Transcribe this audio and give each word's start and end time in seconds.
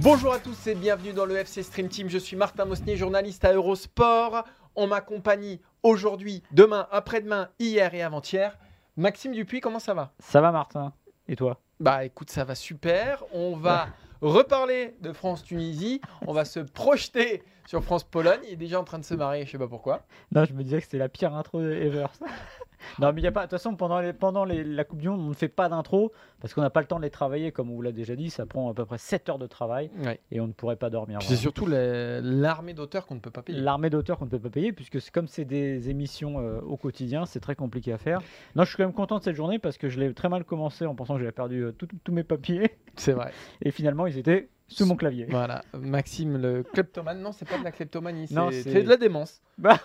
Bonjour 0.00 0.32
à 0.32 0.38
tous 0.38 0.66
et 0.66 0.74
bienvenue 0.74 1.12
dans 1.12 1.26
le 1.26 1.36
FC 1.36 1.62
Stream 1.62 1.88
Team. 1.88 2.08
Je 2.08 2.16
suis 2.16 2.34
Martin 2.34 2.64
Mosnier, 2.64 2.96
journaliste 2.96 3.44
à 3.44 3.52
Eurosport. 3.52 4.44
On 4.74 4.86
m'accompagne 4.86 5.58
aujourd'hui, 5.82 6.42
demain, 6.50 6.86
après-demain, 6.90 7.50
hier 7.58 7.92
et 7.94 8.02
avant-hier. 8.02 8.56
Maxime 8.96 9.32
Dupuis, 9.32 9.60
comment 9.60 9.78
ça 9.78 9.92
va? 9.92 10.12
Ça 10.18 10.40
va 10.40 10.50
Martin? 10.50 10.94
Et 11.28 11.36
toi? 11.36 11.60
Bah 11.78 12.06
écoute, 12.06 12.30
ça 12.30 12.44
va 12.44 12.54
super. 12.54 13.22
On 13.32 13.54
va 13.54 13.88
reparler 14.20 14.94
de 15.00 15.12
France-Tunisie. 15.12 16.00
On 16.26 16.32
va 16.32 16.44
se 16.44 16.60
projeter 16.60 17.42
sur 17.66 17.82
France-Pologne. 17.84 18.40
Il 18.44 18.54
est 18.54 18.56
déjà 18.56 18.80
en 18.80 18.84
train 18.84 18.98
de 18.98 19.04
se 19.04 19.14
marier, 19.14 19.44
je 19.46 19.52
sais 19.52 19.58
pas 19.58 19.68
pourquoi. 19.68 20.06
Non, 20.32 20.44
je 20.44 20.52
me 20.52 20.62
disais 20.62 20.78
que 20.78 20.84
c'était 20.84 20.98
la 20.98 21.08
pire 21.08 21.34
intro 21.34 21.60
ever. 21.60 22.06
Non, 23.00 23.12
mais 23.12 23.20
il 23.20 23.24
y 23.24 23.26
a 23.26 23.32
pas. 23.32 23.40
De 23.40 23.44
toute 23.46 23.58
façon, 23.58 23.74
pendant, 23.76 24.00
les, 24.00 24.12
pendant 24.12 24.44
les, 24.44 24.64
la 24.64 24.84
Coupe 24.84 25.00
du 25.00 25.08
Monde, 25.08 25.20
on 25.20 25.28
ne 25.28 25.34
fait 25.34 25.48
pas 25.48 25.68
d'intro 25.68 26.12
parce 26.40 26.54
qu'on 26.54 26.60
n'a 26.62 26.70
pas 26.70 26.80
le 26.80 26.86
temps 26.86 26.98
de 26.98 27.02
les 27.02 27.10
travailler, 27.10 27.52
comme 27.52 27.70
on 27.70 27.74
vous 27.74 27.82
l'a 27.82 27.92
déjà 27.92 28.14
dit. 28.16 28.30
Ça 28.30 28.46
prend 28.46 28.70
à 28.70 28.74
peu 28.74 28.84
près 28.84 28.98
7 28.98 29.28
heures 29.28 29.38
de 29.38 29.46
travail 29.46 29.90
Ouais. 30.04 30.20
et 30.30 30.40
on 30.40 30.46
ne 30.46 30.52
pourrait 30.52 30.76
pas 30.76 30.90
dormir. 30.90 31.18
C'est 31.22 31.36
surtout 31.36 31.66
la- 31.66 32.20
l'armée 32.20 32.74
d'auteurs 32.74 33.06
qu'on 33.06 33.14
ne 33.16 33.20
peut 33.20 33.30
pas 33.30 33.42
payer. 33.42 33.60
L'armée 33.60 33.90
d'auteurs 33.90 34.18
qu'on 34.18 34.24
ne 34.26 34.30
peut 34.30 34.38
pas 34.38 34.50
payer, 34.50 34.72
puisque 34.72 34.98
comme 35.10 35.26
c'est 35.28 35.44
des 35.44 35.90
émissions 35.90 36.40
euh, 36.40 36.60
au 36.60 36.76
quotidien, 36.76 37.26
c'est 37.26 37.40
très 37.40 37.54
compliqué 37.56 37.92
à 37.92 37.98
faire. 37.98 38.20
Non, 38.56 38.64
je 38.64 38.68
suis 38.68 38.76
quand 38.76 38.84
même 38.84 38.92
content 38.92 39.18
de 39.18 39.22
cette 39.24 39.36
journée 39.36 39.58
parce 39.58 39.78
que 39.78 39.88
je 39.88 39.98
l'ai 40.00 40.12
très 40.14 40.28
mal 40.28 40.44
commencé 40.44 40.86
en 40.86 40.94
pensant 40.94 41.14
que 41.14 41.20
j'avais 41.20 41.32
perdu 41.32 41.64
euh, 41.64 41.72
tous 41.72 42.12
mes 42.12 42.24
papiers 42.24 42.76
C'est 42.96 43.12
vrai. 43.12 43.32
et 43.62 43.70
finalement 43.70 44.06
ils 44.06 44.18
étaient 44.18 44.48
sous 44.68 44.86
mon 44.86 44.96
clavier. 44.96 45.26
Voilà, 45.30 45.62
Maxime 45.72 46.36
le 46.36 46.62
kleptomane. 46.62 47.20
Non, 47.20 47.32
c'est 47.32 47.48
pas 47.48 47.58
de 47.58 47.64
la 47.64 47.72
kleptomanie, 47.72 48.26
Non, 48.30 48.50
c'est 48.52 48.82
de 48.82 48.88
la 48.88 48.96
démence. 48.96 49.40
Bah. 49.56 49.78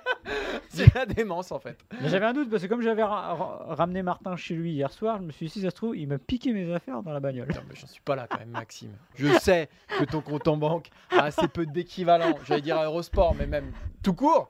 c'est 0.70 0.86
de 0.86 0.94
la 0.98 1.04
démence 1.06 1.52
en 1.52 1.58
fait. 1.58 1.76
J'avais 2.06 2.24
un 2.26 2.32
doute 2.32 2.48
parce 2.48 2.62
que 2.62 2.68
comme 2.68 2.80
j'avais 2.80 3.02
ra- 3.02 3.34
ra- 3.34 3.74
ramené 3.74 4.02
Martin 4.02 4.36
chez 4.36 4.54
lui 4.54 4.72
hier 4.72 4.90
soir, 4.92 5.18
je 5.18 5.24
me 5.24 5.30
suis 5.32 5.46
dit 5.46 5.52
si 5.52 5.60
ça 5.62 5.70
se 5.70 5.74
trouve, 5.76 5.96
il 5.96 6.06
m'a 6.08 6.18
piqué 6.18 6.52
mes 6.52 6.72
affaires 6.72 7.02
dans 7.02 7.12
la 7.12 7.20
bagnole. 7.20 7.48
Non, 7.48 7.60
mais 7.68 7.74
j'en 7.74 7.86
suis 7.86 8.00
pas 8.02 8.16
là 8.16 8.26
quand 8.30 8.38
même, 8.38 8.50
Maxime. 8.50 8.92
Je 9.16 9.26
sais 9.40 9.68
que 9.98 10.04
ton 10.04 10.20
compte 10.20 10.46
en 10.48 10.56
banque 10.56 10.88
a 11.10 11.24
assez 11.24 11.48
peu 11.48 11.66
d'équivalent. 11.66 12.34
J'allais 12.46 12.62
dire 12.62 12.78
à 12.78 12.84
Eurosport, 12.86 13.34
mais 13.34 13.46
même 13.46 13.72
tout 14.02 14.14
court. 14.14 14.48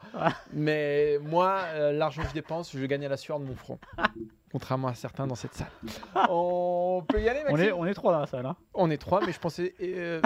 Mais 0.52 1.18
moi, 1.22 1.60
euh, 1.74 1.92
l'argent 1.92 2.22
que 2.22 2.28
je 2.28 2.34
dépense, 2.34 2.70
je 2.76 2.84
gagne 2.86 3.06
à 3.06 3.08
la 3.08 3.16
sueur 3.16 3.40
de 3.40 3.44
mon 3.46 3.56
front. 3.56 3.78
Contrairement 4.52 4.88
à 4.88 4.94
certains 4.94 5.26
dans 5.28 5.36
cette 5.36 5.54
salle. 5.54 5.70
On 6.28 7.04
peut 7.06 7.20
y 7.22 7.28
aller, 7.28 7.40
On 7.46 7.52
Maxime 7.52 7.68
est, 7.68 7.72
on 7.72 7.86
est 7.86 7.94
trois 7.94 8.12
dans 8.12 8.20
la 8.20 8.26
salle. 8.26 8.46
Hein. 8.46 8.56
On 8.74 8.90
est 8.90 8.96
trois, 8.98 9.20
mais 9.24 9.32
je 9.32 9.38
pensais 9.38 9.74
euh, 9.80 10.20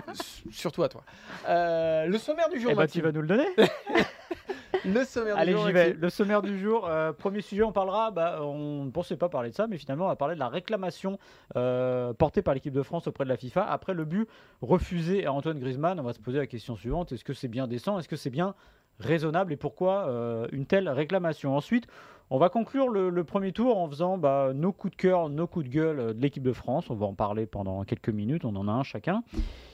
surtout 0.51 0.83
à 0.83 0.89
toi. 0.89 1.03
Euh, 1.49 2.07
le 2.07 2.17
sommaire 2.19 2.49
du 2.49 2.59
jour, 2.59 2.71
Eh 2.73 2.75
ben, 2.75 2.87
tu 2.87 3.03
vas 3.03 3.13
nous 3.13 3.21
le 3.21 3.29
donner 3.29 3.47
Le 4.87 5.05
sommaire 5.05 5.37
Allez, 5.39 5.53
du 5.53 5.59
jour, 5.59 5.67
j'y 5.67 5.73
vais. 5.73 5.93
Le 5.95 6.11
sommaire 6.11 6.43
du 6.43 6.59
jour. 6.59 6.87
euh, 6.87 7.13
premier 7.13 7.41
sujet, 7.41 7.63
on 7.63 7.73
parlera. 7.73 8.11
Bah, 8.11 8.41
on 8.43 8.85
ne 8.85 8.91
pensait 8.91 9.17
pas 9.17 9.29
parler 9.31 9.51
de 9.51 9.55
ça, 9.55 9.67
mais 9.67 9.79
finalement, 9.79 10.05
on 10.07 10.09
va 10.09 10.17
parler 10.17 10.35
de 10.35 10.41
la 10.41 10.49
réclamation 10.49 11.19
euh, 11.57 12.13
portée 12.13 12.43
par 12.43 12.53
l'équipe 12.55 12.73
de 12.75 12.83
France 12.83 13.07
auprès 13.07 13.25
de 13.25 13.29
la 13.31 13.37
FIFA 13.37 13.65
après 13.65 13.95
le 13.95 14.05
but 14.05 14.29
refusé 14.61 15.25
à 15.27 15.33
Antoine 15.33 15.59
Griezmann. 15.59 15.99
On 16.01 16.03
va 16.03 16.13
se 16.13 16.21
poser 16.21 16.39
la 16.39 16.47
question 16.47 16.77
suivante 16.77 17.13
est-ce 17.13 17.25
que 17.25 17.33
c'est 17.33 17.49
bien 17.49 17.67
décent 17.67 17.99
Est-ce 17.99 18.09
que 18.09 18.17
c'est 18.17 18.31
bien 18.31 18.55
raisonnable 19.01 19.53
Et 19.53 19.57
pourquoi 19.57 20.07
euh, 20.09 20.47
une 20.53 20.67
telle 20.67 20.89
réclamation? 20.89 21.57
Ensuite, 21.57 21.87
on 22.31 22.39
va 22.39 22.49
conclure 22.49 22.89
le, 22.89 23.11
le 23.11 23.25
premier 23.25 23.53
tour 23.53 23.77
en 23.77 23.89
faisant 23.89 24.19
bah, 24.19 24.53
nos 24.55 24.73
coups 24.73 24.93
de 24.93 24.97
cœur, 24.97 25.29
nos 25.29 25.47
coups 25.47 25.67
de 25.67 25.71
gueule 25.71 26.01
euh, 26.01 26.13
de 26.15 26.21
l'équipe 26.21 26.43
de 26.43 26.53
France. 26.53 26.91
On 26.91 26.95
va 26.95 27.07
en 27.07 27.15
parler 27.15 27.47
pendant 27.47 27.85
quelques 27.85 28.09
minutes. 28.09 28.45
On 28.45 28.57
en 28.57 28.67
a 28.67 28.73
un 28.73 28.83
chacun. 28.83 29.23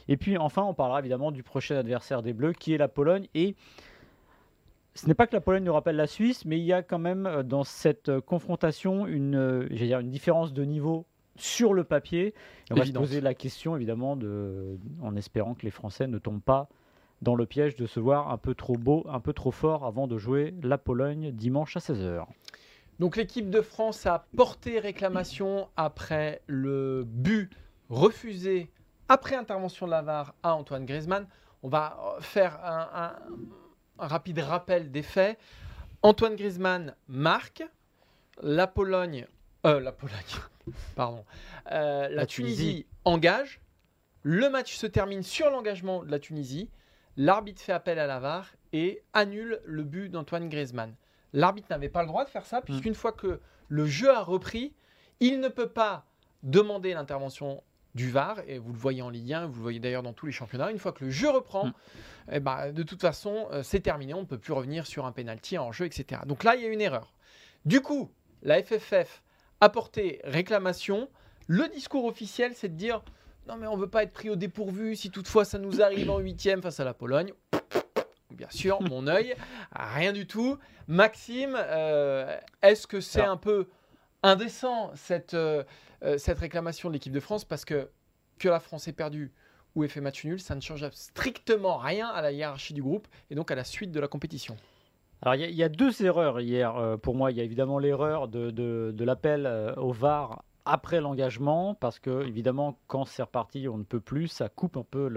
Et 0.08 0.16
puis 0.16 0.36
enfin, 0.36 0.62
on 0.62 0.74
parlera 0.74 1.00
évidemment 1.00 1.30
du 1.30 1.42
prochain 1.42 1.76
adversaire 1.76 2.22
des 2.22 2.32
Bleus, 2.32 2.52
qui 2.52 2.74
est 2.74 2.78
la 2.78 2.88
Pologne. 2.88 3.28
Et 3.34 3.54
ce 4.94 5.06
n'est 5.06 5.14
pas 5.14 5.26
que 5.26 5.34
la 5.34 5.40
Pologne 5.40 5.62
nous 5.62 5.72
rappelle 5.72 5.96
la 5.96 6.08
Suisse, 6.08 6.44
mais 6.44 6.58
il 6.58 6.64
y 6.64 6.72
a 6.72 6.82
quand 6.82 6.98
même 6.98 7.26
euh, 7.26 7.42
dans 7.42 7.64
cette 7.64 8.08
euh, 8.08 8.20
confrontation 8.20 9.06
une, 9.06 9.68
dire 9.70 10.00
une 10.00 10.10
différence 10.10 10.52
de 10.52 10.64
niveau 10.64 11.06
sur 11.36 11.72
le 11.72 11.84
papier. 11.84 12.34
Et 12.68 12.72
on 12.72 12.74
va 12.74 12.84
se 12.84 12.92
poser 12.92 13.20
la 13.20 13.34
question 13.34 13.76
évidemment 13.76 14.16
de, 14.16 14.76
en 15.00 15.14
espérant 15.16 15.54
que 15.54 15.62
les 15.62 15.70
Français 15.70 16.08
ne 16.08 16.18
tombent 16.18 16.42
pas 16.42 16.68
dans 17.22 17.34
le 17.34 17.46
piège 17.46 17.76
de 17.76 17.86
se 17.86 18.00
voir 18.00 18.30
un 18.30 18.38
peu 18.38 18.54
trop 18.54 18.76
beau, 18.76 19.04
un 19.08 19.20
peu 19.20 19.32
trop 19.32 19.50
fort 19.50 19.84
avant 19.84 20.06
de 20.06 20.16
jouer 20.18 20.54
la 20.62 20.78
Pologne 20.78 21.32
dimanche 21.32 21.76
à 21.76 21.80
16h. 21.80 22.24
Donc 22.98 23.16
l'équipe 23.16 23.50
de 23.50 23.60
France 23.62 24.06
a 24.06 24.26
porté 24.36 24.78
réclamation 24.78 25.68
après 25.76 26.42
le 26.46 27.04
but 27.06 27.50
refusé 27.88 28.70
après 29.08 29.34
intervention 29.36 29.86
de 29.86 29.90
la 29.90 30.02
VAR 30.02 30.34
à 30.42 30.54
Antoine 30.54 30.84
Griezmann. 30.86 31.26
On 31.62 31.68
va 31.68 31.98
euh, 32.16 32.20
faire 32.20 32.58
un, 32.64 32.88
un- 32.94 33.16
un 34.04 34.06
rapide 34.06 34.38
rappel 34.38 34.90
des 34.90 35.02
faits. 35.02 35.38
Antoine 36.02 36.36
Griezmann 36.36 36.94
marque, 37.08 37.62
la 38.42 38.66
Pologne, 38.66 39.26
euh, 39.66 39.80
la 39.80 39.92
Pologne, 39.92 40.14
pardon, 40.96 41.24
euh, 41.72 42.08
la, 42.08 42.08
La 42.08 42.26
Tunisie. 42.26 42.56
Tunisie. 42.56 42.86
engage. 43.04 43.60
Le 44.22 44.48
match 44.48 44.74
se 44.76 44.86
termine 44.86 45.22
sur 45.22 45.50
l'engagement 45.50 46.02
de 46.04 46.10
la 46.10 46.18
Tunisie. 46.18 46.70
L'arbitre 47.22 47.60
fait 47.60 47.72
appel 47.72 47.98
à 47.98 48.06
la 48.06 48.18
VAR 48.18 48.50
et 48.72 49.02
annule 49.12 49.60
le 49.66 49.82
but 49.84 50.08
d'Antoine 50.08 50.48
Griezmann. 50.48 50.94
L'arbitre 51.34 51.66
n'avait 51.68 51.90
pas 51.90 52.00
le 52.00 52.08
droit 52.08 52.24
de 52.24 52.30
faire 52.30 52.46
ça, 52.46 52.62
puisqu'une 52.62 52.94
fois 52.94 53.12
que 53.12 53.40
le 53.68 53.84
jeu 53.84 54.10
a 54.10 54.22
repris, 54.22 54.72
il 55.20 55.38
ne 55.38 55.48
peut 55.48 55.68
pas 55.68 56.06
demander 56.42 56.94
l'intervention 56.94 57.62
du 57.94 58.08
VAR, 58.08 58.40
et 58.46 58.56
vous 58.56 58.72
le 58.72 58.78
voyez 58.78 59.02
en 59.02 59.10
Ligue 59.10 59.34
1, 59.34 59.48
vous 59.48 59.56
le 59.56 59.60
voyez 59.60 59.80
d'ailleurs 59.80 60.02
dans 60.02 60.14
tous 60.14 60.24
les 60.24 60.32
championnats, 60.32 60.70
une 60.70 60.78
fois 60.78 60.92
que 60.92 61.04
le 61.04 61.10
jeu 61.10 61.28
reprend, 61.28 61.66
Mm. 61.66 61.72
eh 62.32 62.40
ben, 62.40 62.72
de 62.72 62.82
toute 62.82 63.02
façon, 63.02 63.48
euh, 63.52 63.62
c'est 63.62 63.80
terminé, 63.80 64.14
on 64.14 64.20
ne 64.20 64.26
peut 64.26 64.38
plus 64.38 64.54
revenir 64.54 64.86
sur 64.86 65.04
un 65.04 65.12
pénalty 65.12 65.58
en 65.58 65.72
jeu, 65.72 65.84
etc. 65.84 66.22
Donc 66.24 66.42
là, 66.42 66.56
il 66.56 66.62
y 66.62 66.64
a 66.64 66.68
une 66.68 66.80
erreur. 66.80 67.12
Du 67.66 67.82
coup, 67.82 68.10
la 68.42 68.62
FFF 68.62 69.22
a 69.60 69.68
porté 69.68 70.22
réclamation. 70.24 71.10
Le 71.48 71.68
discours 71.68 72.06
officiel, 72.06 72.52
c'est 72.54 72.70
de 72.70 72.76
dire 72.76 73.02
non 73.50 73.56
mais 73.56 73.66
on 73.66 73.76
ne 73.76 73.80
veut 73.80 73.88
pas 73.90 74.02
être 74.04 74.12
pris 74.12 74.30
au 74.30 74.36
dépourvu 74.36 74.94
si 74.96 75.10
toutefois 75.10 75.44
ça 75.44 75.58
nous 75.58 75.82
arrive 75.82 76.08
en 76.10 76.18
huitième 76.18 76.62
face 76.62 76.78
à 76.80 76.84
la 76.84 76.94
Pologne. 76.94 77.32
Bien 78.30 78.48
sûr, 78.50 78.80
mon 78.82 79.06
œil, 79.08 79.34
rien 79.72 80.12
du 80.12 80.26
tout. 80.26 80.56
Maxime, 80.86 81.56
euh, 81.58 82.36
est-ce 82.62 82.86
que 82.86 83.00
c'est 83.00 83.22
un 83.22 83.36
peu 83.36 83.66
indécent 84.22 84.92
cette, 84.94 85.34
euh, 85.34 85.64
euh, 86.04 86.16
cette 86.16 86.38
réclamation 86.38 86.88
de 86.88 86.94
l'équipe 86.94 87.12
de 87.12 87.20
France? 87.20 87.44
Parce 87.44 87.64
que 87.64 87.88
que 88.38 88.48
la 88.48 88.60
France 88.60 88.88
ait 88.88 88.92
perdu 88.92 89.32
ou 89.74 89.84
ait 89.84 89.88
fait 89.88 90.00
match 90.00 90.24
nul, 90.24 90.40
ça 90.40 90.54
ne 90.54 90.60
change 90.60 90.88
strictement 90.92 91.76
rien 91.76 92.08
à 92.08 92.22
la 92.22 92.32
hiérarchie 92.32 92.72
du 92.72 92.82
groupe 92.82 93.06
et 93.30 93.34
donc 93.34 93.50
à 93.50 93.54
la 93.54 93.64
suite 93.64 93.92
de 93.92 94.00
la 94.00 94.08
compétition. 94.08 94.56
Alors 95.22 95.34
il 95.34 95.42
y, 95.42 95.44
a- 95.44 95.48
il 95.48 95.54
y 95.56 95.62
a 95.62 95.68
deux 95.68 96.02
erreurs 96.02 96.40
hier 96.40 96.74
euh, 96.76 96.96
pour 96.96 97.14
moi. 97.14 97.30
Il 97.30 97.36
y 97.36 97.40
a 97.40 97.44
évidemment 97.44 97.78
l'erreur 97.78 98.28
de, 98.28 98.50
de- 98.50 98.92
de 98.94 99.04
l'appel 99.04 99.44
euh, 99.44 99.74
au 99.74 99.92
VAR 99.92 100.42
après 100.70 101.00
l'engagement, 101.00 101.74
parce 101.74 101.98
que 101.98 102.24
évidemment 102.26 102.78
quand 102.86 103.04
c'est 103.04 103.22
reparti, 103.22 103.66
on 103.68 103.78
ne 103.78 103.82
peut 103.82 104.00
plus, 104.00 104.28
ça 104.28 104.48
coupe 104.48 104.76
un 104.76 104.84
peu 104.88 105.08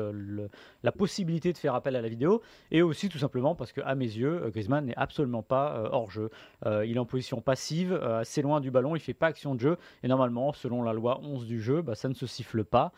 la 0.84 0.92
possibilité 0.92 1.54
de 1.54 1.58
faire 1.58 1.76
appel 1.76 1.96
à 1.96 2.02
la 2.02 2.10
vidéo, 2.10 2.42
et 2.72 2.82
aussi 2.82 3.08
tout 3.08 3.20
simplement 3.20 3.54
parce 3.54 3.72
que 3.72 3.82
à 3.82 3.94
mes 3.94 4.06
yeux, 4.06 4.44
euh, 4.44 4.50
Griezmann 4.50 4.86
n'est 4.86 4.96
absolument 4.98 5.44
pas 5.44 5.78
euh, 5.78 5.90
hors 5.92 6.10
jeu. 6.10 6.32
Euh, 6.66 6.86
il 6.86 6.96
est 6.96 7.00
en 7.00 7.06
position 7.06 7.40
passive, 7.40 7.94
assez 7.94 8.42
loin 8.42 8.62
du 8.62 8.72
ballon, 8.72 8.96
il 8.96 9.00
fait 9.00 9.14
pas 9.14 9.28
action 9.28 9.54
de 9.54 9.60
jeu, 9.60 9.78
et 10.02 10.08
normalement, 10.08 10.54
selon 10.54 10.82
la 10.82 10.94
loi 10.94 11.20
11 11.22 11.46
du 11.46 11.62
jeu, 11.62 11.82
bah, 11.84 11.94
ça 11.94 12.10
ne 12.10 12.16
se 12.16 12.26
siffle 12.26 12.64
pas. 12.64 12.92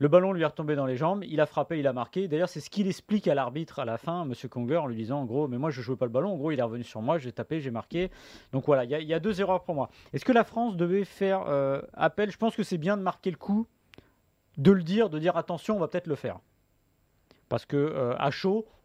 Le 0.00 0.06
ballon 0.08 0.32
lui 0.32 0.42
est 0.42 0.46
retombé 0.46 0.76
dans 0.76 0.86
les 0.86 0.96
jambes, 0.96 1.24
il 1.26 1.40
a 1.40 1.46
frappé, 1.46 1.78
il 1.80 1.86
a 1.88 1.92
marqué. 1.92 2.28
D'ailleurs, 2.28 2.48
c'est 2.48 2.60
ce 2.60 2.70
qu'il 2.70 2.86
explique 2.86 3.26
à 3.26 3.34
l'arbitre 3.34 3.80
à 3.80 3.84
la 3.84 3.98
fin, 3.98 4.24
Monsieur 4.24 4.48
Kongler, 4.48 4.76
en 4.76 4.86
lui 4.86 4.94
disant 4.94 5.20
en 5.20 5.24
gros, 5.24 5.48
mais 5.48 5.58
moi 5.58 5.70
je 5.70 5.82
jouais 5.82 5.96
pas 5.96 6.04
le 6.04 6.12
ballon. 6.12 6.32
En 6.32 6.36
gros, 6.36 6.52
il 6.52 6.58
est 6.60 6.62
revenu 6.62 6.84
sur 6.84 7.02
moi, 7.02 7.18
j'ai 7.18 7.32
tapé, 7.32 7.60
j'ai 7.60 7.72
marqué. 7.72 8.10
Donc 8.52 8.64
voilà, 8.66 8.84
il 8.84 8.90
y, 8.90 9.14
a- 9.14 9.18
deux 9.20 9.40
erreurs 9.40 9.64
pour 9.64 9.74
moi. 9.74 9.90
Est-ce 10.12 10.24
que 10.24 10.32
la 10.32 10.44
France 10.44 10.76
devait 10.76 11.04
faire 11.04 11.42
euh, 11.48 11.82
appel? 11.94 12.30
Je 12.30 12.36
pense 12.38 12.54
que 12.54 12.62
c'est 12.62 12.78
bien 12.78 12.96
de 12.96 13.02
marquer 13.02 13.32
le 13.32 13.36
coup, 13.36 13.66
de 14.56 14.70
le 14.70 14.84
dire, 14.84 15.10
de 15.10 15.18
dire 15.18 15.36
attention, 15.36 15.76
on 15.76 15.80
va 15.80 15.88
peut-être 15.88 16.06
le 16.06 16.14
faire. 16.14 16.38
Parce 17.48 17.66
que 17.66 17.76
euh, 17.76 18.14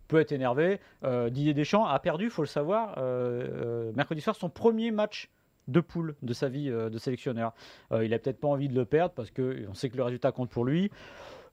peut 0.08 0.20
être 0.20 0.32
énervé. 0.32 0.80
Euh, 1.04 1.30
Didier 1.30 1.54
Deschamps 1.54 1.86
a 1.86 1.98
perdu, 2.00 2.30
faut 2.30 2.42
le 2.42 2.48
savoir, 2.48 2.96
euh, 2.98 3.92
mercredi 3.96 4.22
soir, 4.22 4.36
son 4.36 4.50
premier 4.50 4.92
match 4.92 5.30
de 5.68 5.80
poule 5.80 6.16
de 6.22 6.34
sa 6.34 6.50
vie 6.50 6.70
euh, 6.70 6.90
de 6.90 6.98
sélectionneur. 6.98 7.54
Euh, 7.92 8.06
il 8.06 8.14
a 8.14 8.20
peut-être 8.20 8.40
pas 8.40 8.48
envie 8.48 8.70
de 8.70 8.76
le 8.76 8.86
perdre 8.86 9.14
parce 9.14 9.32
qu'on 9.32 9.74
sait 9.74 9.90
que 9.90 9.98
le 9.98 10.04
résultat 10.04 10.32
compte 10.32 10.50
pour 10.50 10.66
lui. 10.66 10.92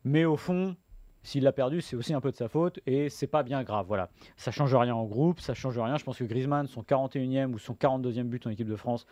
Mais 0.05 0.25
au 0.25 0.37
fond, 0.37 0.77
S'il 1.23 1.45
l'a 1.45 1.53
perdu, 1.53 1.83
c'est 1.83 1.97
aussi 1.97 2.15
un 2.15 2.21
peu 2.21 2.31
de 2.31 2.37
sa 2.37 2.49
faute 2.49 2.81
et 2.87 3.11
c'est 3.11 3.27
pas 3.27 3.43
bien 3.43 3.63
grave. 3.63 3.87
Voilà, 3.87 4.09
ça 4.37 4.51
change 4.51 4.75
rien 4.75 4.95
en 4.95 5.05
groupe, 5.05 5.41
ça 5.41 5.53
change 5.53 5.79
rien. 5.79 5.99
Je 5.99 6.05
pense 6.05 6.19
que 6.19 6.25
Griezmann, 6.25 6.67
son 6.67 6.83
41e 6.83 7.53
ou 7.53 7.59
son 7.59 7.75
42e 7.75 8.23
but 8.25 8.47
en 8.47 8.51
équipe 8.51 8.69
de 8.69 8.77
France, 8.77 9.07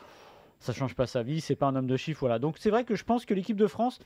ça 0.58 0.72
change 0.72 0.94
pas 0.94 1.06
sa 1.06 1.22
vie. 1.22 1.40
C'est 1.40 1.54
pas 1.54 1.66
un 1.66 1.76
homme 1.76 1.86
de 1.86 1.96
chiffre. 1.96 2.20
Voilà. 2.20 2.38
Donc 2.38 2.56
c'est 2.58 2.70
vrai 2.70 2.84
que 2.84 2.94
je 2.94 3.04
pense 3.04 3.26
que 3.26 3.34
l'équipe 3.34 3.58
de 3.58 3.66
France 3.66 3.98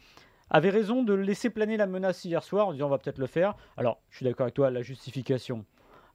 avait 0.50 0.70
raison 0.70 1.04
de 1.04 1.14
laisser 1.14 1.48
planer 1.48 1.76
la 1.76 1.86
menace 1.86 2.24
hier 2.24 2.42
soir 2.42 2.68
en 2.68 2.72
disant 2.72 2.86
on 2.86 2.90
va 2.90 2.98
peut-être 2.98 3.18
le 3.18 3.28
faire. 3.28 3.54
Alors 3.76 4.00
je 4.10 4.16
suis 4.16 4.24
d'accord 4.24 4.44
avec 4.44 4.54
toi, 4.54 4.70
la 4.70 4.82
justification. 4.82 5.64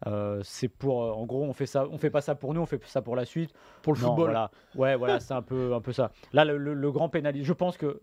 Euh, 0.06 0.42
c'est 0.44 0.68
pour, 0.68 1.04
euh, 1.04 1.12
en 1.12 1.26
gros, 1.26 1.44
on 1.44 1.54
fait 1.54 1.66
ça, 1.66 1.88
on 1.90 1.98
fait 1.98 2.12
pas 2.12 2.22
ça 2.22 2.36
pour 2.36 2.54
nous, 2.54 2.62
on 2.62 2.66
fait 2.68 2.80
ça 2.86 3.02
pour 3.02 3.16
la 3.16 3.26
suite. 3.26 3.52
Pour 3.82 3.94
le 3.94 4.00
Non, 4.00 4.08
football. 4.10 4.26
Voilà. 4.26 4.52
Ouais, 4.76 4.96
voilà, 4.96 5.20
c'est 5.20 5.34
un 5.34 5.42
peu, 5.42 5.74
un 5.74 5.82
peu 5.82 5.92
ça. 5.92 6.12
Là, 6.34 6.46
le, 6.46 6.58
le- 6.58 6.74
le 6.76 6.92
grand 6.92 7.10
pénaliste, 7.10 7.46
je 7.46 7.54
pense 7.54 7.78
que 7.78 8.00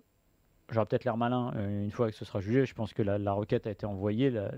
j'aurai 0.72 0.86
peut-être 0.86 1.04
l'air 1.04 1.16
malin 1.16 1.52
euh, 1.56 1.84
une 1.84 1.90
fois 1.92 2.10
que 2.10 2.16
ce 2.16 2.24
sera 2.24 2.40
jugé. 2.40 2.66
Je 2.66 2.74
pense 2.74 2.92
que 2.92 3.02
la, 3.02 3.18
la 3.18 3.32
requête 3.32 3.66
a 3.66 3.70
été 3.70 3.86
envoyée. 3.86 4.30
la- 4.30 4.50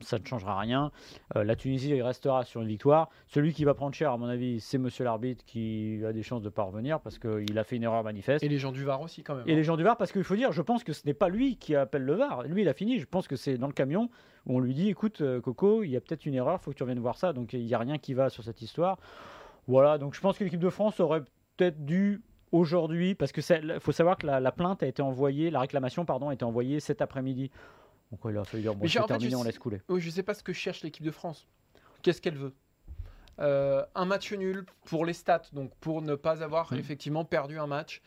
ça 0.00 0.18
ne 0.18 0.26
changera 0.26 0.58
rien. 0.58 0.90
Euh, 1.36 1.44
la 1.44 1.56
Tunisie 1.56 2.00
restera 2.02 2.44
sur 2.44 2.60
une 2.62 2.68
victoire. 2.68 3.08
Celui 3.26 3.52
qui 3.52 3.64
va 3.64 3.74
prendre 3.74 3.94
cher, 3.94 4.12
à 4.12 4.16
mon 4.16 4.26
avis, 4.26 4.60
c'est 4.60 4.78
Monsieur 4.78 5.04
l'arbitre 5.04 5.44
qui 5.44 6.00
a 6.06 6.12
des 6.12 6.22
chances 6.22 6.42
de 6.42 6.48
pas 6.48 6.62
revenir 6.62 7.00
parce 7.00 7.18
qu'il 7.18 7.58
a 7.58 7.64
fait 7.64 7.76
une 7.76 7.82
erreur 7.82 8.02
manifeste. 8.02 8.44
Et 8.44 8.48
les 8.48 8.58
gens 8.58 8.72
du 8.72 8.84
VAR 8.84 9.00
aussi, 9.00 9.22
quand 9.22 9.34
même. 9.34 9.48
Et 9.48 9.52
hein. 9.52 9.56
les 9.56 9.64
gens 9.64 9.76
du 9.76 9.82
VAR, 9.82 9.96
parce 9.96 10.12
qu'il 10.12 10.24
faut 10.24 10.36
dire, 10.36 10.52
je 10.52 10.62
pense 10.62 10.84
que 10.84 10.92
ce 10.92 11.06
n'est 11.06 11.14
pas 11.14 11.28
lui 11.28 11.56
qui 11.56 11.74
appelle 11.74 12.04
le 12.04 12.14
VAR. 12.14 12.44
Lui, 12.44 12.62
il 12.62 12.68
a 12.68 12.74
fini. 12.74 12.98
Je 12.98 13.06
pense 13.06 13.28
que 13.28 13.36
c'est 13.36 13.58
dans 13.58 13.66
le 13.66 13.72
camion 13.72 14.10
où 14.46 14.56
on 14.56 14.60
lui 14.60 14.74
dit 14.74 14.88
écoute, 14.88 15.20
euh, 15.20 15.40
Coco, 15.40 15.82
il 15.82 15.90
y 15.90 15.96
a 15.96 16.00
peut-être 16.00 16.26
une 16.26 16.34
erreur, 16.34 16.58
il 16.60 16.64
faut 16.64 16.70
que 16.70 16.76
tu 16.76 16.82
reviennes 16.82 17.00
voir 17.00 17.16
ça. 17.16 17.32
Donc 17.32 17.52
il 17.52 17.64
n'y 17.64 17.74
a 17.74 17.78
rien 17.78 17.98
qui 17.98 18.14
va 18.14 18.30
sur 18.30 18.42
cette 18.42 18.62
histoire. 18.62 18.98
Voilà, 19.66 19.98
donc 19.98 20.14
je 20.14 20.20
pense 20.20 20.38
que 20.38 20.44
l'équipe 20.44 20.60
de 20.60 20.70
France 20.70 21.00
aurait 21.00 21.22
peut-être 21.56 21.84
dû 21.84 22.22
aujourd'hui, 22.52 23.14
parce 23.14 23.32
que 23.32 23.40
faut 23.78 23.92
savoir 23.92 24.16
que 24.16 24.26
la, 24.26 24.40
la 24.40 24.52
plainte 24.52 24.82
a 24.82 24.86
été 24.86 25.02
envoyée, 25.02 25.50
la 25.50 25.60
réclamation, 25.60 26.04
pardon, 26.04 26.30
a 26.30 26.34
été 26.34 26.44
envoyée 26.44 26.80
cet 26.80 27.02
après-midi. 27.02 27.50
Donc 28.10 28.24
ouais, 28.24 28.32
il 28.32 28.38
a 28.38 28.44
fallu 28.44 28.62
dire 28.62 28.74
bon, 28.74 28.86
c'est 28.88 29.06
terminé, 29.06 29.30
je 29.30 29.36
on 29.36 29.40
sais- 29.42 29.46
laisse 29.48 29.58
couler. 29.58 29.80
Oui, 29.88 30.00
je 30.00 30.10
sais 30.10 30.22
pas 30.22 30.34
ce 30.34 30.42
que 30.42 30.52
cherche 30.52 30.82
l'équipe 30.82 31.04
de 31.04 31.10
France. 31.10 31.46
Qu'est-ce 32.02 32.20
qu'elle 32.20 32.36
veut? 32.36 32.52
Euh, 33.38 33.84
un 33.94 34.04
match 34.04 34.32
nul 34.32 34.66
pour 34.84 35.06
les 35.06 35.14
stats, 35.14 35.42
donc 35.54 35.72
pour 35.80 36.02
ne 36.02 36.14
pas 36.14 36.42
avoir 36.42 36.72
effectivement 36.74 37.24
perdu 37.24 37.58
un 37.58 37.66
match. 37.66 38.02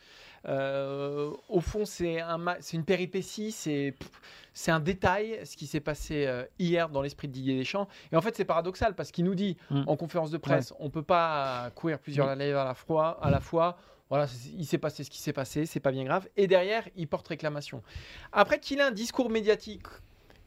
Euh, 0.46 1.32
au 1.48 1.60
fond, 1.60 1.84
c'est 1.86 2.20
un 2.20 2.38
ma- 2.38 2.60
c'est 2.60 2.76
une 2.76 2.84
péripétie, 2.84 3.50
c'est 3.50 3.94
pff, 3.98 4.10
c'est 4.52 4.70
un 4.70 4.78
détail 4.78 5.40
ce 5.44 5.56
qui 5.56 5.66
s'est 5.66 5.80
passé 5.80 6.26
euh, 6.26 6.44
hier 6.58 6.88
dans 6.88 7.02
l'esprit 7.02 7.26
de 7.28 7.32
Didier 7.32 7.56
Deschamps. 7.58 7.88
Et 8.12 8.16
en 8.16 8.20
fait, 8.20 8.36
c'est 8.36 8.44
paradoxal 8.44 8.94
parce 8.94 9.10
qu'il 9.10 9.24
nous 9.24 9.34
dit 9.34 9.56
Mm. 9.70 9.84
en 9.86 9.96
conférence 9.96 10.30
de 10.30 10.36
presse, 10.38 10.72
on 10.78 10.90
peut 10.90 11.02
pas 11.02 11.70
courir 11.74 11.98
plusieurs 11.98 12.36
Mm. 12.36 12.38
lives 12.38 12.56
à 12.56 12.64
la 12.64 12.74
fois. 12.74 13.18
À 13.24 13.30
la 13.30 13.40
fois. 13.40 13.76
Voilà, 14.10 14.26
il 14.56 14.66
s'est 14.66 14.78
passé 14.78 15.02
ce 15.02 15.10
qui 15.10 15.18
s'est 15.18 15.32
passé, 15.32 15.66
c'est 15.66 15.80
pas 15.80 15.90
bien 15.90 16.04
grave. 16.04 16.28
Et 16.36 16.46
derrière, 16.46 16.86
il 16.94 17.08
porte 17.08 17.26
réclamation. 17.28 17.82
Après 18.32 18.60
qu'il 18.60 18.78
ait 18.78 18.82
un 18.82 18.90
discours 18.90 19.30
médiatique 19.30 19.86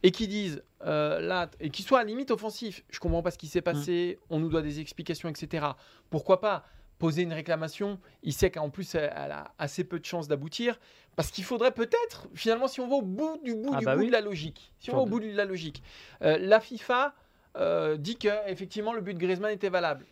et 0.03 0.11
qu'ils 0.11 0.27
disent 0.27 0.63
euh, 0.85 1.19
là 1.19 1.49
et 1.59 1.69
qu'il 1.71 1.83
soit 1.83 1.99
à 1.99 2.03
la 2.03 2.07
limite 2.09 2.29
offensif, 2.31 2.83
je 2.89 2.99
comprends 2.99 3.23
pas 3.23 3.31
ce 3.31 3.37
qui 3.37 3.47
s'est 3.47 3.61
passé, 3.63 4.19
on 4.29 4.39
nous 4.39 4.49
doit 4.49 4.61
des 4.61 4.79
explications, 4.79 5.27
etc. 5.27 5.65
Pourquoi 6.11 6.39
pas 6.39 6.65
poser 6.99 7.23
une 7.23 7.33
réclamation? 7.33 7.99
Il 8.21 8.31
sait 8.33 8.51
qu'en 8.51 8.69
plus 8.69 8.93
elle, 8.93 9.11
elle 9.15 9.31
a 9.31 9.51
assez 9.57 9.83
peu 9.83 9.99
de 9.99 10.05
chances 10.05 10.27
d'aboutir 10.27 10.79
parce 11.15 11.31
qu'il 11.31 11.43
faudrait 11.43 11.71
peut-être 11.71 12.27
finalement 12.35 12.67
si 12.67 12.79
on 12.79 12.87
va 12.87 12.95
au 12.97 13.01
bout 13.01 13.39
du 13.43 13.55
bout 13.55 13.71
Ah 13.73 13.79
du 13.79 13.85
bah 13.85 13.95
bout 13.95 14.01
oui. 14.01 14.07
de 14.07 14.11
la 14.11 14.21
logique, 14.21 14.71
si 14.79 14.91
on 14.91 14.95
va 14.95 15.01
au 15.01 15.07
bout 15.07 15.19
de 15.19 15.31
la 15.31 15.45
logique, 15.45 15.81
euh, 16.21 16.37
la 16.39 16.59
FIFA 16.59 17.15
euh, 17.57 17.97
dit 17.97 18.17
que 18.17 18.29
effectivement 18.47 18.93
le 18.93 19.01
but 19.01 19.15
de 19.15 19.19
Griezmann 19.19 19.51
était 19.51 19.69
valable. 19.69 20.05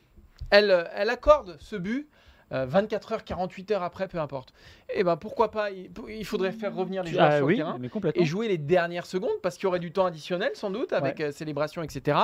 Elle, 0.50 0.90
elle 0.94 1.12
accorde 1.12 1.58
ce 1.60 1.76
but. 1.76 2.10
Euh, 2.52 2.66
24 2.68 3.12
heures, 3.14 3.24
48 3.24 3.72
heures 3.72 3.84
après, 3.84 4.08
peu 4.08 4.20
importe. 4.20 4.54
Et 4.94 5.04
ben 5.04 5.18
pourquoi 5.18 5.50
pas 5.52 5.72
Il, 5.72 5.90
il 6.10 6.26
faudrait 6.26 6.52
faire 6.52 6.76
revenir 6.76 7.04
les 7.04 7.12
joueurs 7.12 7.26
Ah 7.26 7.38
sur 7.38 7.46
oui, 7.48 7.54
le 7.54 7.58
terrain 7.64 7.80
et 8.16 8.26
jouer 8.26 8.48
les 8.48 8.58
dernières 8.58 9.06
secondes 9.06 9.40
parce 9.42 9.56
qu'il 9.56 9.64
y 9.64 9.68
aurait 9.68 9.80
du 9.80 9.92
temps 9.92 10.06
additionnel 10.06 10.52
sans 10.54 10.70
doute 10.70 10.94
avec 10.94 11.20
euh, 11.22 11.32
célébration, 11.32 11.82
etc. 11.82 12.18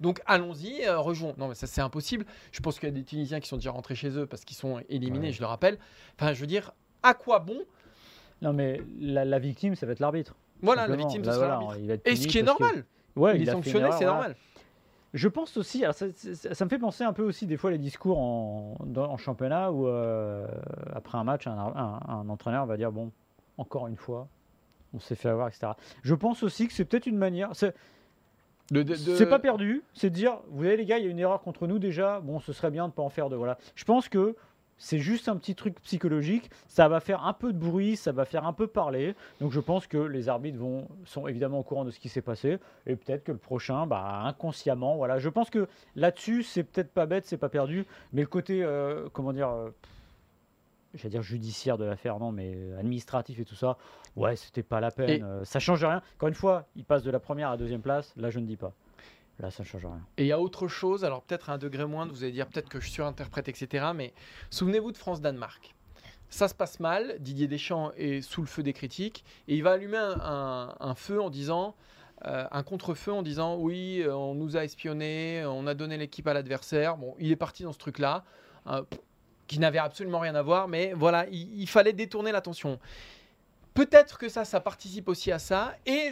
Donc 0.00 0.20
allons-y, 0.26 0.84
euh, 0.86 0.98
rejoignons. 0.98 1.34
Non, 1.38 1.48
mais 1.48 1.54
ça 1.54 1.66
c'est 1.66 1.80
impossible. 1.82 2.24
Je 2.52 2.60
pense 2.60 2.78
qu'il 2.78 2.88
y 2.88 2.92
a 2.92 2.94
des 2.94 3.04
Tunisiens 3.04 3.40
qui 3.40 3.48
sont 3.48 3.56
déjà 3.56 3.70
rentrés 3.70 3.94
chez 3.94 4.10
eux 4.18 4.26
parce 4.26 4.44
qu'ils 4.44 4.56
sont 4.56 4.80
éliminés, 4.88 5.28
Ouais. 5.28 5.32
je 5.32 5.40
le 5.40 5.46
rappelle. 5.46 5.78
Enfin, 6.18 6.32
je 6.32 6.40
veux 6.40 6.46
dire, 6.46 6.72
à 7.02 7.14
quoi 7.14 7.38
bon 7.38 7.58
Non, 8.42 8.52
mais 8.52 8.80
la, 9.00 9.24
la 9.24 9.38
victime, 9.38 9.74
ça 9.74 9.86
va 9.86 9.92
être 9.92 10.00
l'arbitre. 10.00 10.34
Voilà, 10.62 10.86
la 10.88 10.96
victime, 10.96 11.22
ce 11.22 11.28
Là, 11.28 11.34
sera 11.34 11.48
l'arbitre. 11.48 11.74
il 11.78 12.00
Et 12.04 12.16
ce 12.16 12.26
qui 12.26 12.38
est 12.38 12.42
parce 12.42 12.56
que- 12.58 12.62
normal. 12.64 12.84
Ouais, 13.14 13.36
il, 13.36 13.42
est 13.42 13.44
fait 13.44 13.50
une 13.50 13.56
sanctionné, 13.56 13.80
erreur, 13.86 13.92
c'est 13.98 14.04
voilà. 14.04 14.18
normal. 14.20 14.36
Je 15.16 15.28
pense 15.28 15.56
aussi, 15.56 15.82
alors 15.82 15.94
ça, 15.94 16.06
ça- 16.14 16.54
ça 16.54 16.64
me 16.64 16.70
fait 16.70 16.78
penser 16.78 17.02
un 17.02 17.12
peu 17.12 17.22
aussi 17.24 17.46
des 17.46 17.56
fois 17.56 17.70
les 17.70 17.78
discours 17.78 18.18
en, 18.18 18.76
dans- 18.84 19.10
en 19.10 19.16
championnat 19.16 19.72
où 19.72 19.86
euh, 19.88 20.46
après 20.92 21.18
un 21.18 21.24
match, 21.24 21.46
un, 21.46 21.52
un- 21.58 22.00
un 22.06 22.28
entraîneur 22.28 22.66
va 22.66 22.76
dire 22.76 22.92
bon, 22.92 23.10
encore 23.58 23.86
une 23.88 23.96
fois, 23.96 24.28
on 24.94 25.00
s'est 25.00 25.14
fait 25.16 25.28
avoir, 25.28 25.48
etc. 25.48 25.72
Je 26.02 26.14
pense 26.14 26.42
aussi 26.42 26.68
que 26.68 26.72
c'est 26.72 26.84
peut-être 26.84 27.06
une 27.06 27.18
manière. 27.18 27.50
C'est 27.54 27.74
De- 28.70 29.24
pas 29.24 29.38
perdu, 29.38 29.82
c'est 29.94 30.10
de 30.10 30.14
dire 30.14 30.38
vous 30.48 30.58
voyez 30.58 30.76
les 30.76 30.84
gars, 30.84 30.98
il 30.98 31.04
y 31.04 31.08
a 31.08 31.10
une 31.10 31.18
erreur 31.18 31.40
contre 31.40 31.66
nous 31.66 31.78
déjà. 31.78 32.20
Bon, 32.20 32.40
ce 32.40 32.52
serait 32.52 32.70
bien 32.70 32.88
de 32.88 32.92
pas 32.92 33.02
en 33.02 33.08
faire 33.10 33.28
de 33.30 33.36
voilà. 33.36 33.58
Je 33.74 33.84
pense 33.84 34.08
que 34.08 34.34
c'est 34.78 34.98
juste 34.98 35.28
un 35.28 35.36
petit 35.36 35.54
truc 35.54 35.80
psychologique. 35.82 36.50
Ça 36.68 36.88
va 36.88 37.00
faire 37.00 37.24
un 37.24 37.32
peu 37.32 37.52
de 37.52 37.58
bruit, 37.58 37.96
ça 37.96 38.12
va 38.12 38.24
faire 38.24 38.46
un 38.46 38.52
peu 38.52 38.66
parler. 38.66 39.14
Donc 39.40 39.52
je 39.52 39.60
pense 39.60 39.86
que 39.86 39.96
les 39.98 40.28
arbitres 40.28 40.58
vont, 40.58 40.86
sont 41.04 41.26
évidemment 41.26 41.60
au 41.60 41.62
courant 41.62 41.84
de 41.84 41.90
ce 41.90 41.98
qui 41.98 42.08
s'est 42.08 42.22
passé. 42.22 42.58
Et 42.86 42.96
peut-être 42.96 43.24
que 43.24 43.32
le 43.32 43.38
prochain, 43.38 43.86
bah, 43.86 44.20
inconsciemment, 44.24 44.96
voilà. 44.96 45.18
Je 45.18 45.28
pense 45.28 45.48
que 45.50 45.66
là-dessus, 45.94 46.42
c'est 46.42 46.62
peut-être 46.64 46.92
pas 46.92 47.06
bête, 47.06 47.24
c'est 47.26 47.36
pas 47.38 47.48
perdu. 47.48 47.86
Mais 48.12 48.20
le 48.22 48.26
côté, 48.28 48.62
euh, 48.62 49.08
comment 49.12 49.32
dire, 49.32 49.48
euh, 49.50 49.70
j'allais 50.94 51.10
dire 51.10 51.22
judiciaire 51.22 51.78
de 51.78 51.84
l'affaire, 51.84 52.18
non, 52.18 52.32
mais 52.32 52.56
administratif 52.78 53.38
et 53.40 53.44
tout 53.44 53.54
ça, 53.54 53.76
ouais, 54.16 54.36
c'était 54.36 54.62
pas 54.62 54.80
la 54.80 54.90
peine. 54.90 55.10
Et- 55.10 55.22
Euh, 55.22 55.44
ça 55.44 55.58
change 55.58 55.84
rien. 55.84 56.02
Encore 56.16 56.28
une 56.28 56.34
fois, 56.34 56.66
il 56.76 56.84
passe 56.84 57.02
de 57.02 57.10
la 57.10 57.20
première 57.20 57.48
à 57.48 57.52
la 57.52 57.56
deuxième 57.56 57.82
place. 57.82 58.12
Là, 58.16 58.30
je 58.30 58.38
ne 58.40 58.46
dis 58.46 58.56
pas. 58.56 58.72
Là, 59.38 59.50
ça 59.50 59.62
ne 59.62 59.68
change 59.68 59.84
rien. 59.84 60.00
Et 60.16 60.24
il 60.24 60.28
y 60.28 60.32
a 60.32 60.40
autre 60.40 60.66
chose, 60.66 61.04
alors 61.04 61.22
peut-être 61.22 61.50
à 61.50 61.54
un 61.54 61.58
degré 61.58 61.84
moindre, 61.84 62.12
vous 62.12 62.22
allez 62.22 62.32
dire 62.32 62.46
peut-être 62.46 62.68
que 62.68 62.80
je 62.80 62.88
surinterprète, 62.88 63.48
etc. 63.48 63.86
Mais 63.94 64.14
souvenez-vous 64.50 64.92
de 64.92 64.96
France-Danemark. 64.96 65.74
Ça 66.28 66.48
se 66.48 66.54
passe 66.54 66.80
mal, 66.80 67.16
Didier 67.20 67.46
Deschamps 67.46 67.92
est 67.96 68.20
sous 68.20 68.40
le 68.40 68.46
feu 68.46 68.62
des 68.62 68.72
critiques, 68.72 69.24
et 69.46 69.54
il 69.54 69.62
va 69.62 69.72
allumer 69.72 69.98
un, 69.98 70.94
feu 70.96 71.20
en 71.20 71.30
disant, 71.30 71.76
euh, 72.24 72.46
un 72.50 72.62
contre-feu 72.62 73.12
en 73.12 73.22
disant, 73.22 73.56
oui, 73.56 74.00
euh, 74.02 74.14
on 74.14 74.34
nous 74.34 74.56
a 74.56 74.64
espionnés, 74.64 75.44
on 75.46 75.66
a 75.66 75.74
donné 75.74 75.98
l'équipe 75.98 76.26
à 76.26 76.34
l'adversaire. 76.34 76.96
Bon, 76.96 77.14
il 77.20 77.30
est 77.30 77.36
parti 77.36 77.62
dans 77.62 77.72
ce 77.72 77.78
truc-là, 77.78 78.24
euh, 78.66 78.82
qui 79.46 79.60
n'avait 79.60 79.78
absolument 79.78 80.18
rien 80.18 80.34
à 80.34 80.42
voir, 80.42 80.66
mais 80.66 80.94
voilà, 80.94 81.26
il, 81.30 81.60
il 81.60 81.68
fallait 81.68 81.92
détourner 81.92 82.32
l'attention. 82.32 82.80
Peut-être 83.74 84.18
que 84.18 84.28
ça, 84.28 84.44
ça 84.44 84.60
participe 84.60 85.08
aussi 85.08 85.30
à 85.30 85.38
ça, 85.38 85.76
et 85.84 86.10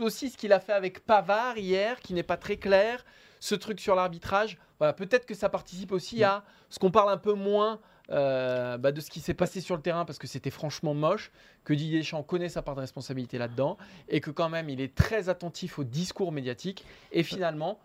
aussi 0.00 0.30
ce 0.30 0.36
qu'il 0.36 0.52
a 0.52 0.60
fait 0.60 0.72
avec 0.72 1.04
Pavard 1.04 1.58
hier, 1.58 2.00
qui 2.00 2.14
n'est 2.14 2.22
pas 2.22 2.36
très 2.36 2.56
clair, 2.56 3.04
ce 3.40 3.54
truc 3.54 3.80
sur 3.80 3.94
l'arbitrage. 3.94 4.58
Voilà, 4.78 4.92
peut-être 4.92 5.26
que 5.26 5.34
ça 5.34 5.48
participe 5.48 5.92
aussi 5.92 6.24
à 6.24 6.44
ce 6.70 6.78
qu'on 6.78 6.90
parle 6.90 7.10
un 7.10 7.18
peu 7.18 7.34
moins 7.34 7.80
euh, 8.10 8.76
bah, 8.76 8.92
de 8.92 9.00
ce 9.00 9.10
qui 9.10 9.20
s'est 9.20 9.34
passé 9.34 9.60
sur 9.60 9.76
le 9.76 9.82
terrain, 9.82 10.04
parce 10.04 10.18
que 10.18 10.26
c'était 10.26 10.50
franchement 10.50 10.94
moche, 10.94 11.30
que 11.64 11.72
Didier 11.72 11.98
Deschamps 11.98 12.22
connaît 12.22 12.48
sa 12.48 12.62
part 12.62 12.74
de 12.74 12.80
responsabilité 12.80 13.38
là-dedans, 13.38 13.78
et 14.08 14.20
que 14.20 14.30
quand 14.30 14.48
même 14.48 14.68
il 14.68 14.80
est 14.80 14.94
très 14.94 15.28
attentif 15.28 15.78
au 15.78 15.84
discours 15.84 16.32
médiatique, 16.32 16.84
et 17.12 17.22
finalement, 17.22 17.78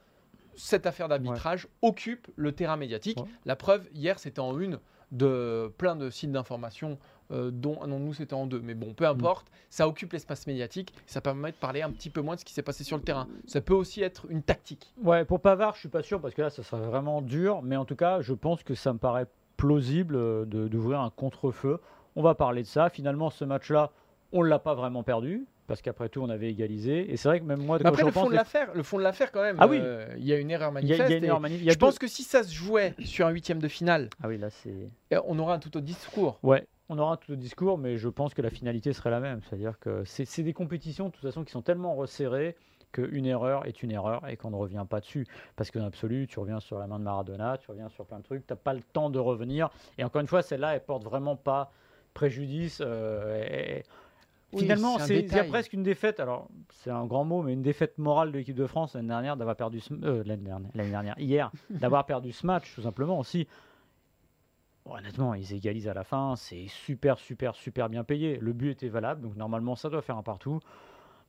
cette 0.55 0.85
affaire 0.85 1.07
d'arbitrage 1.07 1.67
occupe 1.81 2.27
le 2.35 2.51
terrain 2.51 2.75
médiatique. 2.75 3.17
Ouais. 3.17 3.29
La 3.45 3.55
preuve, 3.55 3.87
hier, 3.93 4.19
c'était 4.19 4.41
en 4.41 4.59
une 4.59 4.79
de 5.11 5.73
plein 5.77 5.95
de 5.95 6.09
sites 6.09 6.31
d'information, 6.31 6.99
euh, 7.31 7.51
dont 7.51 7.85
non, 7.87 7.99
nous 7.99 8.13
c'était 8.13 8.33
en 8.33 8.45
deux. 8.47 8.59
Mais 8.61 8.73
bon, 8.73 8.93
peu 8.93 9.05
importe, 9.07 9.47
ça 9.69 9.87
occupe 9.87 10.13
l'espace 10.13 10.47
médiatique, 10.47 10.93
ça 11.05 11.21
permet 11.21 11.51
de 11.51 11.57
parler 11.57 11.81
un 11.81 11.91
petit 11.91 12.09
peu 12.09 12.21
moins 12.21 12.35
de 12.35 12.39
ce 12.39 12.45
qui 12.45 12.53
s'est 12.53 12.61
passé 12.63 12.83
sur 12.83 12.97
le 12.97 13.03
terrain. 13.03 13.27
Ça 13.45 13.61
peut 13.61 13.73
aussi 13.73 14.01
être 14.01 14.25
une 14.29 14.41
tactique. 14.43 14.93
Ouais, 15.03 15.25
pour 15.25 15.39
Pavard, 15.39 15.75
je 15.75 15.79
suis 15.81 15.89
pas 15.89 16.01
sûr 16.03 16.19
parce 16.21 16.33
que 16.33 16.41
là, 16.41 16.49
ça 16.49 16.63
serait 16.63 16.85
vraiment 16.87 17.21
dur. 17.21 17.61
Mais 17.61 17.75
en 17.75 17.85
tout 17.85 17.95
cas, 17.95 18.21
je 18.21 18.33
pense 18.33 18.63
que 18.63 18.73
ça 18.75 18.93
me 18.93 18.99
paraît 18.99 19.27
plausible 19.57 20.15
euh, 20.15 20.45
de- 20.45 20.67
d'ouvrir 20.67 20.99
un 21.01 21.09
contre-feu. 21.09 21.79
On 22.15 22.21
va 22.21 22.33
parler 22.35 22.63
de 22.63 22.67
ça. 22.67 22.89
Finalement, 22.89 23.29
ce 23.29 23.45
match-là, 23.45 23.91
on 24.31 24.41
l'a 24.41 24.59
pas 24.59 24.73
vraiment 24.73 25.03
perdu 25.03 25.45
parce 25.67 25.81
qu'après 25.83 26.09
tout, 26.09 26.21
on 26.21 26.29
avait 26.29 26.49
égalisé. 26.49 27.11
Et 27.11 27.17
c'est 27.17 27.27
vrai 27.29 27.39
que 27.39 27.45
même 27.45 27.61
moi, 27.63 27.77
quand 27.77 27.85
après, 27.89 28.03
le 28.03 28.11
fond 28.11 28.21
pense, 28.21 28.29
de 28.31 28.35
l'affaire, 28.35 28.73
le 28.73 28.81
fond 28.83 28.97
de 28.97 29.03
l'affaire 29.03 29.31
quand 29.31 29.41
même, 29.43 29.57
Ah 29.59 29.67
oui. 29.67 29.77
euh, 29.79 30.07
il 30.17 30.25
y 30.25 30.33
a 30.33 30.37
une 30.37 30.49
erreur 30.49 30.71
il 30.81 30.87
y 30.87 30.93
a, 30.93 30.95
il 30.95 30.97
y 30.97 31.01
a 31.01 31.03
manifeste. 31.03 31.17
une 31.19 31.23
erreur 31.25 31.41
manif- 31.41 31.59
je 31.59 31.65
deux- 31.69 31.75
pense 31.75 31.99
que 31.99 32.07
si 32.07 32.23
ça 32.23 32.41
se 32.43 32.51
jouait 32.53 32.95
sur 33.05 33.27
un 33.27 33.29
huitième 33.29 33.59
de 33.59 33.67
finale, 33.67 34.09
Ah 34.23 34.27
oui, 34.27 34.37
là, 34.39 34.49
c'est. 34.49 34.89
on 35.25 35.37
aura 35.37 35.53
un 35.53 35.59
tout 35.59 35.69
autre 35.77 35.85
discours. 35.85 36.39
Ouais, 36.41 36.65
on 36.89 36.97
aura 36.97 37.17
tout 37.17 37.31
le 37.31 37.37
discours, 37.37 37.77
mais 37.77 37.97
je 37.97 38.09
pense 38.09 38.33
que 38.33 38.41
la 38.41 38.49
finalité 38.49 38.93
serait 38.93 39.11
la 39.11 39.19
même. 39.19 39.41
C'est-à-dire 39.43 39.79
que 39.79 40.03
c'est 40.05 40.43
des 40.43 40.53
compétitions, 40.53 41.05
de 41.07 41.11
toute 41.11 41.21
façon, 41.21 41.43
qui 41.43 41.51
sont 41.51 41.61
tellement 41.61 41.95
resserrées 41.95 42.55
qu'une 42.91 43.27
erreur 43.27 43.67
est 43.67 43.83
une 43.83 43.91
erreur 43.91 44.27
et 44.27 44.35
qu'on 44.35 44.49
ne 44.49 44.55
revient 44.55 44.83
pas 44.89 44.99
dessus. 44.99 45.27
Parce 45.55 45.69
qu'en 45.69 45.83
absolu, 45.83 46.25
tu 46.27 46.39
reviens 46.39 46.59
sur 46.59 46.79
la 46.79 46.87
main 46.87 46.97
de 46.97 47.03
Maradona, 47.03 47.57
tu 47.59 47.69
reviens 47.69 47.89
sur 47.89 48.05
plein 48.05 48.17
de 48.17 48.23
trucs, 48.23 48.47
tu 48.47 48.51
n'as 48.53 48.57
pas 48.57 48.73
le 48.73 48.81
temps 48.81 49.11
de 49.11 49.19
revenir. 49.19 49.69
Et 49.99 50.03
encore 50.03 50.21
une 50.21 50.27
fois, 50.27 50.41
celle-là, 50.41 50.73
elle 50.75 50.83
porte 50.83 51.03
vraiment 51.03 51.35
pas 51.35 51.71
préjudice. 52.15 52.81
euh, 52.83 53.43
et- 53.49 53.83
Oui, 54.51 54.61
Finalement, 54.61 54.97
c'est 54.97 55.21
presque 55.49 55.73
une 55.73 55.83
défaite. 55.83 56.19
Alors, 56.19 56.47
c'est 56.71 56.89
un 56.89 57.05
grand 57.05 57.23
mot, 57.23 57.43
mais 57.43 57.53
une 57.53 57.61
défaite 57.61 57.99
morale 57.99 58.31
de 58.31 58.37
l'équipe 58.39 58.55
de 58.55 58.65
France 58.65 58.95
l'année 58.95 59.07
dernière 59.09 59.37
d'avoir 59.37 59.55
perdu 59.55 59.79
euh, 59.91 60.23
l'année 60.25 60.41
dernière, 60.41 60.71
l'année 60.73 60.89
dernière, 60.89 61.19
hier, 61.19 61.51
d'avoir 61.69 62.07
perdu 62.07 62.31
ce 62.31 62.47
match, 62.47 62.73
tout 62.73 62.81
simplement 62.81 63.19
aussi. 63.19 63.47
Honnêtement, 64.89 65.33
ils 65.35 65.53
égalisent 65.53 65.87
à 65.87 65.93
la 65.93 66.03
fin, 66.03 66.35
c'est 66.35 66.67
super, 66.67 67.19
super, 67.19 67.55
super 67.55 67.89
bien 67.89 68.03
payé. 68.03 68.37
Le 68.37 68.53
but 68.53 68.71
était 68.71 68.89
valable, 68.89 69.21
donc 69.21 69.35
normalement, 69.35 69.75
ça 69.75 69.89
doit 69.89 70.01
faire 70.01 70.17
un 70.17 70.23
partout. 70.23 70.59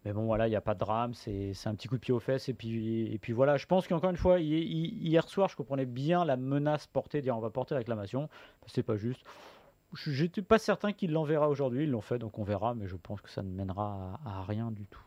Mais 0.04 0.14
bon, 0.14 0.24
voilà, 0.24 0.46
il 0.46 0.50
n'y 0.50 0.56
a 0.56 0.62
pas 0.62 0.72
de 0.72 0.78
drame, 0.78 1.12
c'est 1.12 1.52
un 1.66 1.74
petit 1.74 1.86
coup 1.86 1.96
de 1.96 2.00
pied 2.00 2.14
aux 2.14 2.20
fesses. 2.20 2.48
Et 2.48 2.54
puis, 2.54 3.12
et 3.12 3.18
puis 3.18 3.34
voilà, 3.34 3.58
je 3.58 3.66
pense 3.66 3.86
qu'encore 3.86 4.08
une 4.10 4.16
fois, 4.16 4.40
hi- 4.40 4.46
hi- 4.46 4.98
hier 5.02 5.28
soir, 5.28 5.48
je 5.50 5.56
comprenais 5.56 5.84
bien 5.84 6.24
la 6.24 6.38
menace 6.38 6.86
portée, 6.86 7.20
dire 7.20 7.36
on 7.36 7.40
va 7.40 7.50
porter 7.50 7.74
réclamation. 7.74 8.30
C'est 8.66 8.82
pas 8.82 8.96
juste. 8.96 9.22
Je- 9.92 10.10
J'étais 10.10 10.40
pas 10.40 10.58
certain 10.58 10.92
qu'il 10.94 11.12
l'enverra 11.12 11.50
aujourd'hui, 11.50 11.84
ils 11.84 11.90
l'ont 11.90 12.00
fait, 12.00 12.18
donc 12.18 12.38
on 12.38 12.44
verra, 12.44 12.74
mais 12.74 12.86
je 12.86 12.96
pense 12.96 13.20
que 13.20 13.28
ça 13.28 13.42
ne 13.42 13.50
mènera 13.50 14.18
à, 14.24 14.38
à 14.38 14.42
rien 14.42 14.70
du 14.70 14.86
tout. 14.86 15.02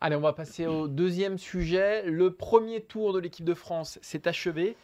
Allez, 0.00 0.14
on 0.14 0.20
va 0.20 0.32
passer 0.32 0.66
au 0.66 0.86
deuxième 0.86 1.38
sujet. 1.38 2.04
Le 2.08 2.32
premier 2.34 2.82
tour 2.82 3.14
de 3.14 3.18
l'équipe 3.18 3.44
de 3.46 3.54
France 3.54 3.98
s'est 4.02 4.28
achevé 4.28 4.76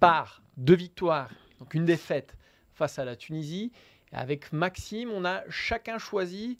par 0.00 0.42
deux 0.56 0.74
victoires, 0.74 1.30
donc 1.62 1.74
une 1.74 1.84
défaite 1.84 2.36
face 2.74 2.98
à 2.98 3.04
la 3.04 3.14
Tunisie. 3.14 3.70
Avec 4.10 4.52
Maxime, 4.52 5.10
on 5.12 5.24
a 5.24 5.42
chacun 5.48 5.96
choisi 5.96 6.58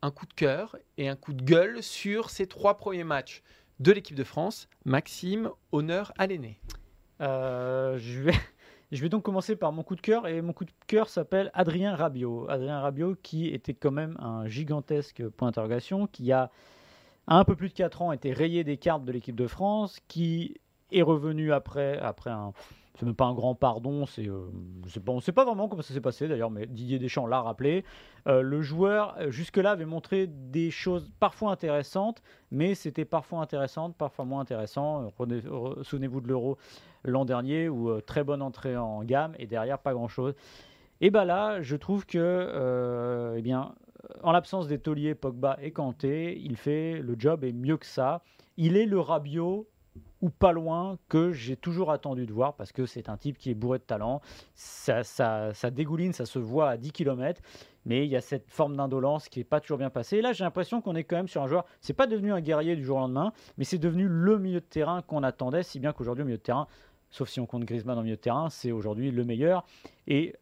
un 0.00 0.10
coup 0.10 0.24
de 0.24 0.32
cœur 0.32 0.76
et 0.96 1.10
un 1.10 1.16
coup 1.16 1.34
de 1.34 1.42
gueule 1.42 1.82
sur 1.82 2.30
ces 2.30 2.46
trois 2.46 2.78
premiers 2.78 3.04
matchs 3.04 3.42
de 3.80 3.92
l'équipe 3.92 4.16
de 4.16 4.24
France. 4.24 4.66
Maxime, 4.86 5.50
honneur 5.72 6.14
à 6.16 6.26
l'aîné. 6.26 6.58
Euh, 7.20 7.98
je, 7.98 8.22
vais, 8.22 9.08
donc 9.10 9.24
commencer 9.24 9.56
par 9.56 9.72
mon 9.72 9.82
coup 9.82 9.94
de 9.94 10.00
cœur, 10.00 10.26
et 10.26 10.40
mon 10.40 10.54
coup 10.54 10.64
de 10.64 10.72
cœur 10.86 11.10
s'appelle 11.10 11.50
Adrien 11.52 11.94
Rabiot. 11.94 12.48
Adrien 12.48 12.80
Rabiot 12.80 13.16
qui 13.22 13.48
était 13.48 13.74
quand 13.74 13.92
même 13.92 14.16
un 14.20 14.48
gigantesque 14.48 15.28
point 15.28 15.48
d'interrogation, 15.48 16.06
qui 16.06 16.32
a 16.32 16.50
un 17.28 17.44
peu 17.44 17.56
plus 17.56 17.68
de 17.68 17.74
4 17.74 18.00
ans 18.00 18.12
été 18.12 18.32
rayé 18.32 18.64
des 18.64 18.78
cartes 18.78 19.04
de 19.04 19.12
l'équipe 19.12 19.36
de 19.36 19.46
France, 19.46 19.98
qui 20.08 20.56
est 20.92 21.02
revenu 21.02 21.52
après, 21.52 21.98
après 21.98 22.30
un... 22.30 22.54
C'est 22.98 23.06
même 23.06 23.14
pas 23.14 23.26
un 23.26 23.34
grand 23.34 23.54
pardon, 23.54 24.04
c'est, 24.04 24.28
euh, 24.28 24.50
pas- 25.04 25.12
on 25.12 25.16
ne 25.16 25.20
sait 25.20 25.32
pas 25.32 25.44
vraiment 25.44 25.68
comment 25.68 25.80
ça 25.80 25.94
s'est 25.94 26.00
passé 26.00 26.28
d'ailleurs, 26.28 26.50
mais 26.50 26.66
Didier 26.66 26.98
Deschamps 26.98 27.26
l'a 27.26 27.40
rappelé. 27.40 27.84
Euh, 28.26 28.42
le 28.42 28.60
joueur, 28.60 29.14
euh, 29.18 29.30
jusque-là, 29.30 29.70
avait 29.70 29.86
montré 29.86 30.26
des 30.26 30.70
choses 30.70 31.10
parfois 31.20 31.52
intéressantes, 31.52 32.20
mais 32.50 32.74
c'était 32.74 33.04
parfois 33.04 33.40
intéressant, 33.40 33.90
parfois 33.92 34.24
moins 34.24 34.40
intéressant. 34.40 35.12
Euh, 35.20 35.82
Souvenez-vous 35.82 36.20
de 36.20 36.28
l'Euro 36.28 36.58
l'an 37.04 37.24
dernier, 37.24 37.68
où 37.68 38.00
très 38.02 38.24
bonne 38.24 38.42
entrée 38.42 38.76
en 38.76 39.02
gamme, 39.04 39.34
et 39.38 39.46
derrière, 39.46 39.78
pas 39.78 39.94
grand-chose. 39.94 40.34
Et 41.00 41.10
bien 41.10 41.24
là, 41.24 41.62
je 41.62 41.76
trouve 41.76 42.04
que, 42.04 43.34
eh 43.36 43.40
bien, 43.40 43.72
en 44.22 44.32
l'absence 44.32 44.66
des 44.68 44.78
tauliers 44.78 45.14
Pogba 45.14 45.56
et 45.62 45.70
Kanté, 45.70 46.38
il 46.38 46.56
fait 46.56 47.00
le 47.00 47.14
job 47.18 47.44
et 47.44 47.52
mieux 47.52 47.78
que 47.78 47.86
ça. 47.86 48.22
Il 48.58 48.76
est 48.76 48.84
le 48.84 49.00
Rabiot 49.00 49.66
ou 50.22 50.30
pas 50.30 50.52
loin 50.52 50.98
que 51.08 51.32
j'ai 51.32 51.56
toujours 51.56 51.90
attendu 51.90 52.26
de 52.26 52.32
voir 52.32 52.54
parce 52.54 52.72
que 52.72 52.86
c'est 52.86 53.08
un 53.08 53.16
type 53.16 53.38
qui 53.38 53.50
est 53.50 53.54
bourré 53.54 53.78
de 53.78 53.84
talent. 53.84 54.20
Ça, 54.54 55.02
ça, 55.02 55.54
ça 55.54 55.70
dégouline, 55.70 56.12
ça 56.12 56.26
se 56.26 56.38
voit 56.38 56.70
à 56.70 56.76
10 56.76 56.92
km, 56.92 57.40
mais 57.86 58.04
il 58.04 58.10
y 58.10 58.16
a 58.16 58.20
cette 58.20 58.50
forme 58.50 58.76
d'indolence 58.76 59.28
qui 59.28 59.40
n'est 59.40 59.44
pas 59.44 59.60
toujours 59.60 59.78
bien 59.78 59.90
passée. 59.90 60.18
Et 60.18 60.22
là, 60.22 60.32
j'ai 60.32 60.44
l'impression 60.44 60.80
qu'on 60.80 60.94
est 60.94 61.04
quand 61.04 61.16
même 61.16 61.28
sur 61.28 61.42
un 61.42 61.46
joueur. 61.46 61.64
C'est 61.80 61.94
pas 61.94 62.06
devenu 62.06 62.32
un 62.32 62.40
guerrier 62.40 62.76
du 62.76 62.84
jour 62.84 62.98
au 62.98 63.00
lendemain, 63.00 63.32
mais 63.56 63.64
c'est 63.64 63.78
devenu 63.78 64.06
le 64.08 64.38
milieu 64.38 64.60
de 64.60 64.64
terrain 64.64 65.02
qu'on 65.02 65.22
attendait, 65.22 65.62
si 65.62 65.80
bien 65.80 65.92
qu'aujourd'hui, 65.92 66.22
au 66.22 66.26
milieu 66.26 66.38
de 66.38 66.42
terrain, 66.42 66.66
sauf 67.10 67.28
si 67.28 67.40
on 67.40 67.46
compte 67.46 67.64
Griezmann 67.64 67.98
en 67.98 68.02
milieu 68.02 68.16
de 68.16 68.20
terrain, 68.20 68.50
c'est 68.50 68.72
aujourd'hui 68.72 69.10
le 69.10 69.24
meilleur. 69.24 69.64
Et 70.06 70.34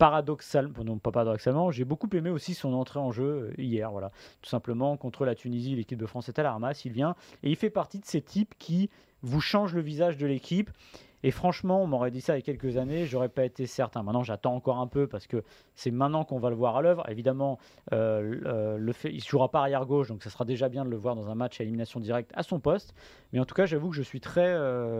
paradoxalement, 0.00 0.82
non 0.82 0.98
pas 0.98 1.10
paradoxalement, 1.10 1.70
j'ai 1.70 1.84
beaucoup 1.84 2.08
aimé 2.14 2.30
aussi 2.30 2.54
son 2.54 2.72
entrée 2.72 2.98
en 2.98 3.12
jeu 3.12 3.52
euh, 3.58 3.60
hier. 3.60 3.92
Voilà, 3.92 4.10
tout 4.40 4.48
simplement 4.48 4.96
contre 4.96 5.26
la 5.26 5.34
Tunisie, 5.34 5.76
l'équipe 5.76 5.98
de 5.98 6.06
France 6.06 6.30
est 6.30 6.38
à 6.38 6.42
la 6.42 6.72
il 6.86 6.92
vient 6.92 7.14
et 7.42 7.50
il 7.50 7.56
fait 7.56 7.68
partie 7.68 7.98
de 7.98 8.06
ces 8.06 8.22
types 8.22 8.54
qui 8.58 8.88
vous 9.20 9.42
changent 9.42 9.74
le 9.74 9.82
visage 9.82 10.16
de 10.16 10.26
l'équipe. 10.26 10.70
Et 11.22 11.30
franchement, 11.30 11.82
on 11.82 11.86
m'aurait 11.86 12.10
dit 12.10 12.22
ça 12.22 12.32
il 12.32 12.36
y 12.36 12.38
a 12.38 12.42
quelques 12.42 12.78
années, 12.78 13.04
j'aurais 13.04 13.28
pas 13.28 13.44
été 13.44 13.66
certain. 13.66 14.02
Maintenant, 14.02 14.22
j'attends 14.22 14.54
encore 14.54 14.78
un 14.78 14.86
peu 14.86 15.06
parce 15.06 15.26
que 15.26 15.44
c'est 15.74 15.90
maintenant 15.90 16.24
qu'on 16.24 16.38
va 16.38 16.48
le 16.48 16.56
voir 16.56 16.76
à 16.76 16.80
l'œuvre. 16.80 17.06
Évidemment, 17.10 17.58
euh, 17.92 18.40
euh, 18.46 18.78
le 18.78 18.92
fait, 18.94 19.12
il 19.12 19.22
jouera 19.22 19.50
pas 19.50 19.60
arrière 19.60 19.84
gauche, 19.84 20.08
donc 20.08 20.22
ça 20.22 20.30
sera 20.30 20.46
déjà 20.46 20.70
bien 20.70 20.86
de 20.86 20.90
le 20.90 20.96
voir 20.96 21.14
dans 21.14 21.28
un 21.28 21.34
match 21.34 21.60
à 21.60 21.64
élimination 21.64 22.00
directe 22.00 22.30
à 22.34 22.42
son 22.42 22.58
poste. 22.58 22.94
Mais 23.34 23.38
en 23.38 23.44
tout 23.44 23.54
cas, 23.54 23.66
j'avoue 23.66 23.90
que 23.90 23.96
je 23.96 24.02
suis 24.02 24.20
très 24.22 24.56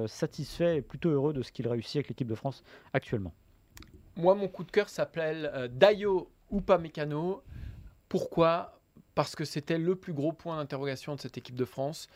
satisfait 0.08 0.76
et 0.76 0.82
plutôt 0.82 1.08
heureux 1.08 1.32
de 1.32 1.40
ce 1.40 1.52
qu'il 1.52 1.66
réussit 1.66 1.96
avec 1.96 2.08
l'équipe 2.08 2.28
de 2.28 2.34
France 2.34 2.62
actuellement. 2.92 3.32
Moi, 4.20 4.34
mon 4.34 4.48
coup 4.48 4.64
de 4.64 4.70
cœur 4.70 4.90
s'appelle 4.90 5.50
euh, 5.54 5.66
Dayo 5.68 6.30
Upamecano. 6.52 7.42
Pourquoi? 8.08 8.78
Parce 9.14 9.34
que 9.34 9.46
c'était 9.46 9.78
le 9.78 9.96
plus 9.96 10.12
gros 10.12 10.32
point 10.32 10.58
d'interrogation 10.58 11.14
de 11.14 11.20
cette 11.20 11.38
équipe 11.38 11.54
de 11.54 11.64
France. 11.64 12.06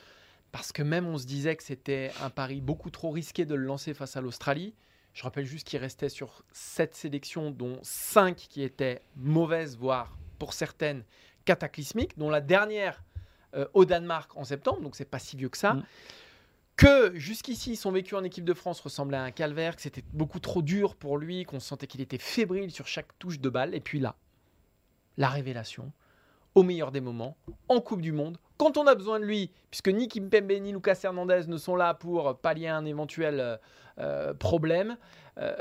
Parce 0.53 0.71
que 0.71 0.83
même 0.83 1.07
on 1.07 1.17
se 1.17 1.27
disait 1.27 1.57
que 1.57 1.63
c'était 1.63 2.13
un 2.23 2.31
pari 2.31 2.61
beaucoup 2.61 2.91
trop 2.91 3.11
risqué 3.11 3.47
de 3.47 3.55
le 3.55 3.65
lancer 3.65 3.95
face 3.95 4.17
à 4.17 4.21
l'Australie. 4.21 4.75
Je 5.15 5.23
rappelle 5.23 5.47
juste 5.47 5.67
qu'il 5.67 5.79
restait 5.79 6.11
sur 6.11 6.45
7 6.53 6.95
sélections, 6.95 7.51
dont 7.51 7.79
5 7.83 8.37
qui 8.37 8.63
étaient 8.63 9.01
mauvaises, 9.17 9.77
voire 9.77 10.19
pour 10.39 10.53
certaines 10.53 11.05
cataclysmiques, 11.45 12.19
dont 12.19 12.31
la 12.31 12.41
dernière 12.41 13.03
euh, 13.55 13.67
au 13.73 13.85
Danemark 13.85 14.37
en 14.37 14.45
septembre, 14.45 14.81
donc 14.83 14.95
c'est 14.95 15.05
pas 15.05 15.19
si 15.19 15.37
vieux 15.37 15.49
que 15.49 15.59
ça. 15.59 15.75
Mm. 15.75 15.85
Que 16.77 17.13
jusqu'ici, 17.15 17.77
son 17.77 17.93
vécu 17.93 18.15
en 18.17 18.25
équipe 18.25 18.45
de 18.45 18.55
France 18.55 18.81
ressemblait 18.81 19.17
à 19.17 19.23
un 19.23 19.31
calvaire, 19.31 19.77
que 19.77 19.83
c'était 19.83 20.05
beaucoup 20.13 20.41
trop 20.41 20.61
dur 20.61 20.97
pour 20.97 21.19
lui, 21.19 21.45
qu'on 21.45 21.61
sentait 21.61 21.87
qu'il 21.87 22.01
était 22.01 22.19
fébrile 22.19 22.71
sur 22.73 22.89
chaque 22.89 23.17
touche 23.19 23.39
de 23.39 23.49
balle. 23.49 23.75
Et 23.75 23.81
puis 23.81 24.01
là, 24.01 24.17
la 25.17 25.29
révélation, 25.29 25.93
au 26.55 26.65
meilleur 26.65 26.91
des 26.91 27.01
moments, 27.01 27.37
en 27.69 27.81
Coupe 27.81 28.01
du 28.01 28.13
Monde, 28.13 28.39
quand 28.57 28.77
on 28.77 28.87
a 28.87 28.95
besoin 28.95 29.21
de 29.21 29.25
lui, 29.25 29.53
puisque 29.71 29.89
ni 29.89 30.09
Kimpembe 30.09 30.53
ni 30.61 30.73
Lucas 30.73 30.99
Hernandez 31.03 31.43
ne 31.47 31.57
sont 31.57 31.77
là 31.77 31.95
pour 31.95 32.39
pallier 32.39 32.69
un 32.69 32.85
éventuel 32.85 33.61
euh, 33.99 34.35
problème, 34.35 34.97
euh, 35.39 35.55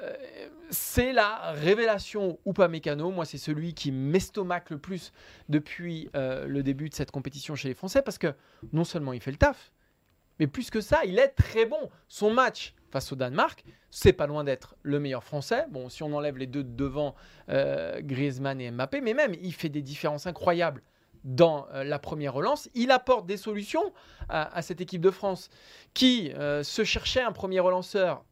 c'est 0.70 1.14
la 1.14 1.52
révélation 1.52 2.40
Upamecano. 2.46 3.12
Moi, 3.12 3.26
c'est 3.26 3.38
celui 3.38 3.74
qui 3.74 3.92
m'estomaque 3.92 4.70
le 4.70 4.78
plus 4.78 5.12
depuis 5.50 6.10
euh, 6.16 6.48
le 6.48 6.64
début 6.64 6.90
de 6.90 6.96
cette 6.96 7.12
compétition 7.12 7.56
chez 7.56 7.68
les 7.68 7.74
Français, 7.74 8.02
parce 8.02 8.18
que 8.18 8.34
non 8.72 8.84
seulement 8.84 9.14
il 9.14 9.22
fait 9.22 9.32
le 9.32 9.38
taf, 9.38 9.72
mais 10.40 10.48
plus 10.48 10.70
que 10.70 10.82
ça, 10.82 11.06
il 11.06 11.20
est 11.20 11.30
très 11.30 11.66
bon. 11.66 11.90
Son 12.08 12.32
match 12.32 12.74
face 12.92 13.12
au 13.12 13.16
Danemark, 13.16 13.64
c'est 13.90 14.14
pas 14.14 14.28
loin 14.28 14.44
d'être 14.44 14.76
le 14.84 15.00
meilleur 15.00 15.24
français. 15.24 15.66
Bon, 15.72 15.90
si 15.90 16.04
on 16.04 16.14
enlève 16.14 16.38
les 16.38 16.48
deux 16.48 16.64
de 16.64 16.76
devant, 16.76 17.16
euh, 17.50 18.02
Griezmann 18.02 18.62
et 18.62 18.72
Mbappé, 18.72 19.02
mais 19.02 19.14
même, 19.14 19.34
il 19.42 19.54
fait 19.54 19.70
des 19.70 19.82
différences 19.82 20.28
incroyables 20.28 20.84
dans 21.24 21.68
euh, 21.74 21.84
la 21.84 22.00
première 22.00 22.34
relance. 22.34 22.70
Il 22.76 22.92
apporte 22.92 23.26
des 23.26 23.38
solutions 23.38 23.94
à, 24.30 24.56
à 24.56 24.62
cette 24.62 24.82
équipe 24.82 25.02
de 25.02 25.12
France 25.12 25.50
qui 25.94 26.32
euh, 26.34 26.64
se 26.64 26.84
cherchait 26.84 27.22
un 27.22 27.32
premier 27.32 27.60
relanceur. 27.60 28.24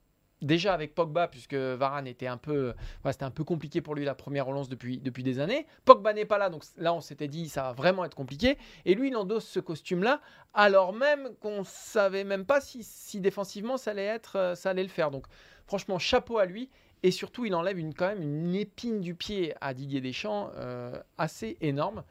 Déjà 0.41 0.74
avec 0.74 0.95
Pogba, 0.95 1.27
puisque 1.27 1.53
Varane 1.53 2.07
était 2.07 2.27
un 2.27 2.38
peu, 2.38 2.74
c'était 3.05 3.24
un 3.24 3.31
peu 3.31 3.43
compliqué 3.43 3.81
pour 3.81 3.93
lui 3.93 4.05
la 4.05 4.15
première 4.15 4.48
relance 4.48 4.69
depuis, 4.69 4.98
depuis 4.98 5.24
des 5.24 5.39
années. 5.39 5.67
Pogba 5.86 6.13
n'est 6.13 6.25
pas 6.25 6.38
là, 6.38 6.50
donc 6.50 6.63
là 6.77 6.93
on 6.93 7.01
s'était 7.01 7.27
dit 7.27 7.48
ça 7.48 7.63
va 7.63 7.74
vraiment 7.74 8.05
être 8.05 8.15
compliqué. 8.15 8.57
Et 8.86 8.95
lui 8.95 9.10
il 9.10 9.15
endosse 9.15 9.45
ce 9.45 9.60
costume-là, 9.60 10.19
alors 10.53 10.93
même 10.93 11.36
qu'on 11.39 11.63
savait 11.63 12.24
même 12.24 12.45
pas 12.45 12.60
si, 12.60 12.83
si 12.83 13.21
défensivement 13.21 13.77
ça 13.77 13.91
allait 13.91 14.05
être, 14.05 14.36
euh, 14.38 14.55
ça 14.55 14.71
allait 14.71 14.83
le 14.83 14.89
faire. 14.89 15.12
Donc 15.12 15.27
franchement 15.67 16.00
chapeau 16.00 16.39
à 16.39 16.45
lui. 16.45 16.69
Et 17.03 17.10
surtout, 17.10 17.45
il 17.45 17.55
enlève 17.55 17.79
une, 17.79 17.95
quand 17.95 18.07
même 18.07 18.21
une 18.21 18.53
épine 18.53 19.01
du 19.01 19.15
pied 19.15 19.55
à 19.60 19.74
Didier 19.74 20.01
Deschamps 20.01 20.51
euh, 20.55 20.93
assez 21.17 21.57
énorme. 21.60 22.03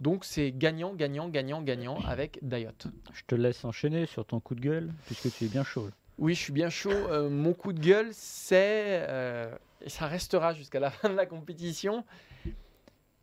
Donc 0.00 0.24
c'est 0.24 0.52
gagnant, 0.52 0.94
gagnant, 0.94 1.28
gagnant, 1.28 1.60
gagnant 1.60 1.98
avec 2.06 2.38
Dayot. 2.42 2.70
Je 3.12 3.22
te 3.26 3.34
laisse 3.34 3.64
enchaîner 3.64 4.06
sur 4.06 4.24
ton 4.24 4.38
coup 4.38 4.54
de 4.54 4.60
gueule, 4.60 4.92
puisque 5.06 5.32
tu 5.34 5.46
es 5.46 5.48
bien 5.48 5.64
chaud. 5.64 5.88
Oui, 6.18 6.34
je 6.34 6.40
suis 6.40 6.52
bien 6.52 6.68
chaud. 6.68 6.90
Euh, 6.90 7.30
mon 7.30 7.54
coup 7.54 7.72
de 7.72 7.80
gueule, 7.80 8.08
c'est, 8.12 9.06
euh, 9.08 9.54
et 9.80 9.88
ça 9.88 10.06
restera 10.08 10.52
jusqu'à 10.52 10.80
la 10.80 10.90
fin 10.90 11.08
de 11.08 11.14
la 11.14 11.26
compétition, 11.26 12.04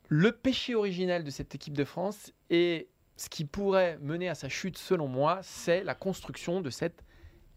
le 0.08 0.32
péché 0.32 0.76
originel 0.76 1.24
de 1.24 1.30
cette 1.30 1.54
équipe 1.56 1.76
de 1.76 1.84
France 1.84 2.32
et 2.50 2.88
ce 3.18 3.30
qui 3.30 3.44
pourrait 3.44 3.98
mener 4.02 4.30
à 4.30 4.36
sa 4.36 4.50
chute, 4.50 4.78
selon 4.78 5.08
moi, 5.08 5.40
c'est 5.44 5.84
la 5.84 5.96
construction 5.96 6.62
de 6.62 6.70
cette 6.70 7.04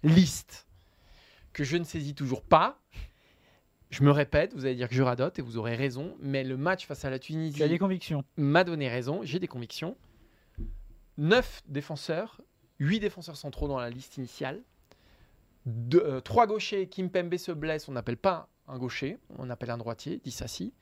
liste 0.03 0.67
que 1.53 1.65
je 1.65 1.77
ne 1.77 1.85
saisis 1.85 2.15
toujours 2.15 2.43
pas. 2.43 2.81
Je 3.91 4.03
me 4.03 4.11
répète, 4.11 4.55
vous 4.55 4.67
allez 4.67 4.75
dire 4.75 4.89
que 4.89 4.95
je 4.95 5.03
radote 5.03 5.39
et 5.39 5.43
vous 5.43 5.57
aurez 5.57 5.75
raison, 5.75 6.17
mais 6.21 6.45
le 6.45 6.57
match 6.57 6.87
face 6.87 7.05
à 7.05 7.11
la 7.11 7.19
Tunisie 7.19 7.59
des 7.59 7.79
convictions 7.79 8.25
m'a 8.37 8.65
donné 8.65 8.89
raison, 8.89 9.21
j'ai 9.23 9.39
des 9.39 9.49
convictions. 9.49 9.97
9 11.17 11.63
défenseurs, 11.67 12.41
8 12.81 13.01
défenseurs 13.01 13.37
centraux 13.37 13.67
dans 13.67 13.79
la 13.79 13.91
liste 13.91 14.17
initiale. 14.19 14.63
3 16.25 16.47
gauchers, 16.47 16.89
Kimpembe 16.89 17.37
se 17.37 17.53
blesse, 17.53 17.89
on 17.89 17.93
n'appelle 17.93 18.17
pas 18.17 18.49
un 18.67 18.79
gaucher, 18.79 19.19
on 19.39 19.51
appelle 19.51 19.71
un 19.71 19.79
droitier, 19.79 20.21
dit 20.23 20.31
Sassi. 20.31 20.75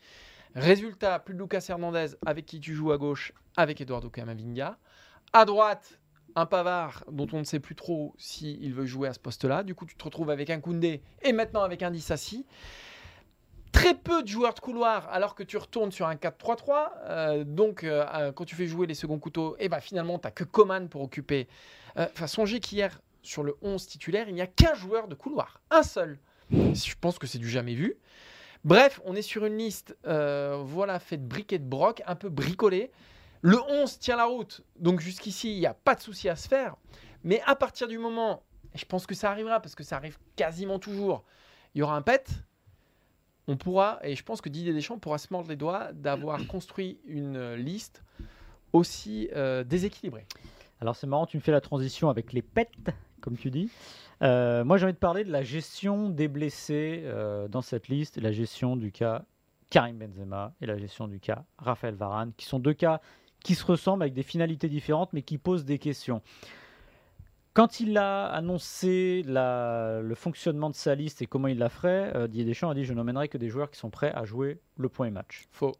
Résultat, 0.54 1.18
plus 1.18 1.34
de 1.34 1.40
Lucas 1.40 1.64
Hernandez 1.68 2.16
avec 2.24 2.46
qui 2.46 2.60
tu 2.60 2.74
joues 2.74 2.92
à 2.92 2.98
gauche, 2.98 3.32
avec 3.56 3.80
Eduardo 3.80 4.08
Camavinga. 4.08 4.78
À 5.32 5.44
droite, 5.44 6.00
un 6.34 6.46
Pavard 6.46 7.04
dont 7.10 7.26
on 7.32 7.38
ne 7.38 7.44
sait 7.44 7.60
plus 7.60 7.74
trop 7.74 8.14
s'il 8.18 8.72
veut 8.72 8.86
jouer 8.86 9.08
à 9.08 9.12
ce 9.12 9.18
poste-là. 9.18 9.62
Du 9.62 9.74
coup, 9.74 9.86
tu 9.86 9.96
te 9.96 10.04
retrouves 10.04 10.30
avec 10.30 10.50
un 10.50 10.60
Koundé 10.60 11.02
et 11.22 11.32
maintenant 11.32 11.62
avec 11.62 11.82
un 11.82 11.90
Dissassi 11.90 12.46
très 13.72 13.94
peu 13.94 14.22
de 14.22 14.28
joueurs 14.28 14.54
de 14.54 14.60
couloir 14.60 15.06
alors 15.10 15.34
que 15.34 15.42
tu 15.42 15.58
retournes 15.58 15.92
sur 15.92 16.06
un 16.06 16.14
4-3-3. 16.14 16.90
Euh, 17.04 17.44
donc, 17.44 17.84
euh, 17.84 18.06
euh, 18.14 18.32
quand 18.32 18.44
tu 18.44 18.54
fais 18.54 18.66
jouer 18.66 18.86
les 18.86 18.94
seconds 18.94 19.18
couteaux, 19.18 19.56
et 19.58 19.68
ben 19.68 19.80
finalement, 19.80 20.18
tu 20.18 20.26
n'as 20.26 20.30
que 20.30 20.44
Coman 20.44 20.88
pour 20.88 21.02
occuper. 21.02 21.46
Euh, 21.98 22.06
Enfin, 22.12 22.26
songez 22.26 22.60
qu'hier, 22.60 23.00
sur 23.26 23.42
le 23.42 23.56
11 23.62 23.86
titulaire, 23.86 24.28
il 24.28 24.34
n'y 24.34 24.40
a 24.40 24.46
qu'un 24.46 24.74
joueur 24.74 25.08
de 25.08 25.14
couloir. 25.14 25.60
Un 25.70 25.82
seul. 25.82 26.18
Je 26.50 26.94
pense 27.00 27.18
que 27.18 27.26
c'est 27.26 27.38
du 27.38 27.48
jamais 27.48 27.74
vu. 27.74 27.96
Bref, 28.64 29.00
on 29.04 29.14
est 29.14 29.22
sur 29.22 29.44
une 29.44 29.58
liste, 29.58 29.96
euh, 30.06 30.62
voilà, 30.64 30.98
faite 30.98 31.22
de 31.22 31.28
briques 31.28 31.52
et 31.52 31.58
de 31.58 31.68
broc, 31.68 32.02
un 32.06 32.16
peu 32.16 32.28
bricolée. 32.28 32.90
Le 33.42 33.58
11 33.68 33.98
tient 33.98 34.16
la 34.16 34.24
route. 34.24 34.62
Donc 34.76 35.00
jusqu'ici, 35.00 35.54
il 35.54 35.60
n'y 35.60 35.66
a 35.66 35.74
pas 35.74 35.94
de 35.94 36.00
souci 36.00 36.28
à 36.28 36.36
se 36.36 36.48
faire. 36.48 36.76
Mais 37.22 37.40
à 37.46 37.54
partir 37.54 37.86
du 37.88 37.98
moment, 37.98 38.42
et 38.74 38.78
je 38.78 38.84
pense 38.84 39.06
que 39.06 39.14
ça 39.14 39.30
arrivera 39.30 39.60
parce 39.60 39.74
que 39.74 39.84
ça 39.84 39.96
arrive 39.96 40.18
quasiment 40.36 40.78
toujours, 40.78 41.24
il 41.74 41.78
y 41.78 41.82
aura 41.82 41.96
un 41.96 42.02
pet. 42.02 42.28
On 43.48 43.56
pourra, 43.56 44.00
et 44.02 44.16
je 44.16 44.24
pense 44.24 44.40
que 44.40 44.48
Didier 44.48 44.72
Deschamps 44.72 44.98
pourra 44.98 45.18
se 45.18 45.28
mordre 45.30 45.48
les 45.48 45.56
doigts 45.56 45.92
d'avoir 45.92 46.44
construit 46.48 46.98
une 47.06 47.54
liste 47.54 48.02
aussi 48.72 49.28
euh, 49.36 49.62
déséquilibrée. 49.62 50.26
Alors 50.80 50.96
c'est 50.96 51.06
marrant, 51.06 51.26
tu 51.26 51.36
me 51.36 51.42
fais 51.42 51.52
la 51.52 51.60
transition 51.60 52.10
avec 52.10 52.32
les 52.32 52.42
pets, 52.42 52.70
comme 53.20 53.36
tu 53.36 53.50
dis. 53.50 53.70
Euh, 54.22 54.64
moi 54.64 54.78
j'ai 54.78 54.84
envie 54.84 54.94
de 54.94 54.98
parler 54.98 55.24
de 55.24 55.30
la 55.32 55.42
gestion 55.42 56.08
des 56.08 56.28
blessés 56.28 57.02
euh, 57.04 57.48
dans 57.48 57.62
cette 57.62 57.88
liste, 57.88 58.16
la 58.18 58.32
gestion 58.32 58.76
du 58.76 58.90
cas 58.92 59.24
Karim 59.70 59.98
Benzema 59.98 60.52
et 60.60 60.66
la 60.66 60.78
gestion 60.78 61.06
du 61.08 61.20
cas 61.20 61.44
Raphaël 61.58 61.94
Varane, 61.94 62.32
qui 62.36 62.46
sont 62.46 62.58
deux 62.58 62.72
cas 62.74 63.00
qui 63.42 63.54
se 63.54 63.64
ressemblent 63.64 64.02
avec 64.02 64.14
des 64.14 64.22
finalités 64.22 64.68
différentes 64.68 65.12
mais 65.12 65.22
qui 65.22 65.38
posent 65.38 65.64
des 65.64 65.78
questions. 65.78 66.22
Quand 67.52 67.80
il 67.80 67.96
a 67.96 68.26
annoncé 68.26 69.22
la- 69.26 70.00
le 70.02 70.14
fonctionnement 70.14 70.68
de 70.68 70.74
sa 70.74 70.94
liste 70.94 71.22
et 71.22 71.26
comment 71.26 71.48
il 71.48 71.58
la 71.58 71.70
ferait, 71.70 72.12
euh, 72.14 72.26
Didier 72.26 72.44
Deschamps 72.44 72.68
a 72.70 72.74
dit 72.74 72.84
Je 72.84 72.92
n'emmènerai 72.92 73.28
que 73.28 73.38
des 73.38 73.48
joueurs 73.48 73.70
qui 73.70 73.78
sont 73.78 73.88
prêts 73.90 74.12
à 74.14 74.24
jouer 74.24 74.60
le 74.76 74.88
point 74.90 75.10
match. 75.10 75.46
Faux. 75.52 75.72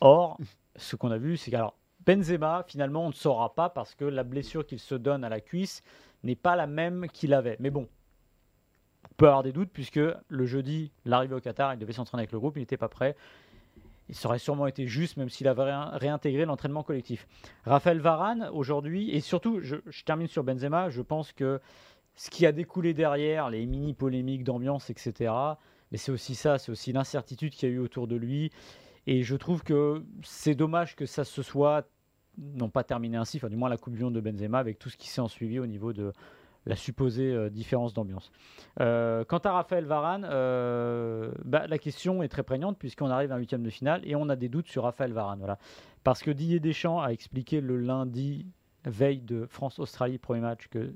Or, 0.00 0.38
ce 0.76 0.96
qu'on 0.96 1.10
a 1.12 1.18
vu, 1.18 1.36
c'est 1.36 1.50
qu'alors 1.52 1.76
Benzema, 2.04 2.64
finalement, 2.66 3.04
on 3.04 3.08
ne 3.08 3.14
saura 3.14 3.54
pas 3.54 3.70
parce 3.70 3.94
que 3.94 4.04
la 4.04 4.24
blessure 4.24 4.66
qu'il 4.66 4.80
se 4.80 4.94
donne 4.94 5.24
à 5.24 5.28
la 5.28 5.40
cuisse 5.40 5.82
n'est 6.24 6.34
pas 6.36 6.56
la 6.56 6.66
même 6.66 7.06
qu'il 7.12 7.34
avait. 7.34 7.56
Mais 7.60 7.70
bon, 7.70 7.88
on 9.10 9.14
peut 9.16 9.26
avoir 9.26 9.42
des 9.42 9.52
doutes 9.52 9.70
puisque 9.72 10.00
le 10.28 10.46
jeudi, 10.46 10.90
l'arrivée 11.04 11.34
au 11.34 11.40
Qatar, 11.40 11.72
il 11.74 11.78
devait 11.78 11.92
s'entraîner 11.92 12.22
avec 12.22 12.32
le 12.32 12.38
groupe, 12.40 12.56
il 12.56 12.60
n'était 12.60 12.76
pas 12.76 12.88
prêt. 12.88 13.16
Il 14.08 14.14
serait 14.14 14.38
sûrement 14.38 14.66
été 14.66 14.86
juste, 14.86 15.16
même 15.16 15.30
s'il 15.30 15.48
avait 15.48 15.62
réin- 15.62 15.96
réintégré 15.96 16.44
l'entraînement 16.44 16.82
collectif. 16.82 17.26
Raphaël 17.64 18.00
Varane, 18.00 18.50
aujourd'hui, 18.52 19.10
et 19.10 19.20
surtout, 19.20 19.60
je, 19.62 19.76
je 19.86 20.04
termine 20.04 20.26
sur 20.26 20.44
Benzema, 20.44 20.90
je 20.90 21.00
pense 21.00 21.32
que 21.32 21.60
ce 22.14 22.28
qui 22.28 22.44
a 22.44 22.52
découlé 22.52 22.92
derrière, 22.92 23.48
les 23.48 23.64
mini 23.64 23.94
polémiques 23.94 24.44
d'ambiance, 24.44 24.90
etc., 24.90 25.32
mais 25.90 25.98
c'est 25.98 26.12
aussi 26.12 26.34
ça, 26.34 26.58
c'est 26.58 26.70
aussi 26.70 26.92
l'incertitude 26.92 27.52
qu'il 27.52 27.68
y 27.68 27.72
a 27.72 27.74
eu 27.74 27.78
autour 27.78 28.06
de 28.06 28.16
lui. 28.16 28.50
Et 29.06 29.22
je 29.22 29.36
trouve 29.36 29.62
que 29.62 30.04
c'est 30.22 30.54
dommage 30.54 30.96
que 30.96 31.06
ça 31.06 31.24
se 31.24 31.42
soit 31.42 31.86
non 32.38 32.68
pas 32.68 32.84
terminé 32.84 33.16
ainsi, 33.16 33.38
enfin 33.38 33.48
du 33.48 33.56
moins 33.56 33.68
la 33.68 33.76
Coupe 33.76 33.94
du 33.94 34.02
Monde 34.02 34.14
de 34.14 34.20
Benzema 34.20 34.58
avec 34.58 34.78
tout 34.78 34.88
ce 34.90 34.96
qui 34.96 35.08
s'est 35.08 35.20
en 35.20 35.28
suivi 35.28 35.58
au 35.58 35.66
niveau 35.66 35.92
de 35.92 36.12
la 36.66 36.76
supposée 36.76 37.32
euh, 37.32 37.50
différence 37.50 37.92
d'ambiance. 37.92 38.32
Euh, 38.80 39.24
quant 39.24 39.38
à 39.38 39.52
Raphaël 39.52 39.84
Varane, 39.84 40.26
euh, 40.30 41.32
bah, 41.44 41.66
la 41.66 41.78
question 41.78 42.22
est 42.22 42.28
très 42.28 42.42
prégnante 42.42 42.78
puisqu'on 42.78 43.10
arrive 43.10 43.32
à 43.32 43.34
un 43.34 43.38
huitième 43.38 43.62
de 43.62 43.70
finale 43.70 44.00
et 44.04 44.16
on 44.16 44.28
a 44.28 44.36
des 44.36 44.48
doutes 44.48 44.68
sur 44.68 44.84
Raphaël 44.84 45.12
Varane. 45.12 45.38
Voilà. 45.38 45.58
Parce 46.02 46.22
que 46.22 46.30
Didier 46.30 46.60
Deschamps 46.60 47.00
a 47.00 47.08
expliqué 47.08 47.60
le 47.60 47.76
lundi, 47.76 48.46
veille 48.84 49.20
de 49.20 49.46
France-Australie, 49.46 50.18
premier 50.18 50.40
match, 50.40 50.68
que 50.68 50.94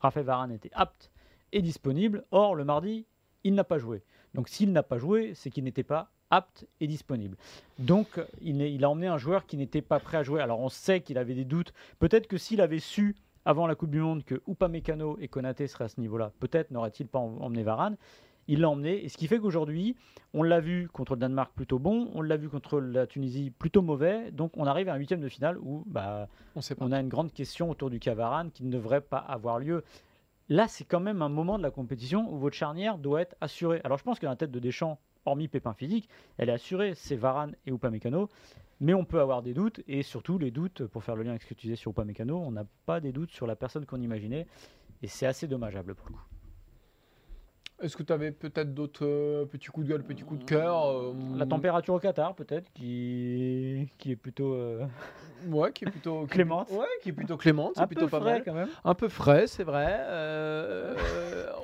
Raphaël 0.00 0.26
Varane 0.26 0.52
était 0.52 0.70
apte 0.72 1.10
et 1.52 1.62
disponible. 1.62 2.24
Or, 2.30 2.54
le 2.54 2.64
mardi, 2.64 3.06
il 3.44 3.54
n'a 3.54 3.64
pas 3.64 3.78
joué. 3.78 4.02
Donc 4.34 4.48
s'il 4.48 4.72
n'a 4.72 4.82
pas 4.82 4.98
joué, 4.98 5.32
c'est 5.34 5.50
qu'il 5.50 5.64
n'était 5.64 5.82
pas 5.82 6.10
apte 6.30 6.66
et 6.80 6.86
disponible. 6.86 7.36
Donc 7.78 8.20
il, 8.40 8.84
a 8.84 8.90
emmené 8.90 9.06
un 9.06 9.18
joueur 9.18 9.46
qui 9.46 9.56
n'était 9.56 9.82
pas 9.82 10.00
prêt 10.00 10.18
à 10.18 10.22
jouer. 10.22 10.40
Alors 10.40 10.60
on 10.60 10.68
sait 10.68 11.00
qu'il 11.00 11.18
avait 11.18 11.34
des 11.34 11.44
doutes. 11.44 11.72
Peut-être 11.98 12.26
que 12.26 12.38
s'il 12.38 12.60
avait 12.60 12.80
su 12.80 13.16
avant 13.44 13.66
la 13.66 13.74
Coupe 13.74 13.90
du 13.90 14.00
Monde 14.00 14.24
que 14.24 14.40
Upamecano 14.48 15.18
et 15.20 15.28
Konaté 15.28 15.68
seraient 15.68 15.84
à 15.84 15.88
ce 15.88 16.00
niveau-là, 16.00 16.32
peut-être 16.40 16.70
n'aurait-il 16.70 17.06
pas 17.06 17.20
em- 17.20 17.40
emmené 17.40 17.62
Varane. 17.62 17.96
Il 18.48 18.60
l'a 18.60 18.70
emmené, 18.70 19.04
et 19.04 19.08
ce 19.08 19.16
qui 19.16 19.26
fait 19.26 19.40
qu'aujourd'hui, 19.40 19.96
on 20.32 20.44
l'a 20.44 20.60
vu 20.60 20.88
contre 20.92 21.14
le 21.14 21.20
Danemark 21.20 21.52
plutôt 21.52 21.80
bon, 21.80 22.10
on 22.14 22.22
l'a 22.22 22.36
vu 22.36 22.48
contre 22.48 22.80
la 22.80 23.06
Tunisie 23.06 23.50
plutôt 23.50 23.82
mauvais, 23.82 24.30
donc 24.30 24.52
on 24.56 24.66
arrive 24.66 24.88
à 24.88 24.92
un 24.92 24.96
huitième 24.96 25.20
de 25.20 25.28
finale 25.28 25.58
où 25.58 25.82
bah, 25.86 26.28
On 26.54 26.60
sait 26.60 26.76
on 26.78 26.92
a 26.92 27.00
une 27.00 27.08
grande 27.08 27.32
question 27.32 27.70
autour 27.70 27.90
du 27.90 27.98
cas 27.98 28.14
Varane 28.14 28.52
qui 28.52 28.64
ne 28.64 28.70
devrait 28.70 29.00
pas 29.00 29.18
avoir 29.18 29.58
lieu. 29.58 29.82
Là, 30.48 30.68
c'est 30.68 30.84
quand 30.84 31.00
même 31.00 31.22
un 31.22 31.28
moment 31.28 31.58
de 31.58 31.62
la 31.64 31.72
compétition 31.72 32.32
où 32.32 32.38
votre 32.38 32.54
charnière 32.54 32.98
doit 32.98 33.22
être 33.22 33.34
assurée. 33.40 33.80
Alors, 33.82 33.98
je 33.98 34.04
pense 34.04 34.20
que 34.20 34.26
la 34.26 34.36
tête 34.36 34.52
de 34.52 34.60
Deschamps, 34.60 35.00
hormis 35.26 35.48
pépin 35.48 35.74
physique, 35.74 36.08
elle 36.38 36.48
est 36.48 36.52
assurée. 36.52 36.94
C'est 36.94 37.16
Varane 37.16 37.54
et 37.66 37.70
Upamecano. 37.70 38.28
Mais 38.80 38.92
on 38.94 39.04
peut 39.06 39.20
avoir 39.20 39.40
des 39.42 39.54
doutes, 39.54 39.80
et 39.88 40.02
surtout 40.02 40.38
les 40.38 40.50
doutes, 40.50 40.84
pour 40.86 41.02
faire 41.02 41.16
le 41.16 41.22
lien 41.22 41.30
avec 41.30 41.42
ce 41.42 41.48
que 41.48 41.54
tu 41.54 41.66
disais 41.66 41.76
sur 41.76 41.92
Upamecano, 41.92 42.36
on 42.38 42.50
n'a 42.52 42.64
pas 42.84 43.00
des 43.00 43.10
doutes 43.10 43.30
sur 43.32 43.46
la 43.46 43.56
personne 43.56 43.86
qu'on 43.86 44.00
imaginait. 44.02 44.46
Et 45.02 45.06
c'est 45.08 45.26
assez 45.26 45.46
dommageable 45.46 45.94
pour 45.94 46.08
le 46.08 46.12
coup. 46.14 46.20
Est-ce 47.82 47.94
que 47.96 48.02
tu 48.02 48.12
avais 48.12 48.32
peut-être 48.32 48.72
d'autres 48.72 49.04
euh, 49.06 49.44
petits 49.44 49.68
coups 49.68 49.86
de 49.86 49.92
gueule, 49.92 50.02
petits 50.02 50.22
coups 50.22 50.40
de 50.40 50.44
cœur 50.46 50.86
euh, 50.88 51.12
La 51.36 51.44
température 51.44 51.92
au 51.92 51.98
Qatar, 51.98 52.34
peut-être, 52.34 52.72
qui, 52.72 53.86
qui 53.98 54.12
est 54.12 54.16
plutôt 54.16 54.54
euh, 54.54 54.86
Ouais, 55.46 55.72
qui 55.72 55.84
est 55.84 55.90
plutôt 55.90 56.24
Clémente. 56.30 56.66
plutôt- 56.68 56.80
Ouais, 56.80 56.86
qui 57.02 57.10
est 57.10 57.12
plutôt 57.12 57.36
clémente, 57.36 57.72
c'est 57.74 57.82
un 57.82 57.86
plutôt 57.86 58.06
peu 58.06 58.10
pas 58.12 58.20
frais 58.20 58.32
mal. 58.32 58.44
quand 58.44 58.54
même. 58.54 58.68
Un 58.84 58.94
peu 58.94 59.08
frais, 59.10 59.46
c'est 59.46 59.64
vrai. 59.64 59.94
Euh, 60.00 60.96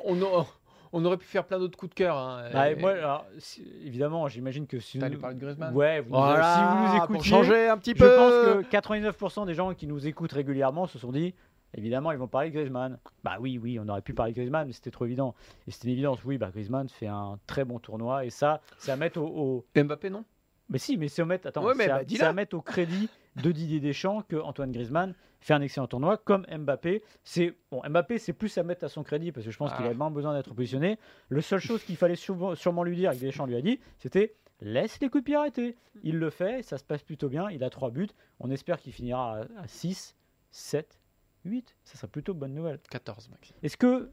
on, 0.04 0.20
a- 0.22 0.46
on 0.92 1.04
aurait 1.04 1.16
pu 1.16 1.26
faire 1.26 1.44
plein 1.44 1.58
d'autres 1.58 1.78
coups 1.78 1.90
de 1.90 1.94
cœur. 1.94 2.16
hein. 2.16 2.44
Bah, 2.52 2.70
Et- 2.70 2.76
moi, 2.76 2.90
alors, 2.92 3.26
si- 3.38 3.66
évidemment, 3.84 4.28
j'imagine 4.28 4.66
que 4.66 4.78
si 4.78 4.98
nous- 4.98 5.18
parler 5.18 5.34
de 5.36 5.40
Griezmann 5.40 5.74
Ouais, 5.74 6.00
vous 6.00 6.10
nous- 6.10 6.16
si 6.20 6.60
vous 6.60 6.92
nous 6.94 7.06
pour 7.06 7.14
écoutiez, 7.16 7.30
changer 7.30 7.68
un 7.68 7.78
petit 7.78 7.92
Je 7.96 7.98
peu. 8.04 8.16
pense 8.16 8.64
que 8.64 8.70
99% 8.70 9.46
des 9.46 9.54
gens 9.54 9.72
qui 9.74 9.86
nous 9.86 10.06
écoutent 10.06 10.32
régulièrement 10.32 10.86
se 10.86 10.98
sont 10.98 11.12
dit, 11.12 11.34
évidemment, 11.74 12.12
ils 12.12 12.18
vont 12.18 12.28
parler 12.28 12.50
de 12.50 12.54
Griezmann. 12.54 12.98
Bah 13.24 13.36
oui, 13.40 13.58
oui, 13.58 13.78
on 13.80 13.88
aurait 13.88 14.02
pu 14.02 14.12
parler 14.14 14.32
de 14.32 14.36
Griezmann, 14.36 14.66
mais 14.66 14.72
c'était 14.72 14.90
trop 14.90 15.06
évident. 15.06 15.34
Et 15.66 15.70
c'était 15.70 15.86
une 15.88 15.94
évidence. 15.94 16.22
Oui, 16.24 16.36
bah 16.38 16.50
Griezmann 16.52 16.88
fait 16.88 17.06
un 17.06 17.38
très 17.46 17.64
bon 17.64 17.78
tournoi. 17.78 18.24
Et 18.26 18.30
ça, 18.30 18.60
c'est 18.78 18.92
à 18.92 18.96
mettre 18.96 19.20
au. 19.20 19.64
au- 19.74 19.82
Mbappé, 19.82 20.10
non? 20.10 20.24
Mais 20.68 20.78
si, 20.78 20.96
mais 20.96 21.08
c'est 21.08 21.22
à 21.22 21.24
mettre. 21.24 21.46
Attends, 21.48 21.64
Ouais, 21.64 21.74
c'est 21.76 21.90
à- 21.90 22.02
bah, 22.04 22.28
à 22.28 22.32
mettre 22.32 22.56
au 22.56 22.60
crédit 22.62 23.08
de 23.42 23.50
Didier 23.52 23.80
Deschamps 23.80 24.22
que 24.28 24.36
Antoine 24.36 24.72
Griezmann 24.72 25.14
fait 25.44 25.54
un 25.54 25.60
excellent 25.60 25.86
tournoi, 25.86 26.16
comme 26.18 26.46
Mbappé. 26.50 27.02
C'est 27.24 27.54
bon, 27.70 27.82
Mbappé, 27.88 28.18
c'est 28.18 28.32
plus 28.32 28.56
à 28.58 28.62
mettre 28.62 28.84
à 28.84 28.88
son 28.88 29.02
crédit 29.02 29.32
parce 29.32 29.44
que 29.44 29.52
je 29.52 29.58
pense 29.58 29.72
qu'il 29.72 29.82
Ah. 29.82 29.86
avait 29.86 29.94
moins 29.96 30.10
besoin 30.10 30.34
d'être 30.34 30.54
positionné. 30.54 30.98
Le 31.28 31.40
seule 31.40 31.60
chose 31.60 31.82
qu'il 31.84 31.96
fallait 31.96 32.16
sûrement, 32.16 32.54
sûrement 32.54 32.84
lui 32.84 32.96
dire, 32.96 33.10
et 33.12 33.16
que 33.16 33.20
Deschamps 33.20 33.46
lui 33.46 33.56
a 33.56 33.60
dit, 33.62 33.80
c'était 33.98 34.34
laisse 34.60 35.00
les 35.00 35.08
coups 35.08 35.22
de 35.22 35.26
pied 35.26 35.34
arrêter. 35.36 35.76
Il 36.04 36.18
le 36.18 36.30
fait, 36.30 36.62
ça 36.62 36.78
se 36.78 36.84
passe 36.84 37.02
plutôt 37.02 37.28
bien. 37.28 37.50
Il 37.50 37.64
a 37.64 37.70
trois 37.70 37.90
buts. 37.90 38.08
On 38.38 38.50
espère 38.50 38.78
qu'il 38.80 38.92
finira 38.92 39.38
à, 39.38 39.62
à 39.62 39.66
6, 39.66 40.14
7, 40.52 40.98
8. 41.44 41.74
Ça 41.84 41.96
serait 41.98 42.06
plutôt 42.08 42.32
bonne 42.34 42.54
nouvelle. 42.54 42.78
14, 42.90 43.28
Maxime. 43.30 43.56
Est-ce 43.64 43.76
que 43.76 44.10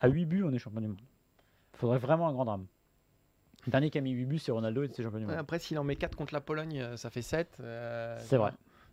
à 0.00 0.08
8 0.08 0.26
buts, 0.26 0.42
on 0.44 0.52
est 0.52 0.58
champion 0.58 0.80
du 0.82 0.88
monde? 0.88 1.00
Il 1.72 1.78
faudrait 1.78 1.98
vraiment 1.98 2.28
un 2.28 2.32
grand 2.32 2.44
drame. 2.44 2.66
Le 3.64 3.70
dernier 3.70 3.88
qui 3.90 3.96
a 3.96 4.00
mis 4.02 4.10
8 4.10 4.24
buts, 4.26 4.38
c'est 4.38 4.52
Ronaldo 4.52 4.82
et 4.82 4.88
c'est 4.88 5.02
champion 5.02 5.20
du 5.20 5.24
monde. 5.26 5.36
Après, 5.36 5.58
s'il 5.58 5.78
en 5.78 5.84
met 5.84 5.96
4 5.96 6.16
contre 6.16 6.34
la 6.34 6.40
Pologne, 6.42 6.80
euh, 6.80 6.96
ça 6.98 7.08
fait 7.08 7.22
7. 7.22 7.56
C'est 8.18 8.36
vrai. 8.36 8.50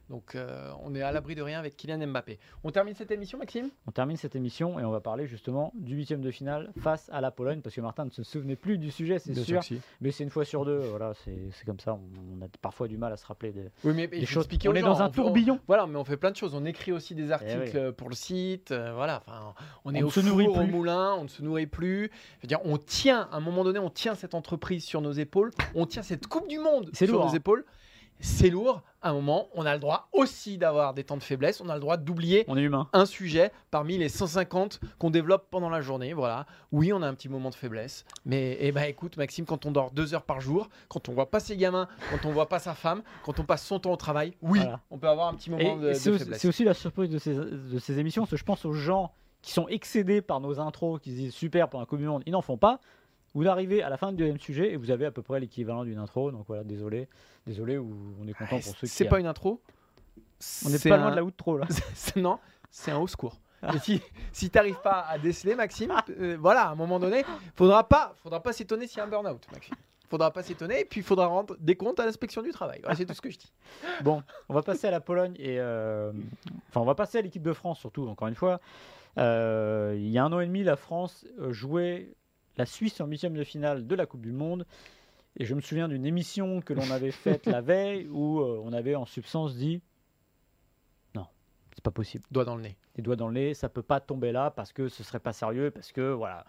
Donc, 0.10 0.34
euh, 0.34 0.72
on 0.84 0.96
est 0.96 1.04
à 1.04 1.12
l'abri 1.12 1.36
de 1.36 1.42
rien 1.44 1.60
avec 1.60 1.78
Kylian 1.78 2.08
Mbappé. 2.08 2.40
On 2.64 2.72
termine 2.72 2.96
cette 2.96 3.12
émission, 3.12 3.38
Maxime? 3.38 3.70
On 3.86 3.92
termine 3.92 4.18
cette 4.18 4.36
émission 4.36 4.80
et 4.80 4.84
on 4.84 4.90
va 4.90 5.02
parler 5.02 5.28
justement 5.28 5.72
du 5.76 5.96
huitième 5.96 6.22
de 6.22 6.32
finale 6.32 6.72
face 6.82 7.10
à 7.14 7.22
la 7.22 7.30
Pologne 7.30 7.62
parce 7.62 7.76
que 7.76 7.82
Martin 7.82 8.06
ne 8.06 8.10
se 8.10 8.24
souvenait 8.24 8.56
plus 8.56 8.80
du 8.80 8.90
sujet, 8.90 9.20
c'est 9.20 9.36
sûr, 9.36 9.62
mais 10.02 10.10
c'est 10.12 10.24
une 10.24 10.32
fois 10.32 10.46
sur 10.46 10.66
deux. 10.66 10.80
Voilà, 10.80 11.14
c'est 11.24 11.38
c'est 11.52 11.64
comme 11.66 11.80
ça. 11.80 11.94
On, 11.94 12.40
on 12.42 12.46
a 12.46 12.48
parfois 12.62 12.88
du 12.88 12.98
mal 12.98 13.14
à 13.14 13.18
se 13.18 13.26
rappeler 13.28 13.52
des, 13.52 13.66
Oui, 13.84 13.94
mais, 13.96 14.08
des 14.08 14.26
choses. 14.26 14.48
On 14.68 14.74
est 14.74 14.80
gens, 14.80 14.88
dans 14.88 15.02
un 15.04 15.08
on- 15.08 15.12
tourbillon. 15.12 15.60
Voilà, 15.68 15.86
mais 15.86 15.98
on 15.98 16.04
fait 16.04 16.18
plein 16.18 16.32
de 16.32 16.36
choses. 16.36 16.56
On 16.56 16.66
écrit 16.66 16.92
aussi 16.92 17.14
des 17.14 17.32
articles 17.32 17.62
Eh 17.66 17.70
oui. 17.70 17.78
euh, 17.78 17.92
pour 17.92 18.10
le 18.10 18.16
site. 18.16 18.72
euh, 18.72 18.94
voilà, 18.96 19.22
enfin, 19.28 19.54
on 19.86 19.94
est 19.94 20.00
On 20.02 20.06
au 20.06 20.08
ne 20.08 20.12
se 20.12 20.20
nourrit 20.22 20.46
four, 20.46 20.58
au 20.58 20.62
plus. 20.64 20.72
moulin, 20.72 21.14
on 21.20 21.24
ne 21.24 21.28
se 21.30 21.44
nourrit 21.44 21.68
plus. 21.68 22.10
Je 22.40 22.44
veux 22.44 22.48
dire, 22.48 22.60
on 22.66 22.78
tient, 22.80 23.28
à 23.32 23.38
un 23.38 23.42
moment 23.42 23.64
donné, 23.64 23.78
on 23.78 23.92
tient 23.92 24.16
cette 24.16 24.34
entreprise 24.34 24.84
sur 24.84 25.02
nos 25.02 25.12
épaules. 25.12 25.52
On 25.76 25.86
tient 25.86 26.02
cette 26.02 26.26
Coupe 26.26 26.48
du 26.48 26.58
Monde 26.58 26.90
sur 26.96 27.06
lourd, 27.08 27.26
nos 27.26 27.32
hein. 27.32 27.36
épaules. 27.36 27.64
C'est 28.22 28.50
lourd. 28.50 28.82
À 29.02 29.12
un 29.12 29.14
moment, 29.14 29.48
on 29.54 29.66
a 29.66 29.74
le 29.74 29.80
droit 29.80 30.10
aussi 30.12 30.58
d'avoir 30.58 30.94
des 30.94 31.06
temps 31.06 31.16
de 31.16 31.24
faiblesse. 31.24 31.62
On 31.62 31.70
a 31.70 31.76
le 31.76 31.80
droit 31.80 31.96
d'oublier 31.96 32.46
un 32.94 33.06
sujet 33.06 33.52
parmi 33.72 33.98
les 33.98 34.10
150 34.10 34.82
qu'on 34.98 35.10
développe 35.10 35.48
pendant 35.50 35.70
la 35.70 35.80
journée. 35.80 36.14
Voilà. 36.14 36.46
Oui, 36.74 36.92
on 36.92 37.02
a 37.02 37.08
un 37.08 37.14
petit 37.14 37.30
moment 37.30 37.50
de 37.50 37.56
faiblesse. 37.56 38.04
Mais 38.26 38.58
eh 38.60 38.72
ben, 38.74 38.84
écoute, 38.84 39.16
Maxime, 39.16 39.46
quand 39.46 39.66
on 39.66 39.72
dort 39.72 39.92
deux 39.92 40.14
heures 40.14 40.24
par 40.24 40.42
jour, 40.42 40.68
quand 40.90 41.08
on 41.08 41.14
voit 41.14 41.32
pas 41.32 41.40
ses 41.40 41.56
gamins, 41.56 41.88
quand 42.12 42.28
on 42.28 42.32
voit 42.34 42.50
pas 42.50 42.60
sa 42.60 42.74
femme, 42.74 43.02
quand 43.24 43.40
on 43.40 43.44
passe 43.44 43.66
son 43.66 43.80
temps 43.80 43.92
au 43.94 43.98
travail, 43.98 44.34
oui, 44.42 44.60
Voilà. 44.60 44.82
on 44.92 44.98
peut 44.98 45.08
avoir 45.08 45.30
un 45.30 45.36
petit 45.36 45.50
moment 45.50 45.78
Et 45.78 45.80
de, 45.80 45.88
de 45.90 45.94
c'est 45.94 46.10
aussi, 46.10 46.20
faiblesse. 46.20 46.42
c'est 46.42 46.48
aussi 46.50 46.64
la 46.66 46.74
surprise 46.74 47.10
de 47.10 47.20
ces, 47.20 47.34
de 47.36 47.80
ces 47.80 48.00
émissions, 48.00 48.24
parce 48.24 48.32
que 48.32 48.38
je 48.38 48.44
pense 48.44 48.66
aux 48.66 48.74
gens 48.74 49.14
qui 49.42 49.54
sont 49.54 49.68
excédés 49.70 50.22
par 50.22 50.42
nos 50.42 50.60
intros, 50.60 51.00
qui 51.00 51.12
se 51.12 51.16
disent 51.16 51.34
super 51.34 51.70
pour 51.70 51.80
un 51.82 51.88
Monde, 51.98 52.24
ils 52.26 52.32
n'en 52.34 52.42
font 52.42 52.58
pas. 52.58 52.80
Vous 53.40 53.48
arrivez 53.48 53.82
à 53.82 53.88
la 53.90 53.96
fin 53.96 54.12
du 54.12 54.18
deuxième 54.18 54.38
sujet 54.40 54.74
et 54.74 54.76
vous 54.76 54.92
avez 54.92 55.06
à 55.06 55.12
peu 55.12 55.22
près 55.22 55.40
l'équivalent 55.40 55.86
d'une 55.86 55.98
intro. 55.98 56.30
Donc 56.30 56.44
voilà, 56.48 56.66
désolé, 56.66 57.08
désolé, 57.48 57.78
on 57.78 58.28
est 58.28 58.34
content 58.34 58.60
pour 58.60 58.76
ceux 58.76 58.86
qui. 58.86 58.88
c'est 58.88 59.06
pas 59.06 59.20
une 59.22 59.28
intro. 59.28 59.62
On 60.66 60.70
n'est 60.70 60.78
pas 60.78 60.96
un- 60.96 60.98
loin 60.98 61.12
de 61.12 61.16
la 61.16 61.24
outro 61.24 61.58
là. 61.58 61.66
non, 62.18 62.38
c'est 62.70 62.92
un 62.92 62.98
au 63.00 63.08
secours. 63.08 63.40
Ah. 63.62 63.72
Et 63.76 63.80
si 63.80 64.02
si 64.34 64.50
t'arrives 64.50 64.82
pas 64.82 65.06
à 65.08 65.18
déceler, 65.18 65.56
Maxime, 65.56 65.94
euh, 66.20 66.36
voilà, 66.38 66.64
à 66.68 66.72
un 66.72 66.76
moment 66.76 67.00
donné, 67.00 67.24
faudra 67.56 67.88
pas, 67.88 68.14
faudra 68.24 68.42
pas 68.44 68.52
s'étonner 68.52 68.88
s'il 68.88 68.98
y 68.98 69.02
a 69.02 69.06
un 69.06 69.08
burn-out, 69.08 69.48
Maxime. 69.54 69.76
Faudra 70.10 70.32
pas 70.34 70.44
s'étonner 70.44 70.82
et 70.82 70.86
puis 70.86 71.00
il 71.00 71.04
faudra 71.04 71.28
rendre 71.28 71.56
des 71.62 71.76
comptes 71.76 72.00
à 72.02 72.06
l'inspection 72.06 72.42
du 72.42 72.52
travail. 72.52 72.80
Voilà, 72.82 72.96
c'est 72.98 73.06
tout 73.06 73.14
ce 73.14 73.22
que 73.22 73.30
je 73.30 73.38
dis. 73.38 73.54
Bon, 74.04 74.22
on 74.50 74.54
va 74.54 74.64
passer 74.64 74.88
à 74.88 74.92
la 74.92 75.00
Pologne 75.02 75.36
et 75.40 75.60
euh, 75.60 76.12
enfin 76.70 76.82
on 76.82 76.86
va 76.86 76.96
passer 76.96 77.20
à 77.20 77.22
l'équipe 77.22 77.44
de 77.44 77.54
France 77.54 77.80
surtout. 77.80 78.06
Encore 78.10 78.28
une 78.28 78.36
fois, 78.36 78.60
Euh, 79.18 79.96
il 79.98 80.08
y 80.10 80.18
a 80.18 80.24
un 80.24 80.32
an 80.32 80.40
et 80.40 80.46
demi, 80.46 80.64
la 80.64 80.76
France 80.78 81.26
jouait 81.50 82.14
la 82.60 82.66
Suisse 82.66 83.02
en 83.02 83.08
huitième 83.08 83.34
de 83.34 83.44
finale 83.44 83.88
de 83.88 83.96
la 83.96 84.06
Coupe 84.06 84.22
du 84.22 84.32
Monde. 84.32 84.68
Et 85.38 85.46
je 85.46 85.56
me 85.56 85.62
souviens 85.62 85.88
d'une 85.88 86.06
émission 86.06 86.62
que 86.62 86.74
l'on 86.74 86.92
avait 86.92 87.12
faite 87.12 87.48
la 87.48 87.62
veille 87.62 88.08
où 88.08 88.42
euh, 88.42 88.62
on 88.64 88.74
avait 88.74 88.96
en 88.96 89.06
substance 89.06 89.56
dit 89.56 89.82
c'est 91.80 91.84
pas 91.84 91.92
possible. 91.92 92.26
Doigt 92.30 92.44
dans 92.44 92.58
le 92.58 92.62
nez. 92.62 92.76
Les 92.98 93.04
doigts 93.04 93.16
dans 93.16 93.30
le 93.30 93.36
nez, 93.36 93.54
ça 93.54 93.70
peut 93.70 93.82
pas 93.82 94.02
tomber 94.02 94.34
là 94.34 94.52
parce 94.52 94.74
que 94.74 94.90
ce 94.90 95.02
serait 95.02 95.22
pas 95.22 95.32
sérieux, 95.32 95.72
parce 95.72 95.94
que 95.94 96.12
voilà. 96.12 96.44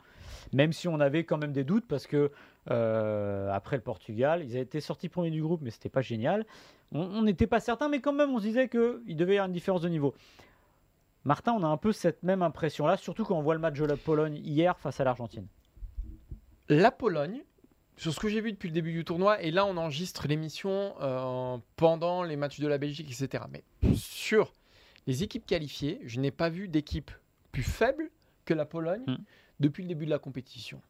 Même 0.53 0.73
si 0.73 0.89
on 0.89 0.99
avait 0.99 1.23
quand 1.23 1.39
même 1.39 1.53
des 1.53 1.63
doutes, 1.63 1.87
parce 1.87 2.09
que 2.09 2.33
euh, 2.73 3.49
après 3.53 3.77
le 3.77 3.83
Portugal, 3.83 4.43
ils 4.43 4.51
avaient 4.53 4.63
été 4.63 4.81
sortis 4.81 5.09
premiers 5.09 5.31
du 5.31 5.41
groupe, 5.41 5.61
mais 5.63 5.71
c'était 5.71 5.89
pas 5.89 6.01
génial. 6.01 6.45
On 6.91 7.23
n'était 7.23 7.47
pas 7.47 7.61
certain, 7.61 7.89
mais 7.89 8.01
quand 8.01 8.13
même, 8.13 8.31
on 8.31 8.39
se 8.39 8.43
disait 8.43 8.69
qu'il 8.69 9.17
devait 9.17 9.35
y 9.35 9.37
avoir 9.37 9.47
une 9.47 9.53
différence 9.53 9.83
de 9.83 9.89
niveau. 9.89 10.15
Martin, 11.23 11.53
on 11.53 11.63
a 11.63 11.69
un 11.69 11.77
peu 11.77 11.93
cette 11.93 12.25
même 12.25 12.43
impression-là, 12.43 12.97
surtout 12.97 13.25
quand 13.25 13.39
on 13.39 13.43
voit 13.43 13.55
le 13.55 13.61
match 13.61 13.79
de 13.79 13.85
la 13.85 13.97
Pologne 13.97 14.41
hier 14.43 14.77
face 14.81 14.99
à 14.99 15.05
l'Argentine. 15.05 15.47
La 16.71 16.93
Pologne, 16.93 17.43
sur 17.97 18.15
ce 18.15 18.21
que 18.21 18.29
j'ai 18.29 18.41
vu 18.41 18.53
depuis 18.53 18.69
le 18.69 18.75
début 18.75 18.93
du 18.93 19.05
tournoi, 19.05 19.43
et 19.43 19.51
là 19.51 19.67
on 19.67 19.77
enregistre 19.77 20.29
l'émission 20.29 20.95
euh, 21.01 21.59
pendant 21.75 22.23
les 22.23 22.37
matchs 22.37 22.61
de 22.61 22.69
la 22.69 22.79
Belgique, 22.79 23.11
etc. 23.11 23.43
Mais 23.51 23.65
sur 23.97 24.53
les 25.09 25.25
équipes 25.25 25.45
qualifiées, 25.47 26.01
je 26.05 26.21
n'ai 26.21 26.31
pas 26.31 26.49
vu 26.49 26.69
d'équipe 26.69 27.11
plus 27.51 27.65
faible 27.65 28.09
que 28.45 28.55
la 28.55 28.67
Pologne 28.67 29.03
Mm. 29.05 29.17
depuis 29.59 29.83
le 29.83 29.89
début 29.89 30.05
de 30.05 30.11
la 30.11 30.21
compétition. 30.21 30.81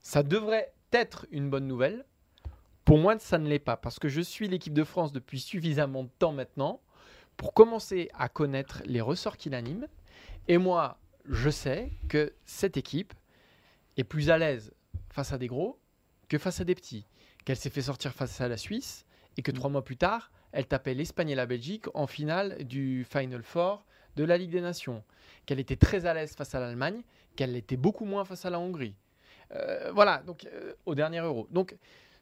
Ça 0.00 0.22
devrait 0.22 0.72
être 0.90 1.26
une 1.30 1.50
bonne 1.50 1.66
nouvelle. 1.66 2.06
Pour 2.86 2.96
moi, 2.96 3.18
ça 3.18 3.36
ne 3.36 3.48
l'est 3.48 3.58
pas, 3.58 3.76
parce 3.76 3.98
que 3.98 4.08
je 4.08 4.22
suis 4.22 4.48
l'équipe 4.48 4.72
de 4.72 4.84
France 4.84 5.12
depuis 5.12 5.38
suffisamment 5.38 6.04
de 6.04 6.10
temps 6.18 6.32
maintenant 6.32 6.80
pour 7.36 7.52
commencer 7.52 8.08
à 8.14 8.30
connaître 8.30 8.82
les 8.86 9.02
ressorts 9.02 9.36
qui 9.36 9.50
l'animent. 9.50 9.86
Et 10.48 10.56
moi, 10.56 10.98
je 11.26 11.50
sais 11.50 11.92
que 12.08 12.32
cette 12.46 12.78
équipe 12.78 13.12
est 13.96 14.04
plus 14.04 14.30
à 14.30 14.38
l'aise 14.38 14.72
face 15.10 15.32
à 15.32 15.38
des 15.38 15.46
gros 15.46 15.78
que 16.28 16.38
face 16.38 16.60
à 16.60 16.64
des 16.64 16.74
petits. 16.74 17.06
Qu'elle 17.44 17.56
s'est 17.56 17.70
fait 17.70 17.82
sortir 17.82 18.12
face 18.12 18.40
à 18.40 18.48
la 18.48 18.56
Suisse 18.56 19.04
et 19.36 19.42
que 19.42 19.50
trois 19.50 19.70
mois 19.70 19.84
plus 19.84 19.96
tard, 19.96 20.30
elle 20.52 20.66
tapait 20.66 20.94
l'Espagne 20.94 21.30
et 21.30 21.34
la 21.34 21.46
Belgique 21.46 21.86
en 21.94 22.06
finale 22.06 22.64
du 22.64 23.04
Final 23.04 23.42
Four 23.42 23.84
de 24.16 24.24
la 24.24 24.36
Ligue 24.36 24.50
des 24.50 24.60
Nations. 24.60 25.02
Qu'elle 25.46 25.60
était 25.60 25.76
très 25.76 26.06
à 26.06 26.14
l'aise 26.14 26.34
face 26.34 26.54
à 26.54 26.60
l'Allemagne, 26.60 27.02
qu'elle 27.36 27.52
l'était 27.52 27.76
beaucoup 27.76 28.04
moins 28.04 28.24
face 28.24 28.44
à 28.44 28.50
la 28.50 28.60
Hongrie. 28.60 28.94
Euh, 29.54 29.90
voilà, 29.92 30.22
donc 30.26 30.44
euh, 30.44 30.74
au 30.86 30.94
dernier 30.94 31.18
Euro. 31.18 31.48
Donc, 31.50 31.76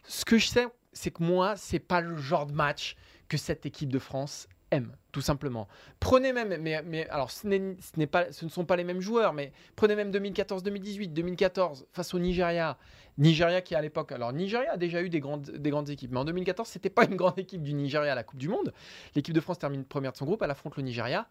ce 0.05 0.25
que 0.25 0.39
je 0.39 0.47
sais, 0.47 0.67
c'est 0.93 1.11
que 1.11 1.23
moi, 1.23 1.57
c'est 1.57 1.79
pas 1.79 2.01
le 2.01 2.17
genre 2.17 2.47
de 2.47 2.53
match 2.53 2.97
que 3.29 3.37
cette 3.37 3.67
équipe 3.67 3.93
de 3.93 3.99
France 3.99 4.49
aime, 4.71 4.97
tout 5.13 5.21
simplement. 5.21 5.69
Prenez 5.99 6.33
même, 6.33 6.57
mais, 6.61 6.83
mais 6.83 7.09
alors 7.09 7.31
ce, 7.31 7.43
ce 7.81 8.05
pas, 8.05 8.33
ce 8.33 8.45
ne 8.45 8.51
sont 8.51 8.65
pas 8.65 8.77
les 8.77 8.85
mêmes 8.85 9.01
joueurs, 9.01 9.33
mais 9.33 9.53
prenez 9.77 9.97
même 9.97 10.11
2014-2018, 10.11 11.13
2014 11.13 11.87
face 11.93 12.15
au 12.15 12.19
Nigeria. 12.19 12.79
Nigeria 13.19 13.61
qui 13.61 13.75
à 13.75 13.83
l'époque, 13.83 14.13
alors 14.13 14.33
Nigeria 14.33 14.73
a 14.73 14.77
déjà 14.77 15.03
eu 15.03 15.11
des 15.11 15.21
grandes, 15.21 15.51
des 15.51 15.71
grandes 15.71 15.91
équipes, 15.91 16.13
mais 16.13 16.21
en 16.21 16.25
2014 16.25 16.69
c'était 16.69 16.91
pas 16.91 17.05
une 17.05 17.17
grande 17.17 17.39
équipe 17.39 17.63
du 17.63 17.75
Nigeria 17.75 18.13
à 18.13 18.15
la 18.15 18.25
Coupe 18.25 18.39
du 18.39 18.49
Monde. 18.49 18.73
L'équipe 19.15 19.35
de 19.35 19.41
France 19.41 19.59
termine 19.59 19.85
première 19.85 20.13
de 20.13 20.17
son 20.17 20.25
groupe, 20.25 20.43
elle 20.43 20.51
affronte 20.51 20.77
le 20.77 20.83
Nigeria, 20.83 21.27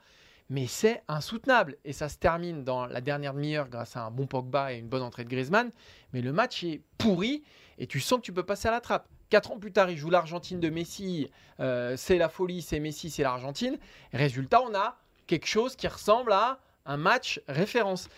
mais 0.50 0.68
c'est 0.68 1.04
insoutenable 1.08 1.78
et 1.86 1.94
ça 1.94 2.10
se 2.10 2.18
termine 2.18 2.64
dans 2.64 2.86
la 2.86 3.02
dernière 3.02 3.34
demi-heure 3.34 3.70
grâce 3.70 3.96
à 3.96 4.04
un 4.04 4.12
bon 4.12 4.28
Pogba 4.28 4.74
et 4.74 4.78
une 4.78 4.88
bonne 4.88 5.04
entrée 5.04 5.24
de 5.24 5.30
Griezmann. 5.30 5.72
Mais 6.14 6.22
le 6.22 6.34
match 6.34 6.64
est 6.64 6.82
pourri 6.98 7.44
et 7.78 7.88
tu 7.88 8.00
sens 8.00 8.20
que 8.20 8.24
tu 8.26 8.34
peux 8.34 8.44
passer 8.44 8.68
à 8.68 8.72
la 8.72 8.82
trappe. 8.82 9.08
Quatre 9.30 9.52
ans 9.52 9.60
plus 9.60 9.72
tard, 9.72 9.92
il 9.92 9.98
joue 9.98 10.10
l'Argentine 10.10 10.60
de 10.60 10.70
Messi. 10.70 11.30
euh, 11.60 11.96
c'est 11.98 12.18
la 12.18 12.30
folie, 12.30 12.64
c'est 12.64 12.80
Messi, 12.80 13.12
c'est 13.12 13.22
l'Argentine. 13.22 13.78
Résultat, 14.12 14.62
on 14.62 14.74
a 14.74 14.98
quelque 15.28 15.46
chose 15.46 15.76
qui 15.76 15.88
ressemble 15.88 16.32
à 16.32 16.60
un 16.86 16.98
match 16.98 17.40
référence. 17.48 18.10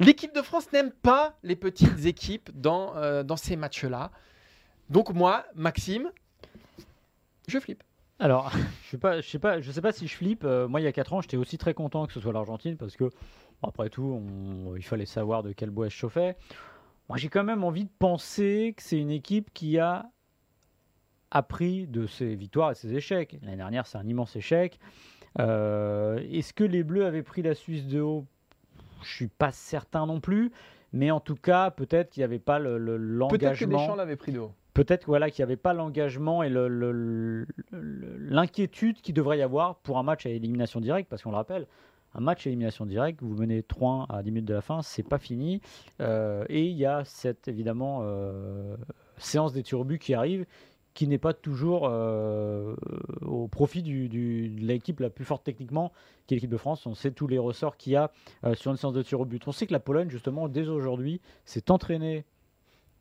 L'équipe 0.00 0.34
de 0.34 0.42
France 0.42 0.72
n'aime 0.72 0.90
pas 0.90 1.36
les 1.44 1.54
petites 1.54 2.04
équipes 2.04 2.50
dans, 2.54 2.96
euh, 2.96 3.22
dans 3.22 3.36
ces 3.36 3.54
matchs-là. 3.54 4.10
Donc 4.88 5.10
moi, 5.10 5.44
Maxime, 5.54 6.10
je 7.46 7.60
flippe. 7.60 7.84
Alors, 8.18 8.50
je 8.90 8.96
sais 8.96 9.22
je 9.22 9.28
sais 9.28 9.38
pas, 9.38 9.60
je 9.60 9.70
sais 9.70 9.80
pas 9.82 9.92
si 9.92 10.08
je 10.08 10.16
flippe. 10.16 10.42
Euh, 10.44 10.66
moi, 10.66 10.80
il 10.80 10.84
y 10.84 10.88
a 10.88 10.92
4 10.92 11.12
ans, 11.12 11.20
j'étais 11.20 11.36
aussi 11.36 11.58
très 11.58 11.74
content 11.74 12.06
que 12.06 12.12
ce 12.12 12.20
soit 12.20 12.32
l'Argentine 12.32 12.76
parce 12.76 12.96
que, 12.96 13.08
après 13.62 13.88
tout, 13.88 14.20
il 14.76 14.82
fallait 14.82 15.06
savoir 15.06 15.44
de 15.44 15.52
quel 15.52 15.70
bois 15.70 15.86
elle 15.86 15.92
chauffait. 15.92 16.36
Moi, 17.08 17.18
j'ai 17.18 17.28
quand 17.28 17.44
même 17.44 17.62
envie 17.62 17.84
de 17.84 17.90
penser 18.00 18.74
que 18.76 18.82
c'est 18.82 18.98
une 18.98 19.10
équipe 19.10 19.52
qui 19.52 19.78
a 19.78 20.10
appris 21.30 21.86
de 21.86 22.06
ses 22.06 22.34
victoires 22.34 22.70
et 22.72 22.74
ses 22.74 22.94
échecs. 22.94 23.38
L'année 23.42 23.56
dernière, 23.56 23.86
c'est 23.86 23.98
un 23.98 24.06
immense 24.06 24.34
échec. 24.36 24.78
Euh, 25.38 26.18
Est-ce 26.30 26.52
que 26.52 26.64
les 26.64 26.82
Bleus 26.82 27.04
avaient 27.06 27.22
pris 27.22 27.42
la 27.42 27.54
Suisse 27.54 27.86
de 27.86 28.00
haut? 28.00 28.26
Je 29.02 29.14
suis 29.14 29.28
pas 29.28 29.52
certain 29.52 30.06
non 30.06 30.20
plus. 30.20 30.50
Mais 30.92 31.10
en 31.12 31.20
tout 31.20 31.36
cas, 31.36 31.70
peut-être 31.70 32.10
qu'il 32.10 32.20
n'y 32.20 32.24
avait 32.24 32.40
pas 32.40 32.58
le- 32.58 32.76
le- 32.76 32.96
Peut-être 33.28 33.40
que 33.58 33.64
l'engagement. 33.64 33.78
Deschamps 33.78 33.94
l'avait 33.96 34.16
pris 34.16 34.32
de 34.32 34.40
haut. 34.40 34.52
Peut-être 34.74 35.04
voilà, 35.06 35.30
qu'il 35.30 35.42
n'y 35.44 35.48
avait 35.48 35.56
pas 35.56 35.72
l'engagement 35.72 36.42
et 36.42 36.50
l'inquiétude 37.70 39.00
qu'il 39.00 39.14
devrait 39.14 39.38
y 39.38 39.42
avoir 39.42 39.76
pour 39.76 39.98
un 39.98 40.02
match 40.02 40.26
à 40.26 40.30
élimination 40.30 40.80
directe, 40.80 41.08
parce 41.08 41.22
qu'on 41.22 41.30
le 41.30 41.36
rappelle, 41.36 41.66
un 42.14 42.20
match 42.20 42.46
à 42.46 42.50
élimination 42.50 42.86
directe, 42.86 43.20
vous 43.22 43.34
menez 43.34 43.62
3 43.62 44.06
à 44.08 44.22
10 44.22 44.30
minutes 44.32 44.48
de 44.48 44.54
la 44.54 44.62
fin, 44.62 44.82
c'est 44.82 45.02
pas 45.02 45.18
fini. 45.18 45.60
Euh, 46.00 46.44
et 46.48 46.66
il 46.66 46.76
y 46.76 46.86
a 46.86 47.04
cette 47.04 47.46
évidemment 47.48 48.00
euh, 48.02 48.76
séance 49.16 49.52
des 49.52 49.62
but 49.84 49.98
qui 49.98 50.14
arrive, 50.14 50.44
qui 51.00 51.08
n'est 51.08 51.16
pas 51.16 51.32
toujours 51.32 51.88
euh, 51.90 52.76
au 53.24 53.48
profit 53.48 53.82
du- 53.82 54.10
du- 54.10 54.50
de 54.50 54.60
l'équipe 54.60 55.00
la 55.00 55.08
plus 55.08 55.24
forte 55.24 55.42
techniquement, 55.44 55.92
qui 56.26 56.34
est 56.34 56.36
l'équipe 56.36 56.50
de 56.50 56.58
France. 56.58 56.84
On 56.84 56.94
sait 56.94 57.10
tous 57.10 57.26
les 57.26 57.38
ressorts 57.38 57.78
qu'il 57.78 57.94
y 57.94 57.96
a 57.96 58.12
euh, 58.44 58.54
sur 58.54 58.70
une 58.70 58.76
séance 58.76 58.92
de 58.92 59.00
tir 59.00 59.18
au 59.18 59.24
but. 59.24 59.42
On 59.48 59.52
sait 59.52 59.66
que 59.66 59.72
la 59.72 59.80
Pologne, 59.80 60.10
justement, 60.10 60.46
dès 60.46 60.68
aujourd'hui, 60.68 61.22
s'est 61.46 61.70
entraînée 61.70 62.26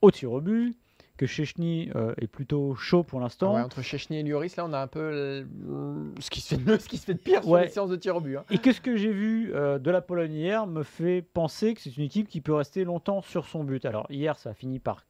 au 0.01 0.12
tir 0.12 0.31
au 0.31 0.39
but, 0.39 0.77
que 1.17 1.25
Chechny 1.25 1.91
euh, 1.97 2.13
est 2.21 2.27
plutôt 2.27 2.73
chaud 2.75 3.03
pour 3.03 3.19
l'instant. 3.19 3.51
Ah 3.51 3.55
ouais, 3.59 3.65
entre 3.65 3.81
Chechny 3.81 4.19
et 4.19 4.23
Lloris, 4.23 4.55
là, 4.55 4.63
on 4.65 4.71
a 4.71 4.79
un 4.79 4.88
peu 4.88 5.12
le- 5.12 6.13
ce 6.21 6.29
qui 6.29 6.39
se 6.39 6.55
fait 6.55 6.62
de 6.63 6.63
mieux, 6.71 6.79
ce 6.79 6.88
qui 6.88 6.95
se 6.95 7.03
fait 7.05 7.15
de 7.15 7.19
pire 7.19 7.41
sur 7.43 7.51
Ouais. 7.51 7.63
les 7.65 7.69
séances 7.69 7.89
de 7.89 7.97
tir 7.97 8.15
au 8.15 8.21
but. 8.21 8.38
hein. 8.38 8.45
Et 8.49 8.59
que 8.59 8.71
ce 8.71 8.79
que 8.79 8.95
j'ai 8.95 9.12
vu 9.12 9.53
euh, 9.53 9.77
de 9.77 9.91
la 9.91 9.99
Pologne 9.99 10.31
hier 10.31 10.67
me 10.67 10.83
fait 10.83 11.21
penser 11.21 11.73
que 11.73 11.81
c'est 11.81 11.97
une 11.97 12.05
équipe 12.05 12.29
qui 12.29 12.39
peut 12.39 12.53
rester 12.53 12.85
longtemps 12.85 13.21
sur 13.21 13.45
son 13.45 13.65
but. 13.65 13.83
Alors 13.83 14.07
hier, 14.09 14.38
ça 14.39 14.51
a 14.51 14.53
fini 14.53 14.79
par 14.79 15.05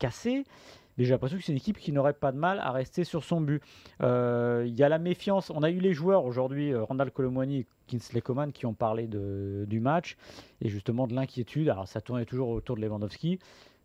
casser, 0.00 0.44
mais 1.00 1.06
j'ai 1.06 1.12
l'impression 1.12 1.38
que 1.38 1.44
c'est 1.44 1.52
une 1.52 1.56
équipe 1.56 1.78
qui 1.78 1.92
n'aurait 1.92 2.12
pas 2.12 2.30
de 2.30 2.36
mal 2.36 2.58
à 2.58 2.72
rester 2.72 3.04
sur 3.04 3.24
son 3.24 3.40
but. 3.40 3.62
Euh, 4.02 4.64
Il 4.66 4.78
y 4.78 4.82
a 4.82 4.88
la 4.90 4.98
méfiance. 4.98 5.48
On 5.48 5.62
a 5.62 5.70
eu 5.70 5.80
les 5.80 5.94
joueurs 5.94 6.26
aujourd'hui, 6.26 6.74
euh, 6.74 6.84
Randall 6.84 7.10
Colomwani 7.10 7.60
et 7.60 7.66
Kinsley 7.86 8.20
Coman, 8.20 8.52
qui 8.52 8.66
ont 8.66 8.74
parlé 8.74 9.08
du 9.08 9.80
match 9.80 10.18
et 10.60 10.68
justement 10.68 11.06
de 11.06 11.14
l'inquiétude. 11.14 11.70
Alors 11.70 11.88
ça 11.88 12.02
tournait 12.02 12.26
toujours 12.26 12.50
autour 12.50 12.76
de 12.76 12.82
Lewandowski. 12.82 13.38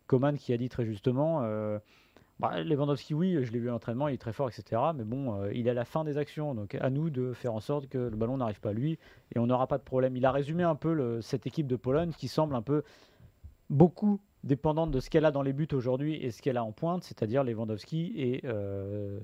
Coman 0.06 0.36
qui 0.36 0.52
a 0.52 0.58
dit 0.58 0.68
très 0.68 0.84
justement. 0.84 1.40
euh, 1.44 1.78
bah, 2.38 2.62
Lewandowski, 2.62 3.14
oui, 3.14 3.38
je 3.42 3.50
l'ai 3.50 3.60
vu 3.60 3.70
à 3.70 3.72
l'entraînement, 3.72 4.08
il 4.08 4.14
est 4.14 4.18
très 4.18 4.34
fort, 4.34 4.50
etc. 4.50 4.82
Mais 4.94 5.04
bon, 5.04 5.40
euh, 5.40 5.54
il 5.54 5.68
est 5.68 5.70
à 5.70 5.74
la 5.74 5.86
fin 5.86 6.04
des 6.04 6.18
actions, 6.18 6.54
donc 6.54 6.74
à 6.74 6.90
nous 6.90 7.08
de 7.08 7.32
faire 7.32 7.54
en 7.54 7.60
sorte 7.60 7.88
que 7.88 7.96
le 7.96 8.14
ballon 8.14 8.36
n'arrive 8.36 8.60
pas 8.60 8.68
à 8.68 8.74
lui 8.74 8.98
et 9.34 9.38
on 9.38 9.46
n'aura 9.46 9.68
pas 9.68 9.78
de 9.78 9.82
problème. 9.84 10.18
Il 10.18 10.26
a 10.26 10.32
résumé 10.32 10.64
un 10.64 10.74
peu 10.74 11.22
cette 11.22 11.46
équipe 11.46 11.66
de 11.66 11.76
Pologne 11.76 12.12
qui 12.14 12.28
semble 12.28 12.54
un 12.54 12.60
peu 12.60 12.82
beaucoup 13.70 14.20
dépendante 14.44 14.90
de 14.90 15.00
ce 15.00 15.10
qu'elle 15.10 15.24
a 15.24 15.30
dans 15.30 15.42
les 15.42 15.52
buts 15.52 15.68
aujourd'hui 15.72 16.14
et 16.14 16.30
ce 16.30 16.42
qu'elle 16.42 16.56
a 16.56 16.64
en 16.64 16.72
pointe, 16.72 17.04
c'est-à-dire 17.04 17.44
Lewandowski 17.44 18.12
et 18.16 18.40
euh. 18.44 19.18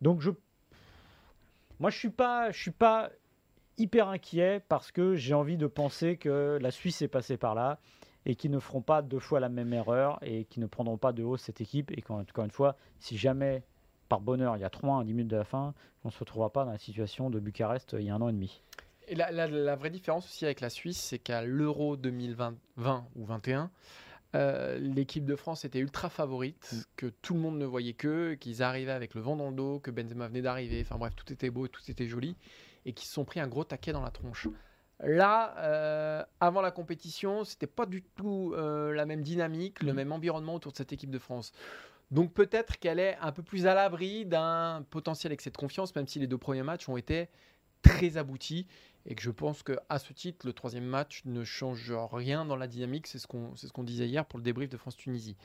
Donc 0.00 0.20
je, 0.20 0.30
moi 1.78 1.90
je 1.90 1.98
suis 1.98 2.10
pas, 2.10 2.52
suis 2.52 2.70
pas 2.70 3.10
hyper 3.78 4.08
inquiet 4.08 4.62
parce 4.68 4.90
que 4.90 5.14
j'ai 5.14 5.34
envie 5.34 5.56
de 5.56 5.66
penser 5.66 6.16
que 6.16 6.58
la 6.60 6.70
Suisse 6.70 7.02
est 7.02 7.08
passée 7.08 7.36
par 7.36 7.54
là 7.54 7.78
et 8.24 8.34
qu'ils 8.34 8.50
ne 8.50 8.58
feront 8.58 8.82
pas 8.82 9.02
deux 9.02 9.18
fois 9.18 9.40
la 9.40 9.48
même 9.48 9.72
erreur 9.72 10.18
et 10.22 10.44
qu'ils 10.44 10.62
ne 10.62 10.66
prendront 10.66 10.98
pas 10.98 11.12
de 11.12 11.22
haut 11.22 11.36
cette 11.36 11.60
équipe 11.60 11.90
et 11.96 12.02
qu'encore 12.02 12.44
une 12.44 12.50
fois, 12.50 12.76
si 13.00 13.16
jamais 13.16 13.62
par 14.08 14.20
bonheur 14.20 14.56
il 14.56 14.60
y 14.60 14.64
a 14.64 14.70
3 14.70 15.00
à 15.00 15.04
10 15.04 15.12
minutes 15.12 15.30
de 15.30 15.36
la 15.36 15.44
fin, 15.44 15.74
on 16.04 16.08
ne 16.08 16.12
se 16.12 16.18
retrouvera 16.18 16.50
pas 16.50 16.64
dans 16.64 16.72
la 16.72 16.78
situation 16.78 17.30
de 17.30 17.40
Bucarest 17.40 17.96
il 17.98 18.06
y 18.06 18.10
a 18.10 18.14
un 18.14 18.20
an 18.20 18.28
et 18.28 18.32
demi. 18.32 18.62
Et 19.12 19.14
la, 19.14 19.30
la- 19.30 19.46
la 19.46 19.76
vraie 19.76 19.90
différence 19.90 20.24
aussi 20.24 20.46
avec 20.46 20.62
la 20.62 20.70
Suisse, 20.70 20.96
c'est 20.98 21.18
qu'à 21.18 21.42
l'Euro 21.44 21.98
2020 21.98 22.54
20 22.78 23.06
ou 23.14 23.26
21, 23.26 23.70
euh, 24.34 24.78
l'équipe 24.78 25.26
de 25.26 25.36
France 25.36 25.66
était 25.66 25.80
ultra 25.80 26.08
favorite, 26.08 26.86
que 26.96 27.04
tout 27.20 27.34
le 27.34 27.40
monde 27.40 27.58
ne 27.58 27.66
voyait 27.66 27.92
que, 27.92 28.32
qu'ils 28.32 28.62
arrivaient 28.62 28.90
avec 28.92 29.14
le 29.14 29.20
vent 29.20 29.36
dans 29.36 29.50
le 29.50 29.54
dos, 29.54 29.80
que 29.80 29.90
Benzema 29.90 30.28
venait 30.28 30.40
d'arriver, 30.40 30.80
enfin 30.80 30.96
bref, 30.96 31.14
tout 31.14 31.30
était 31.30 31.50
beau, 31.50 31.68
tout 31.68 31.82
était 31.88 32.08
joli, 32.08 32.36
et 32.86 32.94
qu'ils 32.94 33.06
se 33.06 33.12
sont 33.12 33.26
pris 33.26 33.38
un 33.38 33.48
gros 33.48 33.64
taquet 33.64 33.92
dans 33.92 34.00
la 34.00 34.10
tronche. 34.10 34.48
Là, 35.00 35.54
euh, 35.58 36.24
avant 36.40 36.62
la 36.62 36.70
compétition, 36.70 37.44
c'était 37.44 37.66
pas 37.66 37.84
du 37.84 38.02
tout 38.16 38.54
euh, 38.56 38.94
la 38.94 39.04
même 39.04 39.20
dynamique, 39.20 39.82
le 39.82 39.90
Mhm. 39.90 39.96
même 39.96 40.12
environnement 40.12 40.54
autour 40.54 40.72
de 40.72 40.78
cette 40.78 40.94
équipe 40.94 41.10
de 41.10 41.18
France. 41.18 41.52
Donc 42.10 42.32
peut-être 42.32 42.78
qu'elle 42.78 42.98
est 42.98 43.18
un 43.20 43.32
peu 43.32 43.42
plus 43.42 43.66
à 43.66 43.74
l'abri 43.74 44.24
d'un 44.24 44.86
potentiel 44.88 45.34
excès 45.34 45.50
de 45.50 45.56
confiance, 45.58 45.94
même 45.94 46.08
si 46.08 46.18
les 46.18 46.26
deux 46.26 46.38
premiers 46.38 46.62
matchs 46.62 46.88
ont 46.88 46.96
été 46.96 47.28
très 47.82 48.16
aboutis 48.16 48.66
et 49.06 49.14
que 49.14 49.22
je 49.22 49.30
pense 49.30 49.62
que 49.62 49.78
à 49.88 49.98
ce 49.98 50.12
titre, 50.12 50.46
le 50.46 50.52
troisième 50.52 50.84
match 50.84 51.22
ne 51.24 51.44
change 51.44 51.92
rien 52.12 52.44
dans 52.44 52.56
la 52.56 52.66
dynamique. 52.66 53.06
C'est 53.06 53.18
ce 53.18 53.26
qu'on 53.26 53.54
c'est 53.56 53.66
ce 53.66 53.72
qu'on 53.72 53.82
disait 53.82 54.06
hier 54.06 54.24
pour 54.24 54.38
le 54.38 54.44
débrief 54.44 54.70
de 54.70 54.76
France-Tunisie. 54.76 55.36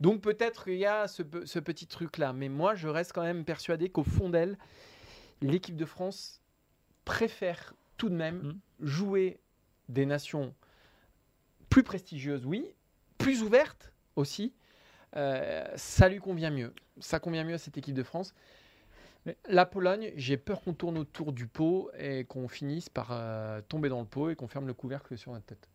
Donc 0.00 0.20
peut-être 0.20 0.64
qu'il 0.64 0.76
y 0.76 0.86
a 0.86 1.08
ce 1.08 1.22
petit 1.22 1.86
truc-là. 1.86 2.32
Mais 2.32 2.48
moi, 2.48 2.74
je 2.74 2.88
reste 2.88 3.12
quand 3.12 3.22
même 3.22 3.44
persuadé 3.44 3.88
qu'au 3.88 4.04
fond 4.04 4.28
d'elle, 4.28 4.58
l'équipe 5.40 5.76
de 5.76 5.84
France 5.84 6.40
préfère 7.04 7.74
tout 7.96 8.08
de 8.10 8.14
même 8.14 8.42
Mm. 8.42 8.86
jouer 8.86 9.40
des 9.88 10.06
nations 10.06 10.54
plus 11.70 11.82
prestigieuses, 11.82 12.44
oui, 12.46 12.66
plus 13.18 13.42
ouvertes 13.42 13.92
aussi. 14.16 14.52
Euh, 15.16 15.64
ça 15.76 16.08
lui 16.08 16.18
convient 16.18 16.50
mieux. 16.50 16.74
Ça 17.00 17.20
convient 17.20 17.44
mieux 17.44 17.54
à 17.54 17.58
cette 17.58 17.78
équipe 17.78 17.94
de 17.94 18.02
France. 18.02 18.34
La 19.48 19.66
Pologne, 19.66 20.12
j'ai 20.16 20.36
peur 20.36 20.60
qu'on 20.60 20.72
tourne 20.72 20.98
autour 20.98 21.32
du 21.32 21.46
pot 21.46 21.90
et 21.98 22.24
qu'on 22.24 22.48
finisse 22.48 22.88
par 22.88 23.08
euh, 23.10 23.60
tomber 23.68 23.88
dans 23.88 24.00
le 24.00 24.06
pot 24.06 24.30
et 24.30 24.36
qu'on 24.36 24.48
ferme 24.48 24.66
le 24.66 24.74
couvercle 24.74 25.16
sur 25.18 25.32
notre 25.32 25.46
tête. 25.46 25.68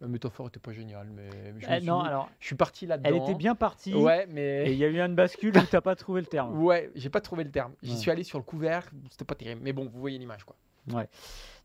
La 0.00 0.06
métaphore 0.06 0.46
était 0.48 0.60
pas 0.60 0.72
géniale, 0.72 1.08
mais 1.12 1.28
je, 1.58 1.66
Eh, 1.70 1.78
suis, 1.78 1.86
non, 1.86 2.00
alors, 2.00 2.28
je 2.38 2.46
suis 2.46 2.54
parti 2.54 2.86
là-dedans. 2.86 3.08
elle 3.08 3.16
était 3.22 3.34
bien 3.34 3.54
partie. 3.56 3.94
Ouais, 3.94 4.24
Et 4.24 4.32
mais. 4.32 4.72
il 4.72 4.78
y 4.78 4.84
a 4.84 4.88
eu 4.88 5.00
une 5.00 5.16
bascule 5.16 5.56
où 5.56 5.60
t'as 5.68 5.80
pas 5.80 5.96
trouvé 5.96 6.20
le 6.20 6.26
terme. 6.28 6.56
Ouais, 6.62 6.90
j'ai 6.94 7.10
pas 7.10 7.20
trouvé 7.20 7.42
le 7.42 7.50
terme. 7.50 7.72
J'y 7.82 7.92
Ouais. 7.92 7.96
suis 7.98 8.10
allé 8.10 8.22
sur 8.22 8.38
le 8.38 8.44
couvercle, 8.44 8.94
c'était 9.10 9.24
pas 9.24 9.34
terrible. 9.34 9.60
Mais 9.64 9.72
bon, 9.72 9.86
vous 9.88 9.98
voyez 9.98 10.18
l'image, 10.18 10.44
quoi. 10.44 10.54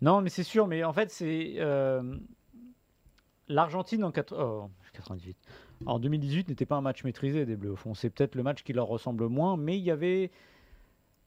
Non, 0.01 0.21
mais 0.21 0.29
c'est 0.29 0.43
sûr, 0.43 0.65
mais 0.67 0.83
en 0.83 0.93
fait, 0.93 1.11
c'est. 1.11 1.53
euh, 1.57 2.17
L'Argentine 3.49 4.03
en 4.05 4.11
quatre- 4.11 4.35
oh, 4.37 4.69
98. 4.93 5.37
En 5.85 5.99
2018 5.99 6.47
n'était 6.47 6.65
pas 6.65 6.75
un 6.77 6.81
match 6.81 7.03
maîtrisé 7.03 7.45
des 7.45 7.55
Bleus, 7.57 7.71
au 7.71 7.75
fond. 7.75 7.93
C'est 7.93 8.09
peut-être 8.09 8.35
le 8.35 8.43
match 8.43 8.63
qui 8.63 8.71
leur 8.73 8.87
ressemble 8.87 9.27
moins, 9.27 9.57
mais 9.57 9.77
il 9.77 9.83
y 9.83 9.91
avait 9.91 10.31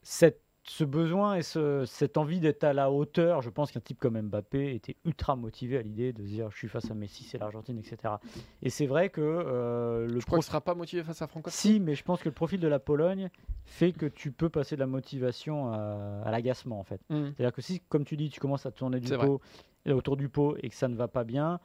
cette, 0.03 0.41
ce 0.63 0.83
besoin 0.83 1.35
et 1.35 1.43
ce- 1.43 1.85
cette 1.85 2.17
envie 2.17 2.39
d'être 2.41 2.63
à 2.65 2.73
la 2.73 2.91
hauteur. 2.91 3.41
Je 3.41 3.49
pense 3.49 3.71
qu'un 3.71 3.79
type 3.79 3.99
comme 3.99 4.19
Mbappé 4.21 4.75
était 4.75 4.97
ultra 5.05 5.35
motivé 5.37 5.77
à 5.77 5.81
l'idée 5.81 6.11
de 6.11 6.21
se 6.23 6.27
dire 6.27 6.51
je 6.51 6.57
suis 6.57 6.67
face 6.67 6.91
à 6.91 6.93
Messi, 6.93 7.23
c'est 7.23 7.37
l'Argentine, 7.37 7.79
etc. 7.79 8.15
Et 8.61 8.69
c'est 8.69 8.85
vrai 8.85 9.09
que 9.09 9.21
euh, 9.21 10.05
le 10.07 10.19
Je 10.19 10.25
crois 10.25 10.39
qu'il 10.39 10.45
sera 10.45 10.59
pas 10.59 10.75
motivé 10.75 11.03
face 11.03 11.21
à 11.21 11.27
Franco. 11.27 11.49
si, 11.49 11.79
mais 11.79 11.95
je 11.95 12.03
pense 12.03 12.19
que 12.21 12.27
le 12.27 12.33
profil 12.35 12.59
de 12.59 12.67
la 12.67 12.79
Pologne 12.79 13.29
fait 13.65 13.93
que 13.93 14.05
tu 14.05 14.31
peux 14.33 14.49
passer 14.49 14.75
de 14.75 14.81
la 14.81 14.87
motivation 14.87 15.71
à, 15.71 16.21
à 16.25 16.31
l'agacement, 16.31 16.79
en 16.79 16.83
fait. 16.83 16.99
Hmm. 17.09 17.27
C'est-à-dire 17.37 17.53
que 17.53 17.61
si, 17.61 17.79
comme 17.87 18.03
tu 18.03 18.17
dis, 18.17 18.29
tu 18.29 18.39
commences 18.41 18.65
à 18.65 18.71
tourner 18.71 18.99
du 18.99 19.07
pot, 19.17 19.41
autour 19.89 20.17
du 20.17 20.27
pot 20.27 20.57
et 20.61 20.67
que 20.69 20.75
ça 20.75 20.89
ne 20.89 20.95
va 20.95 21.07
pas 21.07 21.23
bien, 21.23 21.61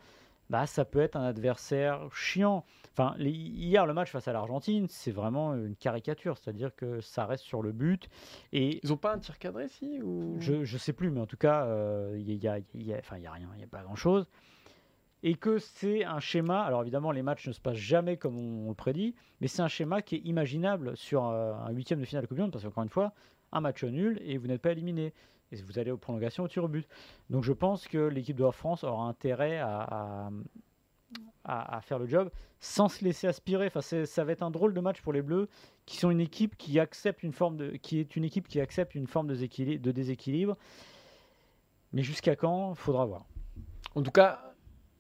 bah, 0.53 0.67
ça 0.67 0.85
peut 0.85 1.01
être 1.01 1.17
un 1.17 1.25
adversaire 1.25 2.07
chiant. 2.15 2.67
Enfin, 2.93 3.15
les- 3.17 3.31
hier, 3.31 3.87
le 3.87 3.95
match 3.95 4.11
face 4.11 4.29
à 4.29 4.35
l'Argentine, 4.35 4.87
c'est 4.87 5.11
vraiment 5.11 5.55
une 5.55 5.75
caricature. 5.75 6.37
C'est-à-dire 6.37 6.77
que 6.77 7.01
ça 7.01 7.25
reste 7.25 7.43
sur 7.43 7.63
le 7.63 7.73
but. 7.73 8.11
Et 8.53 8.79
Ils 8.85 8.93
ont 8.93 8.99
pas 8.99 9.15
un 9.15 9.19
tir 9.19 9.39
cadré, 9.39 9.69
si 9.69 10.03
ou... 10.03 10.37
je 10.41 10.57
ne 10.57 10.65
sais 10.79 10.93
plus, 10.93 11.11
mais 11.11 11.21
en 11.23 11.27
tout 11.27 11.39
cas, 11.39 11.65
euh, 11.65 12.15
il 12.19 12.39
n'y 12.39 12.47
a, 12.47 12.59
y 12.75 12.93
a- 12.93 12.99
enfin, 12.99 13.17
il 13.17 13.23
y 13.23 13.27
a 13.27 13.33
rien, 13.33 13.49
il 13.55 13.59
n'y 13.59 13.65
a 13.65 13.67
pas 13.67 13.83
grand-chose. 13.83 14.27
Et 15.23 15.37
que 15.37 15.59
c'est 15.59 16.05
un 16.05 16.21
schéma, 16.21 16.63
alors 16.63 16.83
évidemment 16.83 17.13
les 17.13 17.23
matchs 17.23 17.47
ne 17.47 17.53
se 17.53 17.61
passent 17.61 17.77
jamais 17.77 18.17
comme 18.19 18.37
on, 18.37 18.69
le 18.69 18.75
prédit, 18.75 19.15
mais 19.41 19.47
c'est 19.47 19.63
un 19.63 19.69
schéma 19.69 20.03
qui 20.03 20.17
est 20.17 20.23
imaginable 20.25 20.97
sur 20.97 21.29
euh, 21.29 21.55
un 21.55 21.71
huitième 21.71 22.01
de 22.01 22.05
finale 22.05 22.25
de 22.25 22.27
Coupe 22.27 22.37
du 22.37 22.43
Monde, 22.43 22.51
parce 22.53 22.65
qu'encore 22.65 22.83
une 22.83 22.89
fois, 22.91 23.13
un 23.53 23.61
match 23.63 23.85
nul 23.85 24.21
et 24.23 24.37
vous 24.37 24.49
n'êtes 24.49 24.61
pas 24.61 24.73
éliminé. 24.73 25.15
Et 25.53 25.57
vous 25.63 25.79
allez 25.79 25.91
aux 25.91 25.99
prolongations, 25.99 26.45
au 26.45 26.49
tir 26.49 26.65
au 26.65 26.69
but. 26.69 26.89
Donc 27.31 27.45
je 27.45 27.53
pense 27.53 27.87
que 27.87 27.99
l'équipe 27.99 28.37
de 28.37 28.45
la 28.45 28.53
France 28.53 28.85
aura 28.85 29.05
intérêt 29.05 29.59
à, 29.59 30.31
à- 31.45 31.81
faire 31.83 31.99
le 31.99 32.07
job 32.07 32.31
sans 32.61 32.89
se 32.89 33.05
laisser 33.05 33.27
aspirer. 33.27 33.67
Enfin, 33.67 33.81
ça 33.83 34.25
va 34.25 34.33
être 34.33 34.43
un 34.43 34.51
drôle 34.51 34.73
de 34.73 34.81
match 34.81 35.01
pour 35.03 35.13
les 35.13 35.23
Bleus, 35.23 35.49
qui 35.85 35.97
sont 35.99 36.11
une 36.11 36.21
équipe 36.21 36.57
qui 36.57 36.79
accepte 36.81 37.23
une 37.23 37.33
forme 37.33 37.57
de, 37.57 37.71
qui 37.73 37.99
est 37.99 38.17
une 38.17 38.25
équipe 38.25 38.49
qui 38.49 38.61
accepte 38.61 38.95
une 38.95 39.07
forme 39.07 39.27
de 39.27 39.35
déséquilibre. 39.35 39.83
De 39.83 39.91
déséquilibre. 39.91 40.57
Mais 41.93 42.03
jusqu'à 42.03 42.37
quand 42.37 42.75
Faudra 42.75 43.05
voir. 43.05 43.27
En 43.95 44.03
tout 44.03 44.11
cas, 44.13 44.55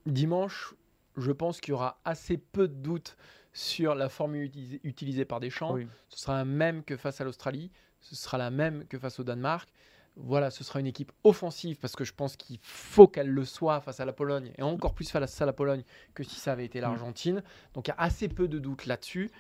dimanche, 0.04 0.74
je 1.16 1.32
pense 1.32 1.60
qu'il 1.60 1.70
y 1.70 1.74
aura 1.74 1.98
assez 2.04 2.36
peu 2.36 2.68
de 2.68 2.74
doutes 2.74 3.16
sur 3.54 3.94
la 3.94 4.08
formule 4.08 4.44
utilisée, 4.44 4.80
utilisée 4.82 5.24
par 5.24 5.40
Deschamps. 5.40 5.74
Oui. 5.74 5.86
Ce 6.08 6.18
sera 6.18 6.34
la 6.34 6.44
même 6.44 6.82
que 6.82 6.96
face 6.96 7.20
à 7.20 7.24
l'Australie, 7.24 7.70
ce 8.00 8.16
sera 8.16 8.36
la 8.38 8.50
même 8.50 8.86
que 8.86 8.98
face 8.98 9.20
au 9.20 9.24
Danemark. 9.24 9.72
Voilà, 10.16 10.50
ce 10.50 10.62
sera 10.62 10.78
une 10.80 10.86
équipe 10.86 11.10
offensive 11.24 11.78
parce 11.78 11.96
que 11.96 12.04
je 12.04 12.12
pense 12.12 12.36
qu'il 12.36 12.58
faut 12.62 13.08
qu'elle 13.08 13.30
le 13.30 13.44
soit 13.46 13.80
face 13.80 13.98
à 13.98 14.04
la 14.04 14.12
Pologne 14.12 14.52
et 14.58 14.62
encore 14.62 14.92
plus 14.94 15.10
face 15.10 15.40
à 15.40 15.46
la 15.46 15.52
Pologne 15.54 15.84
que 16.14 16.22
si 16.22 16.36
ça 16.38 16.52
avait 16.52 16.66
été 16.66 16.80
l'Argentine. 16.80 17.42
Donc 17.72 17.88
il 17.88 17.90
y 17.90 17.94
a 17.94 18.00
assez 18.00 18.28
peu 18.28 18.46
de 18.46 18.58
doutes 18.58 18.84
là-dessus. 18.86 19.30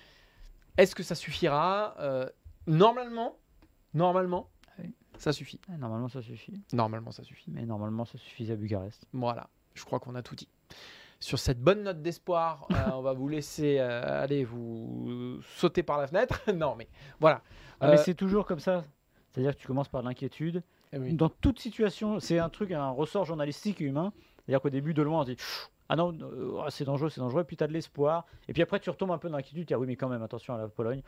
Est-ce 0.78 0.94
que 0.94 1.02
ça 1.02 1.14
suffira? 1.14 1.94
Euh, 2.00 2.28
Normalement, 2.66 3.36
normalement, 3.92 4.48
Oui. 4.78 4.94
ça 5.18 5.32
suffit. 5.32 5.60
Ah, 5.68 5.76
Normalement, 5.76 6.08
ça 6.08 6.22
suffit. 6.22 6.62
Normalement, 6.72 7.10
ça 7.10 7.22
suffit. 7.24 7.50
Mais 7.50 7.66
normalement, 7.66 8.04
ça 8.04 8.16
suffisait 8.18 8.54
à 8.54 8.56
Bucarest. 8.56 9.04
Voilà, 9.12 9.48
je 9.74 9.84
crois 9.84 9.98
qu'on 10.00 10.14
a 10.14 10.22
tout 10.22 10.36
dit. 10.36 10.48
Sur 11.20 11.38
cette 11.38 11.60
bonne 11.60 11.82
note 11.82 12.00
d'espoir, 12.02 12.66
euh, 12.70 12.74
on 12.94 13.02
va 13.02 13.12
vous 13.12 13.28
laisser 13.28 13.76
euh, 13.78 14.22
aller 14.22 14.44
vous 14.44 15.40
sauter 15.56 15.82
par 15.82 15.98
la 15.98 16.06
fenêtre. 16.06 16.40
non, 16.54 16.74
mais 16.76 16.88
voilà. 17.20 17.42
Ah, 17.80 17.88
mais 17.90 17.96
c'est 17.98 18.14
toujours 18.14 18.46
comme 18.46 18.60
ça. 18.60 18.84
C'est-à-dire 19.32 19.54
que 19.56 19.60
tu 19.60 19.66
commences 19.66 19.88
par 19.88 20.02
l'inquiétude. 20.02 20.62
eh 20.92 20.98
oui. 20.98 21.14
Dans 21.14 21.28
toute 21.28 21.58
situation, 21.58 22.20
c'est 22.20 22.38
un 22.38 22.48
truc, 22.48 22.70
un 22.72 22.90
ressort 22.90 23.24
journalistique 23.24 23.80
et 23.80 23.84
humain. 23.84 24.12
C'est-à-dire 24.44 24.60
qu'au 24.60 24.70
début, 24.70 24.92
de 24.94 25.02
loin, 25.02 25.20
on 25.20 25.24
se 25.24 25.30
dit 25.30 25.36
Ah 25.88 25.96
non, 25.96 26.12
euh, 26.20 26.68
c'est 26.70 26.84
dangereux, 26.84 27.08
c'est 27.10 27.20
dangereux. 27.20 27.44
Puis 27.44 27.56
tu 27.56 27.64
as 27.64 27.66
de 27.66 27.72
l'espoir. 27.72 28.26
Et 28.48 28.52
puis 28.52 28.62
après, 28.62 28.78
tu 28.80 28.90
retombes 28.90 29.10
un 29.12 29.18
peu 29.18 29.28
dans 29.30 29.36
l'inquiétude. 29.36 29.62
Tu 29.62 29.66
dis 29.66 29.74
Ah 29.74 29.78
oui, 29.78 29.86
mais 29.86 29.96
quand 29.96 30.08
même, 30.08 30.22
attention 30.22 30.54
à 30.54 30.58
la 30.58 30.68
Pologne. 30.68 31.02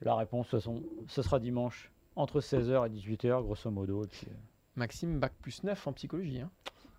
La 0.00 0.14
réponse, 0.14 0.46
de 0.46 0.50
toute 0.52 0.60
façon, 0.60 0.82
ce 1.08 1.22
sera 1.22 1.40
dimanche 1.40 1.90
entre 2.16 2.40
16h 2.40 2.86
et 2.86 2.90
18h, 2.90 3.42
grosso 3.42 3.70
modo. 3.70 4.04
Et 4.04 4.06
puis, 4.08 4.26
euh, 4.30 4.34
Maxime, 4.76 5.18
bac 5.18 5.32
plus 5.42 5.62
9 5.64 5.86
en 5.88 5.92
psychologie. 5.92 6.40
Hein, 6.40 6.50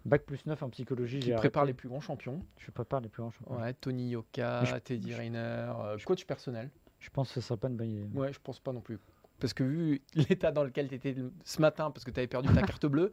bac 0.05 0.23
plus 0.25 0.45
9 0.45 0.61
en 0.63 0.69
psychologie. 0.69 1.19
qui 1.19 1.27
j'ai 1.27 1.35
prépare 1.35 1.65
les 1.65 1.73
plus 1.73 1.87
grands 1.89 2.01
champions. 2.01 2.43
Je 2.57 2.71
prépare 2.71 2.99
les 3.01 3.07
plus 3.09 3.21
grands 3.21 3.31
champions. 3.31 3.57
Ouais, 3.57 3.73
Tony 3.73 4.09
Yoka, 4.09 4.65
je- 4.65 4.75
Teddy 4.75 5.11
je- 5.13 5.17
Riner, 5.17 5.37
euh, 5.39 5.97
coach 6.05 6.25
personnel. 6.25 6.69
Je 6.99 7.09
pense 7.09 7.29
que 7.29 7.35
ce 7.35 7.39
ne 7.39 7.43
sera 7.43 7.57
pas 7.57 7.69
une 7.69 7.77
bonne 7.77 7.89
idée. 7.89 8.17
Ouais, 8.17 8.33
je 8.33 8.39
pense 8.43 8.59
pas 8.59 8.73
non 8.73 8.81
plus. 8.81 8.99
Parce 9.39 9.53
que 9.53 9.63
vu 9.63 10.01
l'état 10.15 10.51
dans 10.51 10.63
lequel 10.63 10.87
tu 10.89 10.95
étais 10.95 11.15
ce 11.45 11.61
matin, 11.61 11.91
parce 11.91 12.03
que 12.03 12.11
tu 12.11 12.19
avais 12.19 12.27
perdu 12.27 12.53
ta 12.53 12.61
carte 12.61 12.85
bleue, 12.85 13.11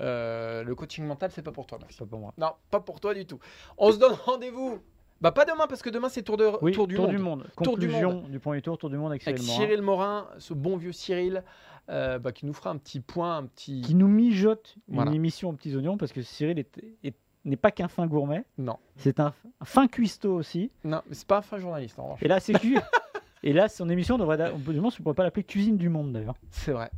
euh, 0.00 0.62
le 0.64 0.74
coaching 0.74 1.04
mental, 1.04 1.30
c'est 1.32 1.42
pas 1.42 1.52
pour 1.52 1.66
toi. 1.66 1.78
C'est 1.88 1.98
pas 1.98 2.06
pour 2.06 2.20
moi. 2.20 2.32
Non, 2.38 2.52
pas 2.70 2.80
pour 2.80 3.00
toi 3.00 3.14
du 3.14 3.26
tout. 3.26 3.38
On 3.78 3.92
se 3.92 3.98
donne 3.98 4.12
rendez-vous. 4.12 4.78
Bah, 5.20 5.32
pas 5.32 5.44
demain, 5.44 5.66
parce 5.68 5.82
que 5.82 5.90
demain, 5.90 6.08
c'est 6.08 6.22
tour, 6.22 6.38
de... 6.38 6.48
Oui, 6.62 6.72
tour 6.72 6.86
du 6.86 6.96
monde. 7.18 7.46
Tour 7.62 7.76
du 7.76 7.88
du 8.30 8.38
premier 8.40 8.62
tour, 8.62 8.78
tour 8.78 8.88
du 8.88 8.96
monde 8.96 9.10
avec 9.12 9.26
avec 9.28 9.38
Cyril 9.38 9.52
Morin. 9.52 9.66
Cyril 9.66 9.82
Morin, 9.82 10.28
ce 10.38 10.54
bon 10.54 10.76
vieux 10.78 10.92
Cyril, 10.92 11.44
euh, 11.90 12.18
bah, 12.18 12.32
qui 12.32 12.46
nous 12.46 12.54
fera 12.54 12.70
un 12.70 12.78
petit 12.78 13.00
point, 13.00 13.36
un 13.36 13.44
petit. 13.46 13.82
qui 13.82 13.94
nous 13.94 14.08
mijote 14.08 14.76
une 14.88 15.12
émission 15.12 15.50
aux 15.50 15.52
petits 15.52 15.76
oignons 15.76 15.98
parce 15.98 16.12
que 16.12 16.22
Cyril 16.22 16.58
est- 16.58 16.80
est- 17.04 17.16
n'est 17.44 17.56
pas 17.56 17.70
qu'un 17.70 17.88
fin 17.88 18.06
gourmet, 18.06 18.44
Non, 18.56 18.78
c'est 18.96 19.20
un, 19.20 19.34
fin 19.64 19.88
cuistot 19.88 20.34
aussi. 20.34 20.70
non, 20.84 21.02
mais 21.06 21.14
c'est 21.14 21.26
pas 21.26 21.38
un 21.38 21.42
fin 21.42 21.58
journaliste 21.58 21.98
en 21.98 22.04
revanche. 22.04 22.22
Et 22.22 22.28
là, 22.28 22.40
c'est 22.40 22.52
Et 23.42 23.52
là, 23.52 23.68
son 23.68 23.88
émission, 23.88 24.16
on 24.16 24.18
devrait, 24.18 24.50
on 24.52 24.58
peut, 24.58 24.66
je 24.66 24.70
me 24.72 24.76
demande 24.76 24.92
si 24.92 25.00
on 25.00 25.04
pourrait 25.04 25.14
pas 25.14 25.22
l'appeler 25.24 25.44
Cuisine 25.44 25.76
du 25.76 25.88
Monde 25.88 26.12
d'ailleurs. 26.12 26.34
C'est 26.50 26.72
vrai. 26.72 26.90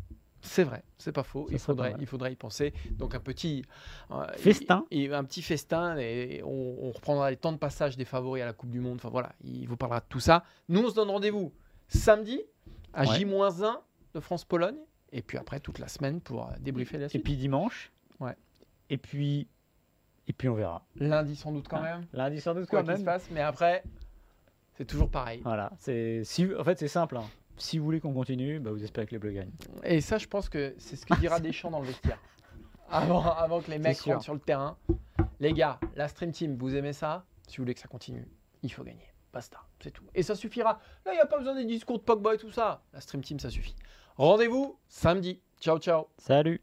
C'est 0.44 0.64
vrai, 0.64 0.82
c'est 0.98 1.12
pas 1.12 1.22
faux. 1.22 1.46
Ça 1.50 1.54
Il 1.54 1.58
faudrait, 1.60 1.94
il 2.00 2.06
faudrait 2.06 2.32
y 2.32 2.36
penser. 2.36 2.74
Donc 2.90 3.14
un 3.14 3.20
petit 3.20 3.64
euh, 4.10 4.26
Festin. 4.36 4.84
et, 4.90 5.04
et 5.04 5.14
un 5.14 5.22
petit 5.22 5.40
festin 5.40 5.96
et 5.98 6.42
on, 6.44 6.78
on 6.82 6.90
reprendra 6.90 7.30
les 7.30 7.36
temps 7.36 7.52
de 7.52 7.58
passage 7.58 7.96
des 7.96 8.04
favoris 8.04 8.42
à 8.42 8.46
la 8.46 8.52
Coupe 8.52 8.70
du 8.70 8.80
Monde. 8.80 8.96
Enfin 8.96 9.08
voilà, 9.08 9.34
il 9.44 9.68
vous 9.68 9.76
parlera 9.76 10.00
de 10.00 10.06
tout 10.08 10.18
ça. 10.18 10.42
Nous 10.68 10.80
on 10.84 10.90
se 10.90 10.96
donne 10.96 11.10
rendez-vous 11.10 11.52
samedi 11.86 12.40
à 12.92 13.02
Ouais. 13.04 13.18
J-1 13.18 13.78
de 14.14 14.18
France-Pologne 14.20 14.78
et 15.12 15.22
puis 15.22 15.38
après 15.38 15.60
toute 15.60 15.78
la 15.78 15.86
semaine 15.86 16.20
pour 16.20 16.48
euh, 16.48 16.52
débriefer 16.58 16.98
la 16.98 17.06
Et 17.06 17.18
puis 17.20 17.36
dimanche. 17.36 17.92
Ouais. 18.18 18.34
Et 18.90 18.98
puis, 18.98 19.46
et 20.26 20.32
puis 20.32 20.48
on 20.48 20.54
verra. 20.54 20.84
Lundi 20.96 21.36
sans 21.36 21.52
doute 21.52 21.68
quand 21.68 21.76
Ah, 21.78 21.98
même. 21.98 22.06
Lundi 22.12 22.40
sans 22.40 22.54
doute 22.54 22.66
Quoi 22.68 22.80
quand 22.80 22.86
qu'il 22.86 22.94
se 22.94 22.98
même. 22.98 23.04
passe, 23.06 23.28
mais 23.30 23.40
après 23.42 23.84
c'est 24.74 24.84
toujours 24.86 25.10
pareil. 25.10 25.40
Voilà. 25.44 25.70
C'est 25.78 26.22
si, 26.24 26.48
en 26.58 26.64
fait, 26.64 26.78
c'est 26.78 26.88
simple. 26.88 27.16
hein. 27.16 27.24
Si 27.58 27.78
vous 27.78 27.84
voulez 27.84 28.00
qu'on 28.00 28.12
continue, 28.14 28.58
bah, 28.60 28.70
vous 28.72 28.82
espérez 28.82 29.06
que 29.06 29.12
les 29.12 29.18
Bleus 29.18 29.32
gagnent. 29.32 29.52
Et 29.84 30.00
ça, 30.00 30.18
je 30.18 30.26
pense 30.26 30.48
que 30.48 30.74
c'est 30.78 30.96
ce 30.96 31.04
que 31.06 31.14
dira 31.20 31.38
Deschamps 31.40 31.70
dans 31.70 31.80
le 31.80 31.86
vestiaire. 31.86 32.18
Avant, 32.90 33.22
avant 33.22 33.60
que 33.60 33.70
les 33.70 33.78
mecs 33.78 33.96
sûr. 33.98 34.12
rentrent 34.12 34.24
sur 34.24 34.34
le 34.34 34.40
terrain. 34.40 34.76
Les 35.40 35.52
gars, 35.52 35.78
la 35.96 36.08
Stream 36.08 36.32
Team, 36.32 36.56
vous 36.56 36.74
aimez 36.74 36.92
ça? 36.92 37.24
Si 37.46 37.56
vous 37.58 37.62
voulez 37.64 37.74
que 37.74 37.80
ça 37.80 37.88
continue, 37.88 38.26
il 38.62 38.72
faut 38.72 38.82
gagner. 38.84 39.06
Basta, 39.32 39.58
c'est 39.82 39.90
tout. 39.90 40.04
Et 40.14 40.22
ça 40.22 40.34
suffira. 40.34 40.78
Là, 41.06 41.12
il 41.12 41.14
n'y 41.14 41.20
a 41.20 41.26
pas 41.26 41.38
besoin 41.38 41.54
des 41.54 41.64
discours 41.64 41.98
de 41.98 42.04
Pogba 42.04 42.34
et 42.34 42.38
tout 42.38 42.50
ça. 42.50 42.82
La 42.92 43.00
Stream 43.00 43.22
Team, 43.22 43.38
ça 43.38 43.50
suffit. 43.50 43.76
Rendez-vous 44.16 44.78
samedi. 44.88 45.40
Ciao, 45.60 45.78
ciao. 45.78 46.06
Salut. 46.18 46.60